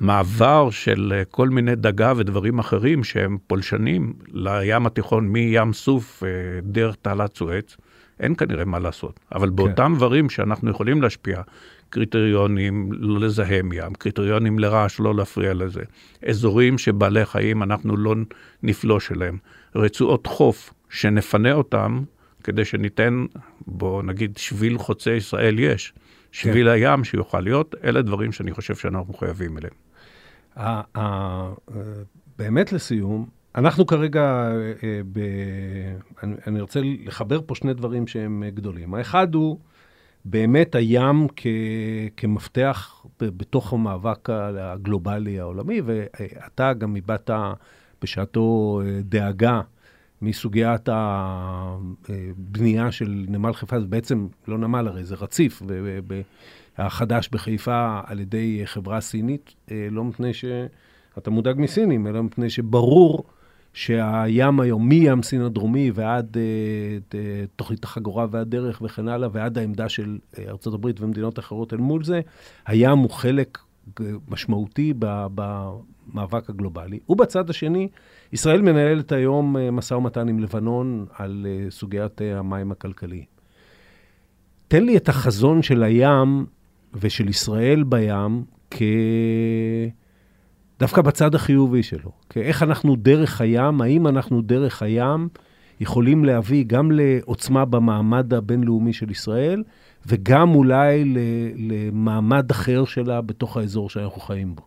מעבר 0.00 0.70
של 0.70 1.12
אה, 1.16 1.24
כל 1.24 1.48
מיני 1.48 1.76
דגה 1.76 2.12
ודברים 2.16 2.58
אחרים 2.58 3.04
שהם 3.04 3.38
פולשנים 3.46 4.12
לים 4.32 4.86
התיכון 4.86 5.28
מים 5.28 5.72
סוף 5.72 6.22
אה, 6.22 6.28
דרך 6.62 6.96
תעלת 7.02 7.36
סואץ, 7.36 7.76
אין 8.20 8.34
כנראה 8.34 8.64
מה 8.64 8.78
לעשות. 8.78 9.20
אבל 9.34 9.48
כן. 9.48 9.56
באותם 9.56 9.94
דברים 9.96 10.30
שאנחנו 10.30 10.70
יכולים 10.70 11.02
להשפיע, 11.02 11.42
קריטריונים 11.90 12.88
לא 12.92 13.20
לזהם 13.20 13.72
ים, 13.72 13.94
קריטריונים 13.94 14.58
לרעש, 14.58 15.00
לא 15.00 15.14
להפריע 15.14 15.54
לזה, 15.54 15.82
אזורים 16.28 16.78
שבעלי 16.78 17.24
חיים 17.24 17.62
אנחנו 17.62 17.96
לא 17.96 18.14
נפלוש 18.62 19.12
אליהם, 19.12 19.38
רצועות 19.74 20.26
חוף 20.26 20.74
שנפנה 20.90 21.52
אותם 21.52 22.02
כדי 22.44 22.64
שניתן, 22.64 23.26
בוא 23.66 24.02
נגיד, 24.02 24.36
שביל 24.36 24.78
חוצה 24.78 25.10
ישראל 25.10 25.58
יש, 25.58 25.92
שביל 26.32 26.66
כן. 26.66 26.72
הים 26.72 27.04
שיוכל 27.04 27.40
להיות, 27.40 27.74
אלה 27.84 28.02
דברים 28.02 28.32
שאני 28.32 28.52
חושב 28.52 28.76
שאנחנו 28.76 29.12
מחויבים 29.12 29.58
אליהם. 29.58 29.87
באמת 32.38 32.72
לסיום, 32.72 33.26
אנחנו 33.54 33.86
כרגע, 33.86 34.50
אה, 34.82 35.00
ב... 35.12 35.20
אני, 36.46 36.60
רוצה 36.60 36.80
לחבר 36.84 37.40
פה 37.46 37.54
שני 37.54 37.74
דברים 37.74 38.06
שהם 38.06 38.42
גדולים. 38.54 38.94
האחד 38.94 39.34
הוא 39.34 39.58
באמת 40.24 40.74
הים 40.74 41.26
כ... 41.36 41.46
כמפתח 42.16 43.06
בתוך 43.20 43.72
המאבק 43.72 44.30
הגלובלי 44.30 45.40
העולמי, 45.40 45.80
ואתה 45.84 46.72
גם 46.72 46.96
הבעת 46.96 47.30
בשעתו 48.02 48.80
אה, 48.84 49.00
דאגה 49.02 49.60
מסוגיית 50.22 50.88
הבנייה 52.08 52.92
של 52.92 53.24
נמל 53.28 53.52
חיפה, 53.52 53.80
זה 53.80 53.86
בעצם 53.86 54.26
לא 54.48 54.58
נמל 54.58 54.88
הרי, 54.88 55.04
זה 55.04 55.14
רציף, 55.14 55.62
החדש 56.78 57.28
בחיפה 57.32 58.00
על 58.06 58.20
ידי 58.20 58.62
חברה 58.64 59.00
סינית, 59.00 59.54
אה, 59.70 59.88
לא 59.90 60.04
מפני 60.04 60.34
שאתה 60.34 61.30
מודאג 61.30 61.56
מסינים, 61.58 62.06
אלא 62.06 62.22
מפני 62.22 62.50
שברור 62.50 63.24
שהים 63.72 64.60
היום, 64.60 64.88
מים 64.88 65.22
סין 65.22 65.42
הדרומי 65.42 65.90
ועד 65.94 66.36
אה, 66.36 67.44
תוכנית 67.56 67.84
החגורה 67.84 68.26
והדרך 68.30 68.82
וכן 68.84 69.08
הלאה, 69.08 69.28
ועד 69.32 69.58
העמדה 69.58 69.88
של 69.88 70.18
אה, 70.38 70.44
ארה"ב 70.48 70.86
ומדינות 71.00 71.38
אחרות 71.38 71.72
אל 71.72 71.78
מול 71.78 72.04
זה, 72.04 72.20
הים 72.66 72.98
הוא 72.98 73.10
חלק 73.10 73.58
משמעותי 74.28 74.94
במאבק 75.34 76.50
הגלובלי. 76.50 76.98
ובצד 77.08 77.50
השני, 77.50 77.88
ישראל 78.32 78.62
מנהלת 78.62 79.12
היום 79.12 79.56
משא 79.72 79.94
ומתן 79.94 80.28
עם 80.28 80.38
לבנון 80.38 81.06
על 81.14 81.46
סוגיית 81.70 82.20
המים 82.20 82.72
הכלכליים. 82.72 83.24
תן 84.68 84.84
לי 84.84 84.96
את 84.96 85.08
החזון 85.08 85.62
של 85.62 85.82
הים 85.82 86.46
ושל 86.94 87.28
ישראל 87.28 87.82
בים 87.82 88.44
כ... 88.70 88.82
דווקא 90.78 91.02
בצד 91.02 91.34
החיובי 91.34 91.82
שלו. 91.82 92.12
איך 92.36 92.62
אנחנו 92.62 92.96
דרך 92.96 93.40
הים, 93.40 93.80
האם 93.80 94.06
אנחנו 94.06 94.42
דרך 94.42 94.82
הים 94.82 95.28
יכולים 95.80 96.24
להביא 96.24 96.64
גם 96.66 96.90
לעוצמה 96.92 97.64
במעמד 97.64 98.34
הבינלאומי 98.34 98.92
של 98.92 99.10
ישראל, 99.10 99.62
וגם 100.06 100.54
אולי 100.54 101.14
למעמד 101.56 102.50
אחר 102.50 102.84
שלה 102.84 103.20
בתוך 103.20 103.56
האזור 103.56 103.90
שאנחנו 103.90 104.20
חיים 104.20 104.54
בו. 104.54 104.62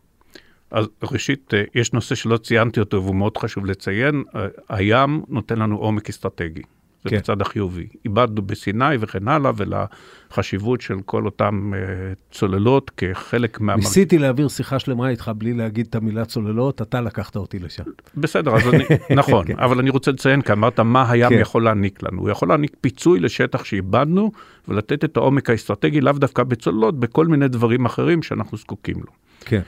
אז 0.71 0.87
ראשית, 1.03 1.53
אה, 1.53 1.63
יש 1.75 1.93
נושא 1.93 2.15
שלא 2.15 2.37
ציינתי 2.37 2.79
אותו 2.79 3.03
והוא 3.03 3.15
מאוד 3.15 3.37
חשוב 3.37 3.65
לציין, 3.65 4.23
אה, 4.35 4.47
הים 4.69 5.23
נותן 5.29 5.59
לנו 5.59 5.77
עומק 5.77 6.09
אסטרטגי. 6.09 6.61
זה 7.03 7.09
כן. 7.09 7.17
בצד 7.17 7.41
החיובי. 7.41 7.87
איבדנו 8.05 8.41
בסיני 8.41 8.95
וכן 8.99 9.27
הלאה, 9.27 9.51
ולחשיבות 9.57 10.81
של 10.81 10.95
כל 11.05 11.25
אותן 11.25 11.71
uh, 11.73 12.35
צוללות 12.35 12.91
כחלק 12.97 13.61
מה... 13.61 13.75
ניסיתי 13.75 14.17
להעביר 14.17 14.47
שיחה 14.47 14.79
שלמה 14.79 15.09
איתך 15.09 15.31
בלי 15.37 15.53
להגיד 15.53 15.87
את 15.89 15.95
המילה 15.95 16.25
צוללות, 16.25 16.81
אתה 16.81 17.01
לקחת 17.01 17.35
אותי 17.35 17.59
לשם. 17.59 17.83
בסדר, 18.15 18.55
אז 18.55 18.67
אני, 18.73 18.83
נכון, 19.19 19.45
כן. 19.45 19.59
אבל 19.59 19.79
אני 19.79 19.89
רוצה 19.89 20.11
לציין, 20.11 20.41
כי 20.41 20.51
אמרת 20.51 20.79
מה 20.79 21.11
הים 21.11 21.29
כן. 21.29 21.39
יכול 21.39 21.63
להעניק 21.63 22.03
לנו. 22.03 22.21
הוא 22.21 22.29
יכול 22.29 22.47
להעניק 22.47 22.75
פיצוי 22.81 23.19
לשטח 23.19 23.63
שאיבדנו, 23.63 24.31
ולתת 24.67 25.03
את 25.03 25.17
העומק 25.17 25.49
האסטרטגי, 25.49 26.01
לאו 26.01 26.13
דווקא 26.13 26.43
בצוללות, 26.43 26.99
בכל 26.99 27.27
מיני 27.27 27.47
דברים 27.47 27.85
אחרים 27.85 28.23
שאנחנו 28.23 28.57
זקוקים 28.57 28.95
לו. 28.95 29.11
כן. 29.45 29.61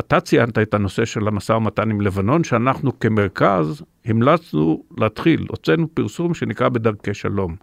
אתה 0.00 0.20
ציינת 0.20 0.58
את 0.58 0.74
הנושא 0.74 1.04
של 1.04 1.28
המשא 1.28 1.52
ומתן 1.52 1.90
עם 1.90 2.00
לבנון, 2.00 2.44
שאנחנו 2.44 2.98
כמרכז 2.98 3.82
המלצנו 4.04 4.84
להתחיל, 4.98 5.46
הוצאנו 5.48 5.88
פרסום 5.94 6.34
שנקרא 6.34 6.68
בדרכי 6.68 7.14
שלום. 7.14 7.56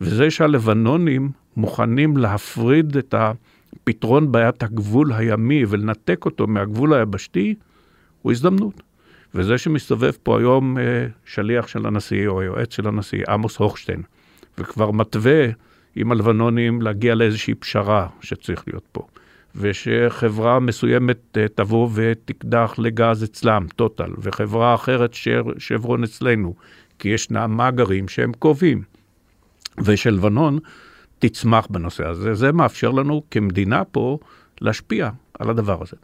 וזה 0.00 0.30
שהלבנונים 0.30 1.30
מוכנים 1.56 2.16
להפריד 2.16 2.96
את 2.96 3.14
הפתרון 3.14 4.32
בעיית 4.32 4.62
הגבול 4.62 5.12
הימי 5.12 5.64
ולנתק 5.68 6.24
אותו 6.24 6.46
מהגבול 6.46 6.94
היבשתי, 6.94 7.54
הוא 8.22 8.32
הזדמנות. 8.32 8.82
וזה 9.34 9.58
שמסתובב 9.58 10.12
פה 10.22 10.38
היום 10.38 10.78
אה, 10.78 11.06
שליח 11.24 11.66
של 11.66 11.86
הנשיא 11.86 12.28
או 12.28 12.42
יועץ 12.42 12.74
של 12.74 12.88
הנשיא, 12.88 13.24
עמוס 13.28 13.56
הוכשטיין, 13.56 14.02
וכבר 14.58 14.90
מתווה 14.90 15.46
עם 15.96 16.12
הלבנונים 16.12 16.82
להגיע 16.82 17.14
לאיזושהי 17.14 17.54
פשרה 17.54 18.06
שצריך 18.20 18.64
להיות 18.66 18.84
פה. 18.92 19.06
ושחברה 19.58 20.60
מסוימת 20.60 21.38
אה, 21.38 21.46
תבוא 21.54 21.88
ותקדח 21.94 22.74
לגז 22.78 23.24
אצלם, 23.24 23.66
טוטל, 23.76 24.10
וחברה 24.18 24.74
אחרת 24.74 25.14
שר, 25.14 25.42
שברון 25.58 26.04
אצלנו, 26.04 26.54
כי 26.98 27.08
ישנם 27.08 27.54
מאגרים 27.56 28.08
שהם 28.08 28.32
קובעים. 28.32 28.82
ושלבנון 29.84 30.58
תצמח 31.18 31.66
בנושא 31.70 32.06
הזה. 32.06 32.34
זה 32.34 32.52
מאפשר 32.52 32.90
לנו 32.90 33.22
כמדינה 33.30 33.84
פה 33.84 34.18
להשפיע 34.60 35.10
על 35.38 35.50
הדבר 35.50 35.82
הזה. 35.82 35.96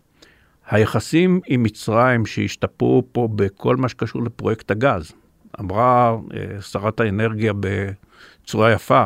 היחסים 0.71 1.41
עם 1.47 1.63
מצרים 1.63 2.27
שהשתפרו 2.27 3.05
פה 3.13 3.29
בכל 3.35 3.77
מה 3.77 3.89
שקשור 3.89 4.23
לפרויקט 4.23 4.71
הגז, 4.71 5.13
אמרה 5.61 6.17
אה, 6.35 6.61
שרת 6.63 7.01
האנרגיה 7.01 7.53
בצורה 7.61 8.73
יפה 8.73 9.05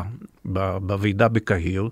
בוועידה 0.81 1.27
בקהיר, 1.27 1.89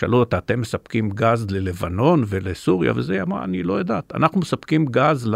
שאלו 0.00 0.18
אותה, 0.18 0.38
אתם 0.38 0.60
מספקים 0.60 1.10
גז 1.10 1.46
ללבנון 1.50 2.24
ולסוריה 2.26 2.92
וזה? 2.96 3.12
היא 3.12 3.22
אמרה, 3.22 3.44
אני 3.44 3.62
לא 3.62 3.72
יודעת. 3.72 4.12
אנחנו 4.14 4.40
מספקים 4.40 4.86
גז 4.86 5.30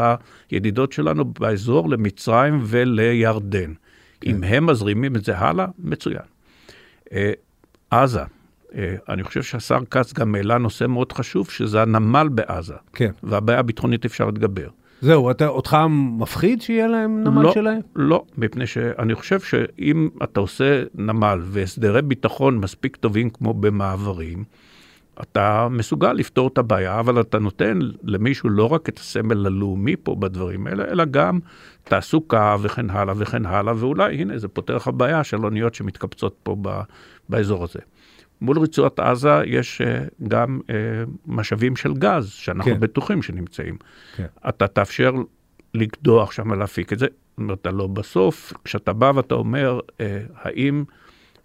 לידידות 0.51 0.93
שלנו 0.93 1.25
באזור, 1.25 1.91
למצרים 1.91 2.61
ולירדן. 2.63 3.73
כן. 4.21 4.31
אם 4.31 4.45
הם 4.45 4.67
מזרימים 4.67 5.17
את 5.17 5.25
זה 5.25 5.39
הלאה, 5.39 5.67
מצוין. 5.79 6.23
אה, 7.13 7.33
עזה, 7.91 8.23
אה, 8.75 8.95
אני 9.09 9.23
חושב 9.23 9.43
שהשר 9.43 9.79
כץ 9.91 10.13
גם 10.13 10.35
העלה 10.35 10.59
נושא 10.59 10.87
מאוד 10.87 11.13
חשוב, 11.13 11.51
שזה 11.51 11.83
הנמל 11.83 12.29
בעזה. 12.29 12.75
כן. 12.93 13.11
והבעיה 13.23 13.59
הביטחונית 13.59 14.05
אפשר 14.05 14.27
להתגבר. 14.27 14.69
זהו, 15.01 15.31
אתה, 15.31 15.47
אותך 15.47 15.77
מפחיד 16.19 16.63
שיהיה 16.63 16.87
להם 16.87 17.25
נמל 17.25 17.43
לא, 17.43 17.53
שלהם? 17.53 17.81
לא, 17.97 18.25
מפני 18.39 18.67
שאני 18.67 19.15
חושב 19.15 19.41
שאם 19.41 20.09
אתה 20.23 20.41
עושה 20.41 20.83
נמל 20.95 21.39
והסדרי 21.43 22.03
ביטחון 22.03 22.59
מספיק 22.59 22.97
טובים 22.97 23.31
כמו 23.31 23.55
במעברים, 23.55 24.45
אתה 25.21 25.69
מסוגל 25.71 26.13
לפתור 26.13 26.49
את 26.49 26.59
הבעיה, 26.59 27.01
אבל 27.01 27.21
אתה 27.21 27.39
נותן 27.39 27.79
למישהו 28.03 28.49
לא 28.49 28.73
רק 28.73 28.89
את 28.89 28.99
הסמל 28.99 29.47
הלאומי 29.47 29.97
פה 29.97 30.15
בדברים 30.15 30.67
האלה, 30.67 30.85
אלא 30.85 31.05
גם 31.05 31.39
תעסוקה 31.85 32.57
וכן 32.63 32.91
הלאה 32.91 33.15
וכן 33.19 33.47
הלאה, 33.47 33.75
ואולי, 33.77 34.15
הנה, 34.15 34.39
זה 34.39 34.49
פותר 34.49 34.77
לך 34.77 34.91
בעיה 34.95 35.25
של 35.25 35.45
אוניות 35.45 35.75
שמתקבצות 35.75 36.37
פה 36.43 36.57
באזור 37.29 37.65
הזה. 37.65 37.79
מול 38.41 38.59
רצועת 38.59 39.01
עזה 39.01 39.43
יש 39.47 39.81
uh, 39.81 40.25
גם 40.29 40.61
uh, 40.67 40.71
משאבים 41.27 41.77
של 41.77 41.95
גז, 41.95 42.29
שאנחנו 42.29 42.73
כן. 42.73 42.81
בטוחים 42.81 43.23
שנמצאים. 43.23 43.77
כן. 44.17 44.27
אתה 44.49 44.67
תאפשר 44.67 45.13
לקדוח 45.75 46.33
שם 46.33 46.51
ולהפיק 46.51 46.93
את 46.93 46.99
זה. 46.99 47.07
זאת 47.07 47.39
אומרת, 47.39 47.67
לא 47.67 47.87
בסוף, 47.87 48.53
כשאתה 48.65 48.93
בא 48.93 49.13
ואתה 49.15 49.35
אומר, 49.35 49.81
uh, 49.87 50.01
האם 50.35 50.85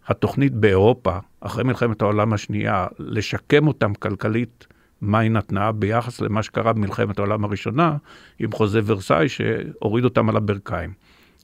התוכנית 0.08 0.54
באירופה, 0.54 1.18
אחרי 1.42 1.64
מלחמת 1.64 2.02
העולם 2.02 2.34
השנייה, 2.34 2.88
לשקם 3.00 3.68
אותם 3.68 3.94
כלכלית, 3.94 4.68
מה 5.02 5.20
היא 5.20 5.32
נתנה 5.32 5.72
ביחס 5.72 6.22
למה 6.22 6.44
שקרה 6.44 6.74
במלחמת 6.74 7.20
העולם 7.20 7.44
הראשונה, 7.46 7.98
עם 8.40 8.52
חוזה 8.52 8.82
ורסאי 8.86 9.30
שהוריד 9.30 10.04
אותם 10.04 10.30
על 10.30 10.38
הברכיים. 10.38 10.94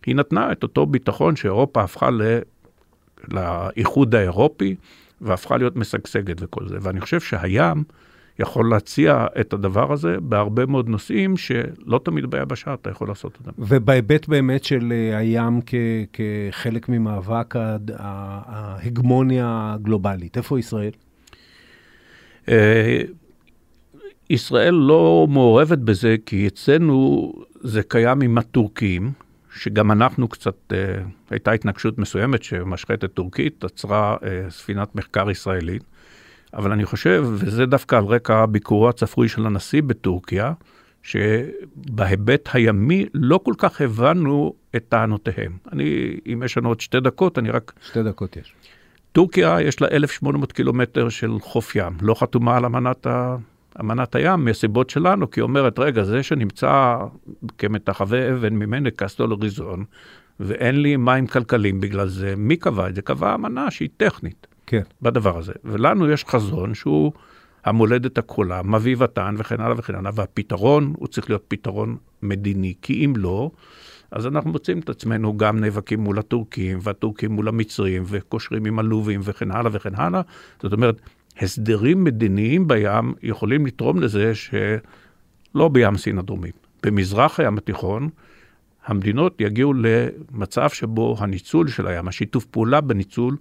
היא 0.06 0.16
נתנה 0.16 0.52
את 0.52 0.64
אותו 0.64 0.86
ביטחון 0.86 1.36
שאירופה 1.36 1.84
הפכה 1.84 2.10
ל... 2.10 2.22
לאיחוד 3.32 4.16
האירופי, 4.16 4.76
והפכה 5.22 5.57
להיות 5.57 5.76
משגשגת 5.76 6.38
וכל 6.39 6.68
זה. 6.68 6.78
ואני 6.82 7.01
חושב 7.01 7.20
שהים 7.20 7.84
יכול 8.39 8.70
להציע 8.70 9.26
את 9.39 9.53
הדבר 9.53 9.93
הזה 9.93 10.18
בהרבה 10.22 10.66
מאוד 10.66 10.89
נושאים 10.89 11.38
שלא 11.38 11.99
תמיד 12.03 12.26
ביבשה 12.26 12.74
אתה 12.74 12.89
יכול 12.89 13.07
לעשות 13.07 13.38
אותם. 13.39 13.51
ובהיבט 13.59 14.28
באמת 14.28 14.63
של 14.63 14.93
אה, 14.95 15.18
הים 15.18 15.59
כ- 15.66 15.74
כחלק 16.13 16.89
ממאבק 16.89 17.53
ההגמוניה 17.97 19.72
הגלובלית, 19.76 20.38
איפה 20.38 20.59
ישראל? 20.59 20.91
אה, 22.49 23.01
ישראל 24.30 24.74
לא 24.74 25.28
מעורבת 25.30 25.78
בזה, 25.78 26.16
כי 26.26 26.47
אצלנו 26.47 27.32
זה 27.61 27.84
קיים 27.84 28.22
עם 28.22 28.38
הטורקים, 28.38 29.11
שגם 29.56 29.91
אנחנו 29.91 30.28
קצת, 30.28 30.56
אה, 30.74 30.78
הייתה 31.30 31.51
התנגשות 31.51 31.97
מסוימת 31.97 32.43
שמשחטת 32.43 33.14
טורקית 33.14 33.64
עצרה 33.64 34.18
אה, 34.24 34.49
ספינת 34.49 34.95
מחקר 34.95 35.32
ישראלית, 35.32 35.84
אבל 36.53 36.72
אני 36.72 36.86
חושב, 36.86 37.26
וזה 37.28 37.66
דווקא 37.66 37.95
על 37.95 38.03
רקע 38.03 38.45
ביקורו 38.45 38.89
הצפוי 38.89 39.30
של 39.30 39.45
הנשיא 39.45 39.82
בטורקיה, 39.82 40.53
שבהיבט 41.03 42.49
הימי 42.53 43.06
לא 43.14 43.39
כל 43.43 43.53
כך 43.58 43.82
הבנו 43.82 44.53
את 44.76 44.86
טענותיהם. 44.89 45.58
אני, 45.72 46.18
אם 46.34 46.43
יש 46.45 46.58
לנו 46.58 46.70
עוד 46.70 46.82
שתי 46.82 46.99
דקות, 46.99 47.39
אני 47.39 47.49
רק... 47.49 47.74
שתי 47.82 48.03
דקות 48.03 48.38
יש. 48.38 48.53
טורקיה, 49.12 49.62
יש 49.62 49.82
לה 49.82 49.88
1,800 49.88 50.51
קילומטר 50.51 51.10
של 51.10 51.32
חוף 51.41 51.76
ים, 51.76 51.97
לא 52.01 52.14
חתומה 52.14 52.58
על 52.58 52.66
אמנת 52.66 53.08
ה... 53.08 53.36
אמנת 53.80 54.16
הים 54.16 54.46
מהסיבות 54.46 54.90
שלנו, 54.90 55.32
כי 55.32 55.40
היא 55.40 55.44
אומרת, 55.44 55.80
רגע, 55.80 56.04
זה 56.04 56.24
שנמצא 56.24 56.98
כמתחווה 57.58 58.34
אבן 58.34 58.54
ממני 58.54 58.92
קסטול 58.92 59.34
ריזון, 59.34 59.86
ואין 60.40 60.82
לי 60.82 60.98
מים 60.98 61.28
כלכליים 61.28 61.82
בגלל 61.82 62.08
זה, 62.08 62.34
מי 62.38 62.58
קבע 62.58 62.90
את 62.90 62.96
זה? 62.96 63.02
קבע 63.02 63.36
אמנה 63.36 63.72
שהיא 63.72 63.90
טכנית. 63.98 64.48
כן. 64.68 64.82
בדבר 65.02 65.38
הזה. 65.38 65.54
ולנו 65.64 66.10
יש 66.10 66.26
חזון 66.26 66.74
שהוא 66.74 67.12
המולדת 67.66 68.18
הכחולה, 68.18 68.62
מביא 68.64 68.96
ותן 69.00 69.36
וכן 69.38 69.62
הלאה 69.62 69.76
וכן 69.78 69.96
הלאה, 69.96 70.12
והפתרון 70.16 70.94
הוא 70.98 71.08
צריך 71.08 71.30
להיות 71.30 71.44
פתרון 71.48 71.98
מדיני, 72.22 72.74
כי 72.82 73.06
אם 73.06 73.14
לא, 73.18 73.52
אז 74.12 74.28
אנחנו 74.28 74.52
מוצאים 74.52 74.80
את 74.80 74.90
עצמנו 74.90 75.38
גם 75.38 75.60
נאבקים 75.60 76.00
מול 76.00 76.20
הטורקים, 76.20 76.80
והטורקים 76.82 77.32
מול 77.32 77.48
המצרים, 77.48 78.04
וקושרים 78.06 78.66
עם 78.66 78.80
הלובים 78.80 79.22
וכן 79.24 79.52
הלאה 79.52 79.72
וכן 79.74 79.96
הלאה. 79.96 80.22
זאת 80.62 80.74
אומרת, 80.74 81.02
הסדרים 81.42 82.04
מדיניים 82.04 82.68
בים 82.68 83.14
יכולים 83.24 83.66
לתרום 83.66 84.00
לזה 84.00 84.36
שלא 84.36 85.68
בים 85.68 85.98
סין 85.98 86.20
הדרומית, 86.20 86.56
במזרח 86.84 87.40
הים 87.40 87.58
התיכון, 87.58 88.10
המדינות 88.86 89.42
יגיעו 89.42 89.74
למצב 89.74 90.70
שבו 90.70 91.16
הניצול 91.20 91.68
של 91.68 91.88
הים, 91.88 92.08
השיתוף 92.08 92.46
פעולה 92.46 92.82
בניצול, 92.82 93.38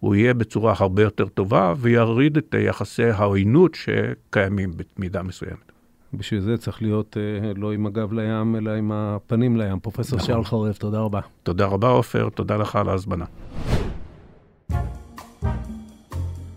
הוא 0.00 0.14
יהיה 0.14 0.34
בצורה 0.34 0.74
הרבה 0.78 1.02
יותר 1.02 1.28
טובה 1.28 1.74
ויריד 1.78 2.36
את 2.36 2.54
יחסי 2.58 3.04
העוינות 3.04 3.74
שקיימים 3.74 4.70
במידה 4.96 5.22
מסוימת. 5.22 5.72
בשביל 6.14 6.40
זה 6.40 6.56
צריך 6.56 6.82
להיות 6.82 7.16
אה, 7.16 7.52
לא 7.56 7.72
עם 7.72 7.86
הגב 7.86 8.12
לים, 8.12 8.56
אלא 8.56 8.70
עם 8.70 8.92
הפנים 8.92 9.56
לים. 9.56 9.78
פרופסור 9.80 10.18
נכון. 10.18 10.26
שאול 10.26 10.44
חורף, 10.44 10.78
תודה 10.78 11.00
רבה. 11.00 11.20
תודה 11.42 11.66
רבה, 11.66 11.88
עופר, 11.88 12.28
תודה 12.28 12.56
לך 12.56 12.76
על 12.76 12.88
ההזמנה. 12.88 13.24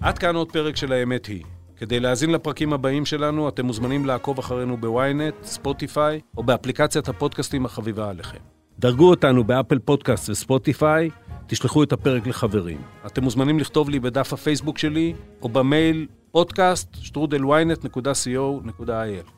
עד 0.02 0.18
כאן 0.18 0.36
עוד 0.36 0.52
פרק 0.52 0.76
של 0.76 0.94
האמת 0.94 1.26
היא. 1.26 1.44
כדי 1.78 2.00
להאזין 2.00 2.32
לפרקים 2.32 2.74
הבאים 2.74 3.06
שלנו, 3.06 3.50
אתם 3.50 3.66
מוזמנים 3.66 4.06
לעקוב 4.06 4.40
אחרינו 4.40 4.78
בוויינט, 4.78 5.34
ספוטיפיי, 5.44 6.20
או 6.38 6.44
באפליקציית 6.44 7.10
הפודקאסטים 7.10 7.66
החביבה 7.66 8.10
עליכם. 8.10 8.38
דרגו 8.80 9.10
אותנו 9.10 9.44
באפל 9.44 9.80
פודקאסט 9.80 10.30
וספוטיפיי, 10.30 11.10
תשלחו 11.48 11.84
את 11.84 11.94
הפרק 11.94 12.28
לחברים. 12.28 12.82
אתם 13.06 13.24
מוזמנים 13.24 13.60
לכתוב 13.60 13.90
לי 13.90 14.00
בדף 14.00 14.34
הפייסבוק 14.34 14.78
שלי, 14.78 15.14
או 15.42 15.50
במייל 15.50 16.08
podcast 16.38 17.20
שטרודל 17.20 18.02
ynet.co.il. 18.02 19.32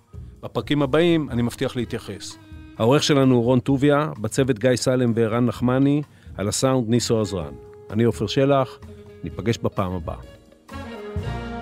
בפרקים 0.44 0.82
הבאים 0.82 1.30
אני 1.30 1.42
מבטיח 1.42 1.76
להתייחס. 1.76 2.38
העורך 2.78 3.04
שלנו 3.04 3.36
הוא 3.36 3.44
רון 3.44 3.60
טוביה, 3.60 4.10
בצוות 4.22 4.60
גיא 4.60 4.76
סלם 4.76 5.12
וערן 5.16 5.46
נחמני, 5.46 6.02
על 6.38 6.48
הסאונד 6.48 6.90
ניסו 6.90 7.22
עזרן. 7.22 7.54
אני 7.92 8.04
עופר 8.04 8.28
שלח, 8.28 8.80
ניפגש 9.24 9.58
בפעם 9.58 9.92
הבאה. 9.92 10.33
Bye. 11.22 11.53